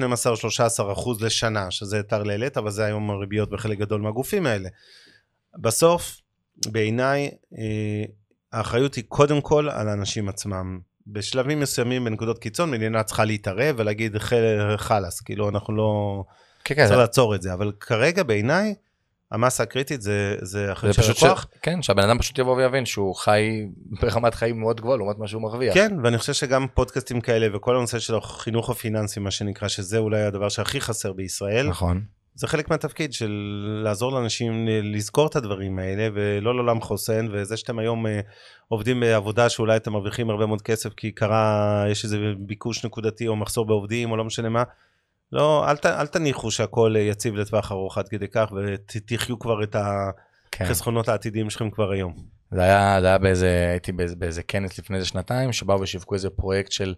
לשנה, 1.19 1.71
שזה 1.71 2.03
טרללת, 2.03 2.57
אבל 2.57 2.71
זה 2.71 2.85
היום 2.85 3.09
הריביות 3.09 3.49
בחלק 3.49 3.77
גדול 3.77 4.01
מהגופים 4.01 4.45
האלה. 4.45 4.69
בסוף, 5.57 6.17
בעיניי, 6.67 7.29
אה, 7.57 8.03
האחריות 8.53 8.95
היא 8.95 9.03
קודם 9.07 9.41
כל 9.41 9.69
על 9.69 9.89
האנשים 9.89 10.29
עצמם. 10.29 10.79
בשלבים 11.11 11.59
מסוימים, 11.59 12.05
בנקודות 12.05 12.39
קיצון, 12.39 12.71
מדינה 12.71 13.03
צריכה 13.03 13.25
להתערב 13.25 13.75
ולהגיד 13.77 14.17
"ח- 14.17 14.33
חלאס, 14.77 15.21
כאילו 15.21 15.49
אנחנו 15.49 15.75
לא... 15.75 16.23
כן, 16.63 16.75
כן, 16.75 16.87
צריך 16.87 16.99
לעצור 16.99 17.35
את 17.35 17.41
זה, 17.41 17.53
אבל 17.53 17.71
כרגע 17.79 18.23
בעיניי, 18.23 18.75
המסה 19.31 19.63
הקריטית 19.63 20.01
זה, 20.01 20.35
זה 20.41 20.71
אחריות 20.71 20.95
של 20.95 21.01
פשוט 21.01 21.17
ש... 21.17 21.23
כן, 21.61 21.81
שהבן 21.81 22.03
אדם 22.03 22.19
פשוט 22.19 22.39
יבוא 22.39 22.55
ויבין 22.55 22.85
שהוא 22.85 23.15
חי 23.15 23.65
ברמת 24.01 24.33
חיים 24.35 24.59
מאוד 24.59 24.81
גבוהה 24.81 24.97
לעומת 24.97 25.17
מה 25.19 25.27
שהוא 25.27 25.41
מרוויח. 25.41 25.73
כן, 25.73 25.91
ואני 26.03 26.17
חושב 26.17 26.33
שגם 26.33 26.67
פודקאסטים 26.73 27.21
כאלה 27.21 27.57
וכל 27.57 27.75
הנושא 27.77 27.99
של 27.99 28.15
החינוך 28.15 28.69
הפיננסי, 28.69 29.19
מה 29.19 29.31
שנקרא, 29.31 29.67
שזה 29.67 29.97
אולי 29.97 30.21
הדבר 30.21 30.49
שהכי 30.49 30.81
חסר 30.81 31.13
בישראל, 31.13 31.67
נכון. 31.67 32.01
זה 32.39 32.47
חלק 32.47 32.69
מהתפקיד 32.69 33.13
של 33.13 33.31
לעזור 33.83 34.11
לאנשים 34.11 34.67
לזכור 34.67 35.27
את 35.27 35.35
הדברים 35.35 35.79
האלה, 35.79 36.07
ולא 36.13 36.55
לעולם 36.55 36.81
חוסן, 36.81 37.27
וזה 37.31 37.57
שאתם 37.57 37.79
היום 37.79 38.07
אה, 38.07 38.19
עובדים 38.67 38.99
בעבודה 38.99 39.49
שאולי 39.49 39.77
אתם 39.77 39.91
מרוויחים 39.91 40.29
הרבה 40.29 40.45
מאוד 40.45 40.61
כסף, 40.61 40.93
כי 40.93 41.11
קרה, 41.11 41.85
יש 41.91 42.03
איזה 42.03 42.17
ביקוש 42.37 42.85
נקודתי 42.85 43.27
או 43.27 43.35
מחסור 43.35 43.65
בעובדים 43.65 44.11
או 44.11 44.17
לא 44.17 44.25
משנה 44.25 44.49
מה, 44.49 44.63
לא, 45.31 45.69
אל, 45.69 45.77
ת, 45.77 45.85
אל 45.85 46.07
תניחו 46.07 46.51
שהכל 46.51 46.95
אה, 46.95 47.01
יציב 47.01 47.35
לטווח 47.35 47.71
ארוך 47.71 47.97
עד 47.97 48.07
כדי 48.07 48.27
כך, 48.27 48.51
ותחיו 48.51 49.39
כבר 49.39 49.63
את, 49.63 49.75
כן. 50.51 50.65
החסכונות 50.65 51.09
העתידיים 51.09 51.49
שלכם 51.49 51.69
כבר 51.69 51.91
היום. 51.91 52.13
זה 52.51 52.61
היה, 52.61 52.97
זה 53.01 53.07
היה 53.07 53.17
באיזה, 53.17 53.67
הייתי 53.71 53.91
באיזה, 53.91 54.15
באיזה 54.15 54.43
כנס 54.43 54.79
לפני 54.79 54.97
איזה 54.97 55.07
שנתיים, 55.07 55.53
שבאו 55.53 55.81
ושיווקו 55.81 56.15
איזה 56.15 56.29
פרויקט 56.29 56.71
של 56.71 56.95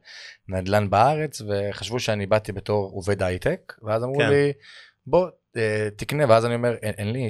נדל"ן 0.47 0.89
בארץ, 0.89 1.41
וחשבו 1.41 1.99
שאני 1.99 2.25
באתי 2.25 2.51
בתור 2.51 2.91
עובד 2.93 3.23
הייטק, 3.23 3.73
ואז 3.83 4.03
אמרו 4.03 4.17
כן. 4.19 4.29
לי, 4.29 4.51
בוא, 5.07 5.27
אה, 5.57 5.87
תקנה, 5.95 6.25
ואז 6.29 6.45
אני 6.45 6.55
אומר, 6.55 6.75
אין, 6.81 6.93
אין 6.97 7.11
לי 7.11 7.29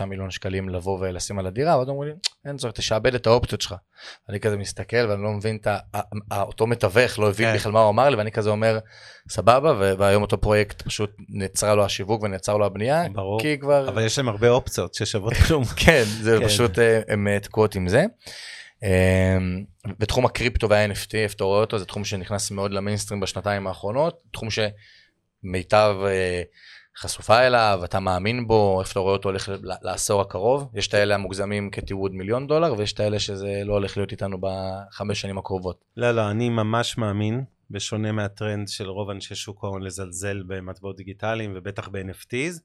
6-6 0.00 0.04
מיליון 0.04 0.30
שקלים 0.30 0.68
לבוא 0.68 0.98
ולשים 1.00 1.38
על 1.38 1.46
הדירה, 1.46 1.78
ואז 1.78 1.88
אמרו 1.88 2.04
לי, 2.04 2.10
אין 2.46 2.56
צורך, 2.56 2.74
תשעבד 2.74 3.14
את 3.14 3.26
האופציות 3.26 3.60
שלך. 3.60 3.74
אני 4.28 4.40
כזה 4.40 4.56
מסתכל 4.56 5.06
ואני 5.08 5.22
לא 5.22 5.30
מבין 5.30 5.58
את 5.60 5.68
אותו 6.32 6.66
מתווך, 6.66 7.18
לא 7.18 7.28
הבין 7.28 7.48
כן. 7.48 7.54
בכלל 7.54 7.72
מה 7.72 7.80
הוא 7.80 7.90
אמר 7.90 8.08
לי, 8.10 8.16
ואני 8.16 8.32
כזה 8.32 8.50
אומר, 8.50 8.78
סבבה, 9.28 9.94
והיום 9.98 10.22
אותו 10.22 10.40
פרויקט 10.40 10.82
פשוט 10.82 11.10
נעצרה 11.28 11.74
לו 11.74 11.84
השיווק 11.84 12.22
ונעצר 12.22 12.56
לו 12.56 12.66
הבנייה, 12.66 13.08
ברור, 13.12 13.40
כי 13.40 13.58
כבר... 13.58 13.88
אבל 13.88 14.06
יש 14.06 14.18
להם 14.18 14.28
הרבה 14.28 14.48
אופציות 14.48 14.94
ששוות 14.94 15.32
כלום. 15.34 15.64
כן, 15.84 16.02
זה 16.04 16.36
כן. 16.40 16.46
פשוט, 16.46 16.78
אה, 16.78 17.00
הם 17.08 17.38
תקועות 17.38 17.74
עם 17.74 17.88
זה. 17.88 18.04
בתחום 19.98 20.26
הקריפטו 20.26 20.68
וה-NFT, 20.68 21.14
איפה 21.14 21.34
אתה 21.34 21.44
רואה 21.44 21.60
אותו, 21.60 21.78
זה 21.78 21.84
תחום 21.84 22.04
שנכנס 22.04 22.50
מאוד 22.50 22.70
למיינסטרים 22.72 23.20
בשנתיים 23.20 23.66
האחרונות, 23.66 24.22
תחום 24.32 24.48
שמיטב... 24.50 25.96
חשופה 26.96 27.40
אליו, 27.46 27.80
אתה 27.84 28.00
מאמין 28.00 28.46
בו, 28.46 28.80
איפה 28.80 28.92
אתה 28.92 29.00
רואה 29.00 29.12
אותו 29.12 29.28
הולך 29.28 29.50
לעשור 29.62 30.20
הקרוב. 30.20 30.70
יש 30.74 30.88
את 30.88 30.94
האלה 30.94 31.14
המוגזמים 31.14 31.70
כתיעוד 31.70 32.14
מיליון 32.14 32.46
דולר, 32.46 32.74
ויש 32.78 32.92
את 32.92 33.00
האלה 33.00 33.18
שזה 33.18 33.62
לא 33.64 33.72
הולך 33.72 33.96
להיות 33.96 34.12
איתנו 34.12 34.38
בחמש 34.40 35.20
שנים 35.20 35.38
הקרובות. 35.38 35.84
לא, 35.96 36.10
לא, 36.10 36.30
אני 36.30 36.48
ממש 36.48 36.98
מאמין, 36.98 37.44
בשונה 37.70 38.12
מהטרנד 38.12 38.68
של 38.68 38.88
רוב 38.88 39.10
אנשי 39.10 39.34
שוק 39.34 39.64
ההון 39.64 39.82
לזלזל 39.82 40.42
במטבעות 40.46 40.96
דיגיטליים 40.96 41.52
ובטח 41.56 41.88
ב-NFTs. 41.88 42.60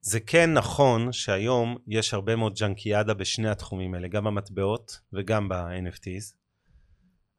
זה 0.00 0.20
כן 0.20 0.52
נכון 0.52 1.12
שהיום 1.12 1.76
יש 1.88 2.14
הרבה 2.14 2.36
מאוד 2.36 2.54
ג'אנקיאדה 2.54 3.14
בשני 3.14 3.48
התחומים 3.48 3.94
האלה, 3.94 4.08
גם 4.08 4.24
במטבעות 4.24 5.00
וגם 5.12 5.48
ב-NFTs. 5.48 6.34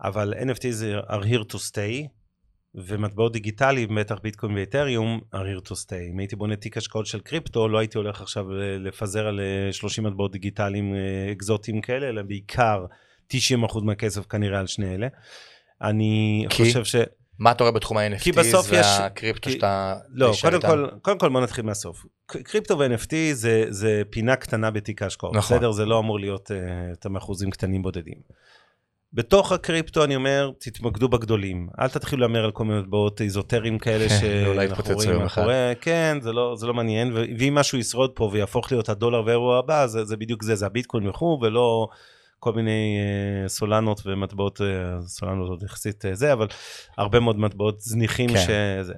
אבל 0.02 0.34
NFTs 0.34 1.10
are 1.10 1.24
here 1.24 1.54
to 1.54 1.58
stay, 1.58 2.08
ומטבעות 2.78 3.34
דיגיטליים, 3.34 3.96
בטח 3.96 4.20
ביטקוין 4.24 4.58
ואתריום, 4.58 5.20
are 5.34 5.38
here 5.38 5.70
to 5.70 5.74
stay. 5.74 6.12
אם 6.14 6.20
הייתי 6.20 6.36
בונה 6.36 6.56
תיק 6.56 6.78
השקעות 6.78 7.06
של 7.06 7.20
קריפטו, 7.20 7.68
לא 7.68 7.78
הייתי 7.78 7.98
הולך 7.98 8.22
עכשיו 8.22 8.46
לפזר 8.80 9.28
על 9.28 9.40
30 9.72 10.06
אה, 10.06 10.12
מטבעות 10.12 10.32
דיגיטליים 10.32 10.94
אה, 10.96 11.32
אקזוטיים 11.32 11.82
כאלה, 11.82 12.10
אלא 12.10 12.22
בעיקר 12.22 12.86
90% 13.34 13.36
מהכסף 13.84 14.26
כנראה 14.26 14.60
על 14.60 14.68
שני 14.68 14.96
אלה. 14.96 15.08
אני 15.82 16.46
כי? 16.50 16.64
חושב 16.64 16.86
ש... 16.86 16.96
מה 17.40 17.52
אתה 17.52 17.64
רואה 17.64 17.72
בתחום 17.72 17.98
ה-NFTs 17.98 18.56
והקריפטו 18.70 19.50
שאתה... 19.50 19.96
לא, 20.10 20.34
קודם 20.42 20.62
כל, 20.62 20.88
קודם 21.02 21.18
כל 21.18 21.30
בוא 21.30 21.42
נתחיל 21.42 21.66
מהסוף. 21.66 22.06
קריפטו 22.28 22.80
ו-NFT 22.80 23.14
זה, 23.34 23.66
זה 23.70 24.02
פינה 24.10 24.36
קטנה 24.36 24.72
בתיק 24.72 25.02
ההשקעות, 25.02 25.36
נכון. 25.36 25.58
בסדר? 25.58 25.72
זה 25.72 25.86
לא 25.86 26.00
אמור 26.00 26.20
להיות 26.20 26.52
uh, 26.52 26.54
יותר 26.90 27.10
מאחוזים 27.10 27.50
קטנים 27.50 27.82
בודדים. 27.82 28.18
בתוך 29.16 29.52
הקריפטו 29.52 30.04
אני 30.04 30.16
אומר, 30.16 30.52
תתמקדו 30.60 31.10
בגדולים. 31.10 31.68
אל 31.80 31.88
תתחילו 31.88 32.22
להמר 32.22 32.46
על 32.46 32.52
כל 32.52 32.66
מיני 32.66 32.80
מטבעות 32.80 33.22
איזוטריים 33.22 33.80
כאלה 33.80 34.10
שאנחנו 34.10 34.94
רואים 34.94 35.20
מאחורי, 35.20 35.74
כן, 35.82 36.18
זה 36.22 36.34
לא, 36.34 36.56
זה 36.58 36.68
לא 36.68 36.74
מעניין, 36.74 37.14
ואם 37.14 37.56
משהו 37.56 37.78
ישרוד 37.78 38.12
פה 38.16 38.30
ויהפוך 38.34 38.72
להיות 38.72 38.90
הדולר 38.90 39.24
ואירוע 39.26 39.60
הבא, 39.60 39.88
זה, 39.88 40.06
זה 40.06 40.18
בדיוק 40.18 40.44
זה, 40.44 40.56
זה 40.56 40.66
הביטקוין 40.66 41.08
וכו', 41.08 41.40
ולא 41.42 41.88
כל 42.40 42.54
מיני 42.54 42.98
uh, 43.46 43.50
סולנות 43.50 44.02
ומטבעות, 44.06 44.62
uh, 44.62 44.64
סולנות 45.08 45.50
עוד 45.50 45.64
יחסית 45.64 46.06
uh, 46.06 46.08
זה, 46.14 46.34
אבל 46.34 46.48
הרבה 46.98 47.20
מאוד 47.20 47.40
מטבעות 47.40 47.82
זניחים 47.82 48.30
כן. 48.30 48.44
שזה. 48.82 48.94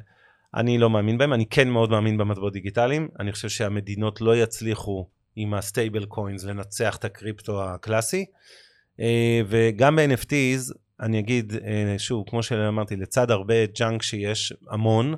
אני 0.56 0.78
לא 0.78 0.90
מאמין 0.90 1.18
בהם, 1.18 1.34
אני 1.34 1.46
כן 1.46 1.70
מאוד 1.70 1.90
מאמין 1.90 2.18
במטבעות 2.18 2.54
דיגיטליים, 2.54 3.08
אני 3.20 3.32
חושב 3.32 3.50
שהמדינות 3.50 4.22
לא 4.22 4.36
יצליחו 4.36 5.08
עם 5.36 5.54
ה 5.54 6.06
stablecoins 6.06 6.44
לנצח 6.44 6.96
את 6.96 7.06
הקריפטו 7.06 7.64
הקלאסי. 7.64 8.26
אה, 9.00 9.42
וגם 9.48 9.96
ב-NFTs, 9.96 10.74
אני 11.00 11.20
אגיד, 11.20 11.54
אה, 11.66 11.96
שוב, 11.98 12.24
כמו 12.30 12.44
שאמרתי, 12.44 12.96
לצד 12.96 13.32
הרבה 13.32 13.66
junk 13.66 14.02
שיש, 14.02 14.54
המון, 14.70 15.16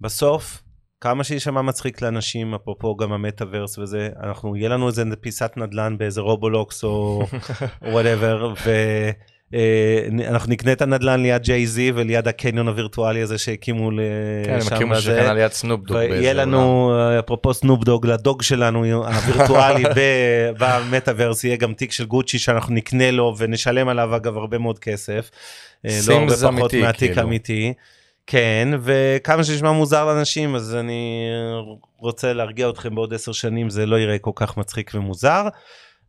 בסוף, 0.00 0.62
כמה 1.00 1.24
שישמע 1.24 1.62
מצחיק 1.62 2.02
לאנשים, 2.02 2.54
אפרופו 2.54 2.96
גם 2.96 3.12
המטאוורס 3.12 3.78
וזה, 3.78 4.10
אנחנו, 4.22 4.56
יהיה 4.56 4.68
לנו 4.68 4.88
איזה 4.88 5.04
פיסת 5.20 5.52
נדל"ן 5.56 5.98
באיזה 5.98 6.20
רובלוקס 6.20 6.84
או 6.84 7.22
whatever, 7.92 8.54
אה, 8.66 9.10
אנחנו 10.28 10.52
נקנה 10.52 10.72
את 10.72 10.82
הנדל"ן 10.82 11.22
ליד 11.22 11.42
ג'יי-זי 11.42 11.92
וליד 11.94 12.28
הקניון 12.28 12.68
הווירטואלי 12.68 13.22
הזה 13.22 13.38
שהקימו 13.38 13.90
כן, 13.90 14.60
שם. 14.60 14.68
כן, 14.68 14.72
הם 14.72 14.76
הקימו 14.76 14.96
שכן 14.96 15.34
ליד 15.34 15.52
סנופ 15.52 15.74
דוג. 15.74 15.96
ויהיה 15.96 16.32
לנו, 16.32 16.92
אפרופו 17.18 17.54
סנופדוג, 17.54 18.06
לדוג 18.06 18.42
שלנו 18.42 18.84
הווירטואלי 19.06 19.84
במטאוורס, 20.60 21.44
יהיה 21.44 21.56
גם 21.56 21.74
תיק 21.74 21.92
של 21.92 22.04
גוצ'י 22.04 22.38
שאנחנו 22.38 22.74
נקנה 22.74 23.10
לו 23.10 23.34
ונשלם 23.38 23.88
עליו 23.88 24.16
אגב 24.16 24.36
הרבה 24.36 24.58
מאוד 24.58 24.78
כסף. 24.78 25.30
אה, 25.86 25.98
לא 26.08 26.14
הרבה 26.14 26.36
פחות 26.36 26.74
מהתיק 26.74 27.12
כאילו. 27.12 27.22
אמיתי. 27.22 27.72
כן, 28.26 28.68
וכמה 28.82 29.44
שנשמע 29.44 29.72
מוזר 29.72 30.04
לאנשים, 30.04 30.54
אז 30.54 30.74
אני 30.74 31.28
רוצה 31.98 32.32
להרגיע 32.32 32.68
אתכם 32.68 32.94
בעוד 32.94 33.14
עשר 33.14 33.32
שנים, 33.32 33.70
זה 33.70 33.86
לא 33.86 33.98
יראה 33.98 34.18
כל 34.18 34.30
כך 34.34 34.56
מצחיק 34.56 34.90
ומוזר, 34.94 35.48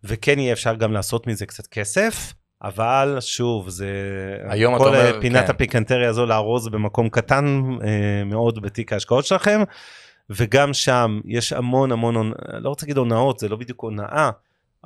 וכן 0.03 0.39
יהיה 0.39 0.53
אפשר 0.53 0.75
גם 0.75 0.93
לעשות 0.93 1.27
מזה 1.27 1.45
קצת 1.45 1.67
כסף. 1.67 2.33
אבל 2.63 3.17
שוב, 3.19 3.69
זה... 3.69 3.87
היום 4.49 4.75
אתה 4.75 4.83
אומר, 4.83 5.21
פינת 5.21 5.45
כן. 5.45 5.51
הפיקנטריה 5.51 6.09
הזו 6.09 6.25
לארוז 6.25 6.67
במקום 6.67 7.09
קטן 7.09 7.61
אה, 7.83 8.23
מאוד 8.25 8.61
בתיק 8.61 8.93
ההשקעות 8.93 9.25
שלכם, 9.25 9.61
וגם 10.29 10.73
שם 10.73 11.19
יש 11.25 11.53
המון 11.53 11.91
המון, 11.91 12.31
לא 12.53 12.69
רוצה 12.69 12.85
להגיד 12.85 12.97
הונאות, 12.97 13.39
זה 13.39 13.49
לא 13.49 13.55
בדיוק 13.55 13.81
הונאה, 13.81 14.29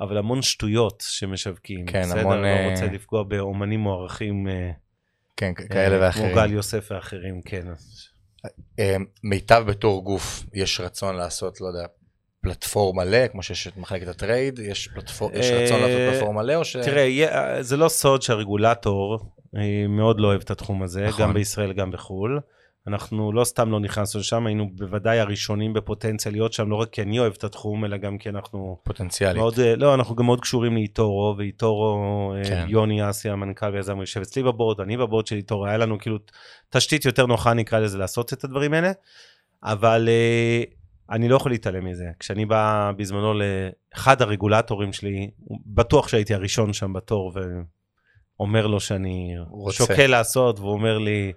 אבל 0.00 0.18
המון 0.18 0.42
שטויות 0.42 1.04
שמשווקים. 1.06 1.86
כן, 1.86 2.02
בסדר? 2.02 2.20
המון... 2.20 2.42
לא 2.42 2.70
רוצה 2.70 2.84
אה, 2.84 2.92
לפגוע 2.92 3.22
באומנים 3.22 3.80
מוערכים. 3.80 4.48
אה, 4.48 4.70
כן, 5.36 5.54
כאלה 5.54 6.06
ואחרים. 6.06 6.26
כמו 6.26 6.36
גל 6.36 6.52
יוסף 6.52 6.88
ואחרים, 6.90 7.40
כן. 7.42 7.66
מיטב 9.24 9.64
בתור 9.66 10.04
גוף, 10.04 10.44
יש 10.54 10.80
רצון 10.80 11.16
לעשות, 11.16 11.60
לא 11.60 11.66
יודע, 11.66 11.86
פלטפורם 12.40 12.96
מלא, 12.96 13.28
כמו 13.28 13.42
שיש 13.42 13.66
את 13.66 13.76
מחלקת 13.76 14.08
הטרייד, 14.08 14.58
יש, 14.58 14.88
פלטפור... 14.88 15.30
יש 15.34 15.50
רצון 15.50 15.80
לעשות 15.80 15.98
אה, 15.98 16.10
פלטפורם 16.12 16.36
מלא 16.36 16.54
או 16.54 16.64
ש... 16.64 16.76
תראה, 16.76 17.62
זה 17.62 17.76
לא 17.76 17.88
סוד 17.88 18.22
שהרגולטור 18.22 19.18
אה, 19.56 19.86
מאוד 19.88 20.20
לא 20.20 20.28
אוהב 20.28 20.40
את 20.40 20.50
התחום 20.50 20.82
הזה, 20.82 21.06
נכון. 21.06 21.22
גם 21.22 21.34
בישראל, 21.34 21.72
גם 21.72 21.90
בחו"ל. 21.90 22.40
אנחנו 22.86 23.32
לא 23.32 23.44
סתם 23.44 23.70
לא 23.70 23.80
נכנסנו 23.80 24.20
לשם, 24.20 24.46
היינו 24.46 24.70
בוודאי 24.72 25.20
הראשונים 25.20 25.72
בפוטנציה 25.72 26.32
להיות 26.32 26.52
שם, 26.52 26.70
לא 26.70 26.76
רק 26.76 26.90
כי 26.90 27.02
אני 27.02 27.18
אוהב 27.18 27.32
את 27.38 27.44
התחום, 27.44 27.84
אלא 27.84 27.96
גם 27.96 28.18
כי 28.18 28.28
אנחנו... 28.28 28.78
פוטנציאלית. 28.84 29.36
מאוד, 29.36 29.60
אה, 29.60 29.76
לא, 29.76 29.94
אנחנו 29.94 30.16
גם 30.16 30.26
מאוד 30.26 30.40
קשורים 30.40 30.74
לאיטורו, 30.74 31.34
ואיטורו, 31.38 32.34
כן. 32.44 32.66
יוני 32.68 33.10
אסי, 33.10 33.30
המנכ"ל 33.30 33.70
ויזם, 33.72 34.00
יושב 34.00 34.20
אצלי 34.20 34.42
בבורד, 34.42 34.80
אני 34.80 34.96
בבורד 34.96 35.26
של 35.26 35.36
איטורו, 35.36 35.66
היה 35.66 35.76
לנו 35.76 35.98
כאילו 35.98 36.18
תשתית 36.70 37.04
יותר 37.04 37.26
נוחה, 37.26 37.54
נקרא 37.54 37.78
לזה, 37.78 37.98
לעשות 37.98 38.32
את 38.32 38.44
הדברים 38.44 38.74
האלה, 38.74 38.92
אבל 39.62 40.08
אני 41.10 41.28
לא 41.28 41.36
יכול 41.36 41.52
להתעלם 41.52 41.84
מזה. 41.84 42.10
כשאני 42.18 42.46
בא 42.46 42.92
בזמנו 42.96 43.34
לאחד 43.34 44.22
הרגולטורים 44.22 44.92
שלי, 44.92 45.30
בטוח 45.66 46.08
שהייתי 46.08 46.34
הראשון 46.34 46.72
שם 46.72 46.92
בתור, 46.92 47.32
ואומר 48.38 48.66
לו 48.66 48.80
שאני 48.80 49.34
רוצה. 49.50 49.76
שוקל 49.76 50.06
לעשות, 50.06 50.58
והוא 50.58 50.72
אומר 50.72 50.98
לי, 50.98 51.32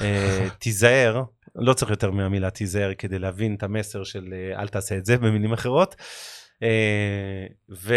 אה, 0.00 0.48
תיזהר, 0.58 1.22
לא 1.54 1.72
צריך 1.72 1.90
יותר 1.90 2.10
מהמילה 2.10 2.50
תיזהר 2.50 2.94
כדי 2.98 3.18
להבין 3.18 3.54
את 3.54 3.62
המסר 3.62 4.04
של 4.04 4.24
אה, 4.32 4.60
אל 4.60 4.68
תעשה 4.68 4.96
את 4.96 5.04
זה, 5.04 5.16
במילים 5.16 5.52
אחרות. 5.52 5.96
אה, 6.62 7.46
ו... 7.70 7.94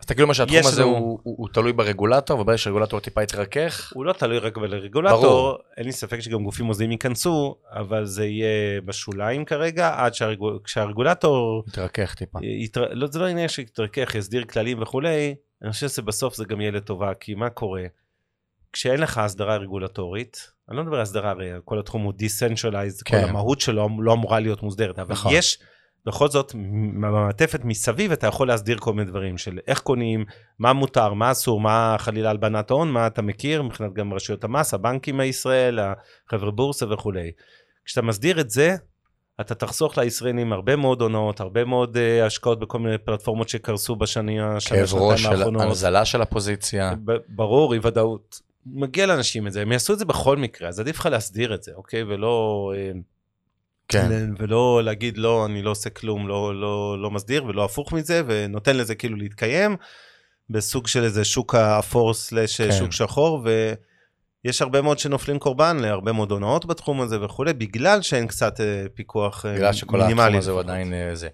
אז 0.00 0.06
כאילו 0.06 0.22
אומר 0.22 0.34
שהתחום 0.34 0.58
הזה 0.58 0.82
הוא, 0.82 0.96
הוא, 0.96 1.18
הוא 1.22 1.48
תלוי 1.52 1.72
ברגולטור, 1.72 2.40
וברגע 2.40 2.58
שהרגולטור 2.58 3.00
טיפה 3.00 3.22
יתרכך? 3.22 3.92
הוא 3.94 4.04
לא 4.04 4.12
תלוי 4.12 4.38
רק 4.38 4.56
ברגולטור, 4.56 5.22
ברור. 5.22 5.58
אין 5.76 5.86
לי 5.86 5.92
ספק 5.92 6.20
שגם 6.20 6.44
גופים 6.44 6.66
מוסדיים 6.66 6.92
ייכנסו, 6.92 7.56
אבל 7.70 8.04
זה 8.04 8.26
יהיה 8.26 8.80
בשוליים 8.80 9.44
כרגע, 9.44 9.94
עד 9.96 10.14
שהרגול... 10.14 10.58
כשהרגולטור... 10.64 11.64
יתרכך 11.68 12.14
טיפה. 12.14 12.38
יתר... 12.42 12.84
לא, 12.90 13.06
זה 13.06 13.18
לא 13.18 13.26
עניין 13.26 13.48
שיתרכך, 13.48 14.14
יסדיר 14.14 14.44
כללים 14.44 14.82
וכולי, 14.82 15.34
אני 15.62 15.72
חושב 15.72 15.88
שבסוף 15.88 16.34
זה 16.34 16.44
גם 16.44 16.60
יהיה 16.60 16.70
לטובה, 16.70 17.14
כי 17.14 17.34
מה 17.34 17.50
קורה? 17.50 17.82
כשאין 18.72 19.00
לך 19.00 19.18
הסדרה 19.18 19.56
רגולטורית, 19.56 20.52
אני 20.68 20.76
לא 20.76 20.82
מדבר 20.82 20.96
על 20.96 21.02
הסדרה, 21.02 21.30
הרי 21.30 21.50
כל 21.64 21.78
התחום 21.78 22.02
הוא 22.02 22.12
decentralized, 22.12 23.02
כן. 23.04 23.22
כל 23.22 23.28
המהות 23.28 23.60
שלו 23.60 23.88
לא 23.98 24.12
אמורה 24.12 24.40
להיות 24.40 24.62
מוסדרת, 24.62 24.98
אבל 24.98 25.12
נכון. 25.12 25.32
יש... 25.34 25.58
בכל 26.06 26.28
זאת, 26.28 26.54
במעטפת 27.00 27.64
מסביב 27.64 28.12
אתה 28.12 28.26
יכול 28.26 28.48
להסדיר 28.48 28.78
כל 28.78 28.92
מיני 28.92 29.10
דברים 29.10 29.38
של 29.38 29.58
איך 29.66 29.80
קונים, 29.80 30.24
מה 30.58 30.72
מותר, 30.72 31.12
מה 31.12 31.32
אסור, 31.32 31.60
מה 31.60 31.96
חלילה 31.98 32.30
הלבנת 32.30 32.70
הון, 32.70 32.92
מה 32.92 33.06
אתה 33.06 33.22
מכיר, 33.22 33.62
מבחינת 33.62 33.92
גם 33.92 34.14
רשויות 34.14 34.44
המס, 34.44 34.74
הבנקים 34.74 35.20
הישראל, 35.20 35.78
החבר'ה 35.78 36.50
בורסה 36.50 36.92
וכולי. 36.92 37.30
כשאתה 37.84 38.02
מסדיר 38.02 38.40
את 38.40 38.50
זה, 38.50 38.76
אתה 39.40 39.54
תחסוך 39.54 39.98
לישראלים 39.98 40.52
הרבה 40.52 40.76
מאוד 40.76 41.02
הונאות, 41.02 41.40
הרבה 41.40 41.64
מאוד 41.64 41.96
uh, 41.96 42.26
השקעות 42.26 42.58
בכל 42.58 42.78
מיני 42.78 42.98
פלטפורמות 42.98 43.48
שקרסו 43.48 43.96
בשנים, 43.96 44.42
השנתיים 44.42 44.82
האחרונות. 44.82 45.18
כאב 45.18 45.30
ראש, 45.32 45.40
של 45.40 45.60
הנזלה 45.60 46.04
של 46.04 46.22
הפוזיציה. 46.22 46.94
ברור, 47.28 47.74
אי 47.74 47.78
ודאות. 47.82 48.40
מגיע 48.66 49.06
לאנשים 49.06 49.46
את 49.46 49.52
זה, 49.52 49.62
הם 49.62 49.72
יעשו 49.72 49.92
את 49.92 49.98
זה 49.98 50.04
בכל 50.04 50.36
מקרה, 50.36 50.68
אז 50.68 50.80
עדיף 50.80 50.98
לך 50.98 51.06
להסדיר 51.06 51.54
את 51.54 51.62
זה, 51.62 51.72
אוקיי? 51.74 52.02
ולא... 52.02 52.72
Uh, 52.74 53.15
כן. 53.88 54.30
ולא 54.38 54.80
להגיד 54.84 55.18
לא, 55.18 55.46
אני 55.46 55.62
לא 55.62 55.70
עושה 55.70 55.90
כלום, 55.90 56.28
לא, 56.28 56.60
לא, 56.60 57.02
לא 57.02 57.10
מסדיר 57.10 57.44
ולא 57.44 57.64
הפוך 57.64 57.92
מזה, 57.92 58.22
ונותן 58.26 58.76
לזה 58.76 58.94
כאילו 58.94 59.16
להתקיים 59.16 59.76
בסוג 60.50 60.86
של 60.86 61.04
איזה 61.04 61.24
שוק 61.24 61.54
האפור 61.54 62.14
סלאש 62.14 62.60
כן. 62.60 62.72
שוק 62.72 62.92
שחור, 62.92 63.46
ויש 64.44 64.62
הרבה 64.62 64.82
מאוד 64.82 64.98
שנופלים 64.98 65.38
קורבן 65.38 65.76
להרבה 65.76 66.12
מאוד 66.12 66.30
הונאות 66.30 66.66
בתחום 66.66 67.00
הזה 67.00 67.24
וכולי, 67.24 67.52
בגלל 67.52 68.02
שאין 68.02 68.26
קצת 68.26 68.60
אה, 68.60 68.86
פיקוח 68.94 69.44
מינימלי. 69.44 69.62
בגלל 69.62 69.72
שכל 69.72 70.00
התחום 70.02 70.36
הזה 70.36 70.50
הוא 70.50 70.60
עדיין 70.60 70.92
זה. 71.12 71.28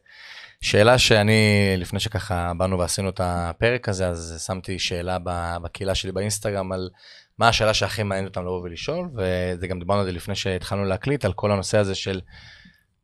שאלה 0.61 0.99
שאני, 0.99 1.75
לפני 1.77 2.01
שככה 2.01 2.53
באנו 2.57 2.79
ועשינו 2.79 3.09
את 3.09 3.21
הפרק 3.25 3.89
הזה, 3.89 4.09
אז 4.09 4.45
שמתי 4.47 4.79
שאלה 4.79 5.19
בקהילה 5.63 5.95
שלי 5.95 6.13
באינסטגרם 6.13 6.73
על 6.73 6.91
מה 7.39 7.49
השאלה 7.49 7.75
שהכי 7.75 8.03
מעניינת 8.03 8.29
אותם 8.29 8.43
לבוא 8.43 8.63
ולשאול, 8.63 9.09
וזה 9.17 9.67
גם 9.67 9.79
דיברנו 9.79 10.01
על 10.01 10.07
זה 10.07 10.13
לפני 10.13 10.35
שהתחלנו 10.35 10.85
להקליט, 10.85 11.25
על 11.25 11.33
כל 11.33 11.53
הנושא 11.53 11.79
הזה 11.79 11.95
של, 11.95 12.21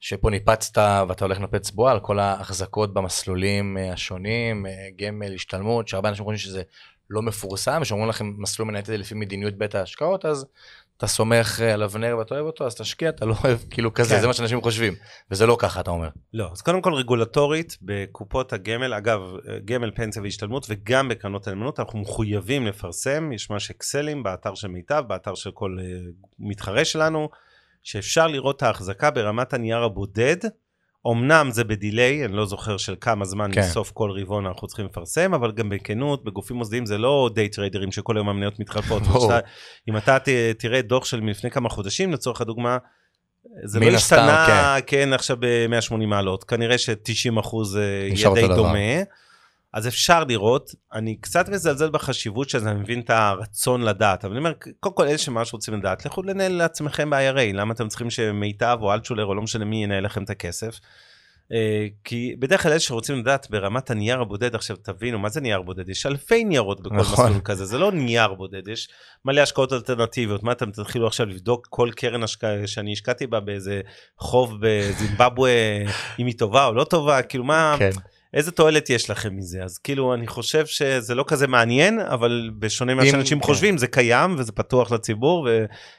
שפה 0.01 0.31
ניפצת 0.31 0.79
ואתה 1.09 1.25
הולך 1.25 1.41
לנפץ 1.41 1.71
בועה, 1.71 1.93
על 1.93 2.01
כל 2.01 2.19
ההחזקות 2.19 2.95
במסלולים 2.95 3.79
אה, 3.79 3.93
השונים, 3.93 4.67
אה, 4.67 4.73
גמל, 4.97 5.35
השתלמות, 5.35 5.89
שהרבה 5.89 6.09
אנשים 6.09 6.25
חושבים 6.25 6.39
שזה 6.39 6.63
לא 7.11 7.23
מפורסם, 7.23 7.79
ושאומרים 7.83 8.09
לכם 8.09 8.33
מסלול 8.39 8.69
מנהלת 8.69 8.89
לפי 8.89 9.15
מדיניות 9.15 9.55
בית 9.55 9.75
ההשקעות, 9.75 10.25
אז 10.25 10.47
אתה 10.99 11.07
סומך 11.07 11.61
אה, 11.63 11.75
על 11.75 11.83
אבנר 11.83 12.17
ואתה 12.19 12.35
אוהב 12.35 12.47
אותו, 12.47 12.67
אז 12.67 12.75
תשקיע, 12.75 13.09
אתה 13.09 13.25
לא 13.25 13.35
אוהב, 13.45 13.59
כאילו 13.71 13.95
כזה, 13.95 14.15
כן. 14.15 14.21
זה 14.21 14.27
מה 14.27 14.33
שאנשים 14.33 14.61
חושבים. 14.61 14.95
וזה 15.31 15.47
לא 15.47 15.57
ככה, 15.61 15.81
אתה 15.81 15.91
אומר. 15.91 16.09
לא, 16.35 16.49
אז 16.53 16.63
קודם 16.63 16.83
כל 16.83 16.95
רגולטורית, 16.95 17.79
בקופות 17.83 18.53
הגמל, 18.53 18.95
אגב, 18.95 19.21
גמל, 19.65 19.91
פנסיה 19.91 20.23
והשתלמות, 20.23 20.67
וגם 20.69 21.09
בקרנות 21.09 21.47
הנאמנות, 21.47 21.81
אנחנו 21.81 21.99
מחויבים 21.99 22.67
לפרסם, 22.67 23.33
יש 23.33 23.51
ממש 23.51 23.71
אקסלים 23.71 24.23
באתר 24.23 24.55
של 24.55 24.69
מיטב, 24.69 25.05
באתר 25.09 25.35
של 25.35 25.51
כל 25.51 25.77
uh, 25.79 26.27
מתחרה 26.39 26.85
שלנו, 26.85 27.29
שאפשר 27.83 28.27
לראות 28.27 28.57
את 28.57 28.63
ההחזקה 28.63 29.11
ברמת 29.11 29.53
הנייר 29.53 29.83
הבודד, 29.83 30.37
אמנם 31.07 31.51
זה 31.51 31.65
בדיליי, 31.65 32.25
אני 32.25 32.33
לא 32.33 32.47
זוכר 32.47 32.77
של 32.77 32.95
כמה 33.01 33.25
זמן 33.25 33.51
כן. 33.53 33.61
מסוף 33.61 33.91
כל 33.91 34.11
רבעון 34.11 34.47
אנחנו 34.47 34.67
צריכים 34.69 34.87
לפרסם, 34.87 35.35
אבל 35.35 35.53
גם 35.53 35.69
בכנות, 35.69 36.25
בגופים 36.25 36.57
מוסדיים 36.57 36.87
זה 36.87 36.99
לא 36.99 37.31
דיי 37.35 37.49
טריידרים 37.49 37.93
שכל 37.93 38.17
היום 38.17 38.29
המניות 38.29 38.61
מתחלפות. 38.61 39.03
אם 39.89 39.97
אתה 39.97 40.19
תראה 40.59 40.83
דוח 40.83 41.05
של 41.05 41.21
מלפני 41.21 41.51
כמה 41.51 41.69
חודשים, 41.69 42.13
לצורך 42.13 42.41
הדוגמה, 42.41 42.79
זה 43.65 43.81
לא 43.81 43.87
השתנה, 43.87 44.47
כן. 44.47 44.87
כן, 44.87 45.13
עכשיו 45.13 45.37
ב-180 45.41 46.07
מעלות, 46.07 46.45
כנראה 46.45 46.79
ש-90 46.79 47.41
אחוז 47.41 47.77
אה, 47.77 47.83
יהיה 47.83 48.35
די 48.35 48.49
דומה. 48.49 49.03
אז 49.73 49.89
אפשר 49.89 50.25
לראות, 50.25 50.71
אני 50.93 51.17
קצת 51.17 51.49
מזלזל 51.49 51.91
בחשיבות 51.91 52.49
של 52.49 52.59
זה, 52.59 52.71
אני 52.71 52.81
מבין 52.81 53.01
את 53.01 53.11
הרצון 53.11 53.83
לדעת, 53.83 54.25
אבל 54.25 54.33
אני 54.33 54.39
אומר, 54.39 54.53
קודם 54.81 54.95
כל 54.95 55.07
אלה 55.07 55.19
שממש 55.19 55.53
רוצים 55.53 55.75
לדעת, 55.75 56.07
לכו 56.07 56.23
לנהל 56.23 56.53
לעצמכם 56.53 57.11
ב-IRA, 57.11 57.55
למה 57.55 57.75
אתם 57.75 57.89
צריכים 57.89 58.11
שמיטב 58.11 58.79
או 58.81 58.93
אלטשולר 58.93 59.25
או 59.25 59.35
לא 59.35 59.43
משנה 59.43 59.65
מי 59.65 59.85
ינהל 59.85 60.05
לכם 60.05 60.23
את 60.23 60.31
הכסף? 60.31 60.81
אה, 61.53 61.87
כי 62.05 62.37
בדרך 62.39 62.63
כלל 62.63 62.71
אלה 62.71 62.81
שרוצים 62.81 63.19
לדעת 63.19 63.51
ברמת 63.51 63.91
הנייר 63.91 64.21
הבודד, 64.21 64.55
עכשיו 64.55 64.77
תבינו, 64.77 65.19
מה 65.19 65.29
זה 65.29 65.41
נייר 65.41 65.63
בודד? 65.63 65.89
יש 65.89 66.07
אלפי 66.07 66.45
ניירות 66.45 66.81
בכל 66.81 66.95
נכון. 66.95 67.27
מסלול 67.27 67.41
כזה, 67.45 67.65
זה 67.65 67.79
לא 67.79 67.93
נייר 67.93 68.35
בודד, 68.35 68.69
יש 68.69 68.89
מלא 69.25 69.41
השקעות 69.41 69.73
אלטרנטיביות, 69.73 70.43
מה 70.43 70.53
אתם 70.53 70.71
תתחילו 70.71 71.07
עכשיו 71.07 71.27
לבדוק 71.27 71.67
כל 71.71 71.91
קרן 71.97 72.23
השקעה 72.23 72.67
שאני 72.67 72.93
השקעתי 72.93 73.27
בה 73.27 73.41
באיזה 73.41 73.81
חוב 74.19 74.55
בזימבבואה, 74.61 75.83
אם 76.19 76.27
היא 76.27 76.39
טובה 76.39 76.67
או 76.67 76.75
לא 76.75 76.85
טובה, 76.85 77.23
כאילו 77.23 77.45
מה... 77.45 77.77
כן. 77.79 77.91
איזה 78.35 78.51
תועלת 78.51 78.91
יש 78.91 79.11
לכם 79.11 79.37
מזה? 79.37 79.65
אז 79.65 79.79
כאילו, 79.79 80.15
אני 80.15 80.27
חושב 80.27 80.67
שזה 80.67 81.15
לא 81.15 81.25
כזה 81.29 81.47
מעניין, 81.47 82.01
אבל 82.01 82.51
בשונה 82.59 82.95
ממה 82.95 83.07
שאנשים 83.07 83.41
כן. 83.41 83.47
חושבים, 83.47 83.79
זה 83.79 83.87
קיים 83.87 84.37
וזה 84.39 84.53
פתוח 84.53 84.93
לציבור, 84.93 85.49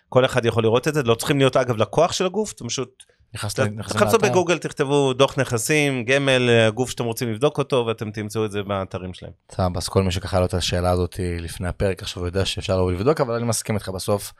וכל 0.07 0.25
אחד 0.25 0.45
יכול 0.45 0.63
לראות 0.63 0.87
את 0.87 0.93
זה. 0.93 1.03
לא 1.03 1.15
צריכים 1.15 1.37
להיות, 1.37 1.57
אגב, 1.57 1.77
לקוח 1.77 2.11
של 2.11 2.25
הגוף, 2.25 2.53
אתם 2.53 2.67
פשוט... 2.67 3.03
תחפשו 3.31 4.17
בגוגל, 4.21 4.57
תכתבו 4.57 5.13
דוח 5.13 5.39
נכסים, 5.39 6.05
גמל, 6.05 6.49
הגוף 6.67 6.89
שאתם 6.89 7.03
רוצים 7.03 7.31
לבדוק 7.31 7.57
אותו, 7.57 7.85
ואתם 7.87 8.11
תמצאו 8.11 8.45
את 8.45 8.51
זה 8.51 8.63
באתרים 8.63 9.13
שלהם. 9.13 9.31
סבבה, 9.51 9.77
אז 9.77 9.89
כל 9.89 10.03
מי 10.03 10.11
שככה 10.11 10.39
לא 10.39 10.45
את 10.45 10.53
השאלה 10.53 10.91
הזאת 10.91 11.15
לפני 11.39 11.67
הפרק, 11.67 12.01
עכשיו 12.01 12.23
הוא 12.23 12.27
יודע 12.27 12.45
שאפשר 12.45 12.81
לבדוק, 12.81 13.21
אבל 13.21 13.33
אני 13.33 13.45
מסכים 13.45 13.75
איתך 13.75 13.89
בסוף. 13.89 14.33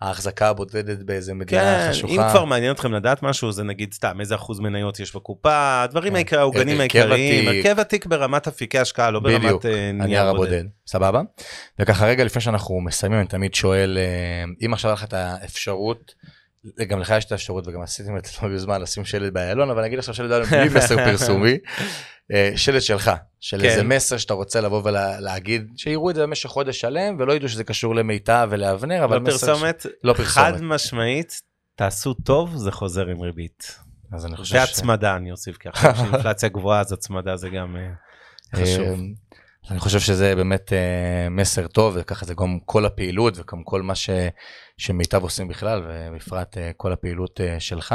ההחזקה 0.00 0.48
הבודדת 0.48 0.98
באיזה 0.98 1.34
מדינה 1.34 1.62
כן, 1.62 1.90
חשוכה. 1.90 2.12
אם 2.12 2.30
כבר 2.30 2.44
מעניין 2.44 2.72
אתכם 2.72 2.92
לדעת 2.92 3.22
משהו, 3.22 3.52
זה 3.52 3.64
נגיד 3.64 3.92
סתם 3.92 4.20
איזה 4.20 4.34
אחוז 4.34 4.60
מניות 4.60 5.00
יש 5.00 5.16
בקופה, 5.16 5.82
הדברים 5.82 6.12
כן. 6.12 6.16
העיקריים, 6.16 6.42
העוגנים 6.42 6.80
העיקריים, 6.80 7.48
הרכב 7.48 7.80
עתיק 7.80 8.06
ברמת 8.06 8.46
אפיקי 8.46 8.78
השקעה, 8.78 9.10
לא 9.10 9.20
ברמת 9.20 9.44
בדיוק, 9.44 9.66
אה, 9.66 9.92
נייר 9.92 10.28
הבודד. 10.28 10.64
סבבה? 10.86 11.22
וככה 11.78 12.06
רגע 12.06 12.24
לפני 12.24 12.42
שאנחנו 12.42 12.80
מסיימים, 12.80 13.18
אני 13.18 13.28
תמיד 13.28 13.54
שואל, 13.54 13.98
אה, 14.00 14.66
אם 14.66 14.72
עכשיו 14.72 14.92
לך 14.92 15.04
את 15.04 15.12
האפשרות, 15.12 16.14
גם 16.88 17.00
לך 17.00 17.14
יש 17.18 17.24
את 17.24 17.32
האפשרות 17.32 17.68
וגם 17.68 17.82
עשיתם 17.82 18.16
את 18.16 18.24
זה 18.24 18.30
לא 18.42 18.54
בזמן 18.54 18.82
לשים 18.82 19.04
שלט 19.04 19.32
באיילון, 19.32 19.70
אבל 19.70 19.78
אני 19.78 19.88
אגיד 19.88 19.98
עכשיו 19.98 20.14
שלט 20.14 20.48
בלי 20.48 20.68
מסר 20.68 20.96
פרסומי. 20.96 21.58
אה, 22.32 22.52
שלט 22.56 22.82
שלך, 22.82 23.10
של 23.40 23.60
כן. 23.60 23.64
איזה 23.64 23.82
מסר 23.84 24.16
שאתה 24.16 24.34
רוצה 24.34 24.60
לבוא 24.60 24.82
ולהגיד, 24.84 25.72
שיראו 25.76 26.10
את 26.10 26.14
זה 26.14 26.22
במשך 26.22 26.48
חודש 26.48 26.80
שלם 26.80 27.16
ולא 27.18 27.32
ידעו 27.32 27.48
שזה 27.48 27.64
קשור 27.64 27.94
למיטב 27.94 28.48
ולאבנר, 28.50 29.04
אבל 29.04 29.18
לא. 29.18 29.24
פרסומת, 29.24 29.80
ש... 29.80 29.86
לא 30.04 30.12
פרסומת, 30.12 30.28
חד 30.28 30.62
משמעית, 30.62 31.40
תעשו 31.76 32.14
טוב, 32.14 32.56
זה 32.56 32.72
חוזר 32.72 33.06
עם 33.06 33.20
ריבית. 33.20 33.78
אז 34.12 34.26
אני 34.26 34.36
חושב 34.36 34.56
ש... 34.56 34.58
והצמדה, 34.58 35.16
אני 35.16 35.30
אוסיף, 35.30 35.56
עכשיו 35.66 35.96
שאינפלציה 35.96 36.48
גבוהה, 36.48 36.80
אז 36.80 36.92
הצמדה 36.92 37.36
זה 37.36 37.48
גם 37.48 37.76
אה, 37.76 38.60
חשוב. 38.60 38.98
אה, 39.66 39.70
אני 39.70 39.78
חושב 39.78 40.00
שזה 40.00 40.34
באמת 40.34 40.72
מסר 41.30 41.66
טוב, 41.66 41.96
וככה 42.00 42.26
זה 42.26 42.34
גם 42.34 42.58
כל 42.64 42.84
הפעילות 42.84 43.34
וגם 43.38 43.64
כל 43.64 43.82
מה 43.82 43.94
ש... 43.94 44.10
שמיטב 44.76 45.22
עושים 45.22 45.48
בכלל, 45.48 45.82
ובפרט 45.86 46.56
כל 46.76 46.92
הפעילות 46.92 47.40
שלך. 47.58 47.94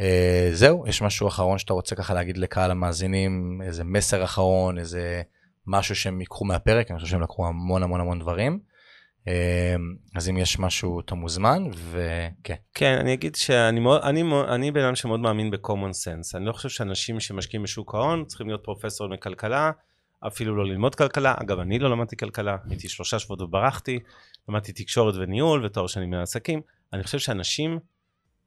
Uh, 0.00 0.04
זהו, 0.52 0.84
יש 0.86 1.02
משהו 1.02 1.28
אחרון 1.28 1.58
שאתה 1.58 1.72
רוצה 1.72 1.96
ככה 1.96 2.14
להגיד 2.14 2.38
לקהל 2.38 2.70
המאזינים, 2.70 3.60
איזה 3.64 3.84
מסר 3.84 4.24
אחרון, 4.24 4.78
איזה 4.78 5.22
משהו 5.66 5.96
שהם 5.96 6.20
ייקחו 6.20 6.44
מהפרק, 6.44 6.90
אני 6.90 6.98
חושב 6.98 7.10
שהם 7.10 7.22
לקחו 7.22 7.46
המון 7.46 7.82
המון 7.82 8.00
המון 8.00 8.18
דברים. 8.18 8.58
Uh, 9.24 9.28
אז 10.16 10.28
אם 10.28 10.36
יש 10.36 10.58
משהו, 10.58 11.00
אתה 11.00 11.14
מוזמן, 11.14 11.64
וכן. 11.72 12.54
כן, 12.74 12.98
אני 13.00 13.12
אגיד 13.12 13.34
שאני 13.34 13.80
מאוד, 13.80 14.00
אני, 14.02 14.22
אני 14.48 14.70
בן 14.70 14.84
אדם 14.84 14.94
שמאוד 14.94 15.20
מאמין 15.20 15.50
ב-common 15.50 15.92
sense. 16.04 16.36
אני 16.36 16.46
לא 16.46 16.52
חושב 16.52 16.68
שאנשים 16.68 17.20
שמשקיעים 17.20 17.62
בשוק 17.62 17.94
ההון 17.94 18.24
צריכים 18.24 18.46
להיות 18.46 18.64
פרופסור 18.64 19.08
מכלכלה, 19.08 19.70
אפילו 20.26 20.56
לא 20.56 20.64
ללמוד 20.66 20.94
כלכלה. 20.94 21.34
אגב, 21.42 21.58
אני 21.58 21.78
לא 21.78 21.90
למדתי 21.90 22.16
כלכלה, 22.16 22.56
הייתי 22.70 22.88
שלושה 22.88 23.18
שבועות 23.18 23.40
וברחתי, 23.40 23.98
למדתי 24.48 24.72
תקשורת 24.72 25.14
וניהול 25.14 25.64
ותואר 25.64 25.86
שני 25.86 26.06
מעסקים. 26.06 26.60
אני 26.92 27.02
חושב 27.02 27.18
שאנשים 27.18 27.78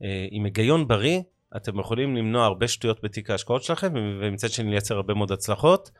אה, 0.04 0.28
עם 0.32 0.46
היגיון 0.46 0.88
בריא, 0.88 1.22
אתם 1.58 1.80
יכולים 1.80 2.16
למנוע 2.16 2.46
הרבה 2.46 2.68
שטויות 2.68 3.04
בתיק 3.04 3.30
ההשקעות 3.30 3.64
שלכם, 3.64 3.94
ומצד 4.22 4.50
שני 4.50 4.70
לייצר 4.72 4.96
הרבה 4.96 5.14
מאוד 5.14 5.32
הצלחות. 5.32 5.92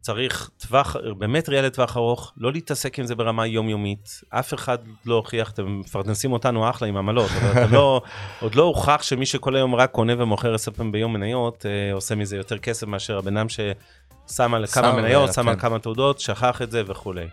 צריך 0.00 0.50
טווח, 0.58 0.96
באמת 1.18 1.48
ראייה 1.48 1.62
לטווח 1.62 1.96
ארוך, 1.96 2.32
לא 2.36 2.52
להתעסק 2.52 2.98
עם 2.98 3.06
זה 3.06 3.14
ברמה 3.14 3.46
יומיומית. 3.46 4.20
אף 4.28 4.54
אחד 4.54 4.78
לא 5.06 5.14
הוכיח, 5.14 5.50
אתם 5.50 5.80
מפרנסים 5.80 6.32
אותנו 6.32 6.70
אחלה 6.70 6.88
עם 6.88 6.96
עמלות, 6.96 7.30
אבל 7.30 7.62
אתם 7.62 7.72
לא, 7.72 8.02
עוד 8.40 8.54
לא 8.54 8.62
הוכח 8.62 9.02
שמי 9.02 9.26
שכל 9.26 9.56
היום 9.56 9.74
רק 9.74 9.90
קונה 9.90 10.22
ומוכר 10.22 10.54
עשר 10.54 10.70
פעמים 10.70 10.92
ביום 10.92 11.12
מניות, 11.12 11.66
אה, 11.66 11.92
עושה 11.92 12.14
מזה 12.14 12.36
יותר 12.36 12.58
כסף 12.58 12.86
מאשר 12.86 13.18
הבן 13.18 13.36
אדם 13.36 13.46
ששם 13.48 14.54
על 14.54 14.66
כמה 14.66 14.92
מניות, 14.92 15.32
שם 15.32 15.48
על 15.48 15.54
כן. 15.54 15.60
כמה 15.60 15.78
תעודות, 15.78 16.20
שכח 16.20 16.62
את 16.62 16.70
זה 16.70 16.82
וכולי. 16.86 17.26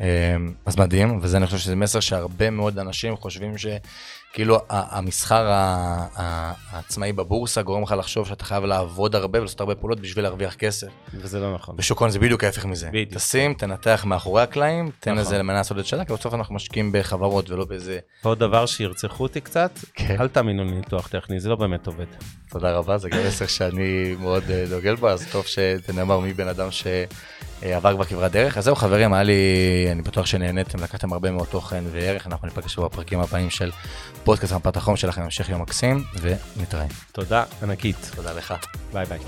אה, 0.00 0.36
אז 0.66 0.78
מדהים, 0.78 1.18
וזה 1.22 1.36
אני 1.36 1.46
חושב 1.46 1.58
שזה 1.58 1.76
מסר 1.76 2.00
שהרבה 2.00 2.50
מאוד 2.50 2.78
אנשים 2.78 3.16
חושבים 3.16 3.58
ש... 3.58 3.66
כאילו 4.32 4.58
המסחר 4.70 5.46
העצמאי 5.50 7.12
בבורסה 7.12 7.62
גורם 7.62 7.82
לך 7.82 7.94
לחשוב 7.98 8.28
שאתה 8.28 8.44
חייב 8.44 8.64
לעבוד 8.64 9.14
הרבה 9.14 9.38
ולעשות 9.38 9.60
הרבה 9.60 9.74
פעולות 9.74 10.00
בשביל 10.00 10.24
להרוויח 10.24 10.54
כסף. 10.54 10.86
וזה 11.14 11.40
לא 11.40 11.54
נכון. 11.54 11.76
בשוק 11.76 12.02
ההון 12.02 12.10
זה 12.10 12.18
בדיוק 12.18 12.44
ההפך 12.44 12.64
מזה. 12.64 12.88
בדיוק. 12.88 13.14
תשים, 13.14 13.54
תנתח 13.54 14.04
מאחורי 14.06 14.42
הקלעים, 14.42 14.90
תן 15.00 15.10
נכון. 15.10 15.22
לזה 15.22 15.38
למנה 15.38 15.56
לעשות 15.56 15.78
את 15.78 15.86
שלה, 15.86 16.04
כי 16.04 16.12
בסוף 16.12 16.34
אנחנו 16.34 16.54
משקיעים 16.54 16.92
בחברות 16.92 17.50
ולא 17.50 17.64
באיזה... 17.64 17.98
ועוד 18.24 18.38
דבר 18.38 18.66
שירצחו 18.66 19.22
אותי 19.22 19.40
קצת, 19.40 19.78
כן. 19.94 20.16
אל 20.20 20.28
תאמינו 20.28 20.64
לי 20.64 20.70
ניתוח 20.70 21.08
טכני, 21.08 21.40
זה 21.40 21.48
לא 21.48 21.56
באמת 21.56 21.86
עובד. 21.86 22.06
תודה 22.50 22.72
רבה, 22.72 22.98
זה 22.98 23.08
גם 23.08 23.18
מסר 23.26 23.46
שאני 23.46 24.16
מאוד 24.20 24.50
אה, 24.50 24.64
דוגל 24.70 24.94
בו, 24.94 25.08
אז 25.08 25.26
טוב 25.32 25.46
שתנאמר 25.46 26.20
מי 26.20 26.32
בן 26.32 26.48
אדם 26.48 26.70
ש... 26.70 26.86
אה, 27.62 27.76
עבר 27.76 27.94
כבר 27.94 28.04
כברת 28.04 28.32
דרך. 28.32 28.58
אז 28.58 28.64
זהו 28.64 28.76
חברים, 28.76 29.12
היה 29.12 29.22
לי, 29.22 29.34
אני 29.92 30.02
בטוח 30.02 30.26
שנהניתם, 30.26 30.82
לקחתם 30.82 31.12
הרבה 31.12 31.30
מאוד 31.30 31.46
תוכן 31.46 31.84
וערך, 31.92 32.26
אנחנו 32.26 32.48
ניפגש 32.48 32.78
בפרקים 32.78 33.20
הבאים 33.20 33.50
של 33.50 33.70
פודקאסט 34.24 34.52
מפת 34.52 34.76
החום 34.76 34.96
שלכם, 34.96 35.22
המשך 35.22 35.48
יום 35.48 35.62
מקסים, 35.62 36.04
ונתראה. 36.20 36.86
תודה 37.12 37.44
ענקית. 37.62 38.10
תודה 38.16 38.32
לך. 38.32 38.54
ביי 38.92 39.06
ביי. 39.06 39.18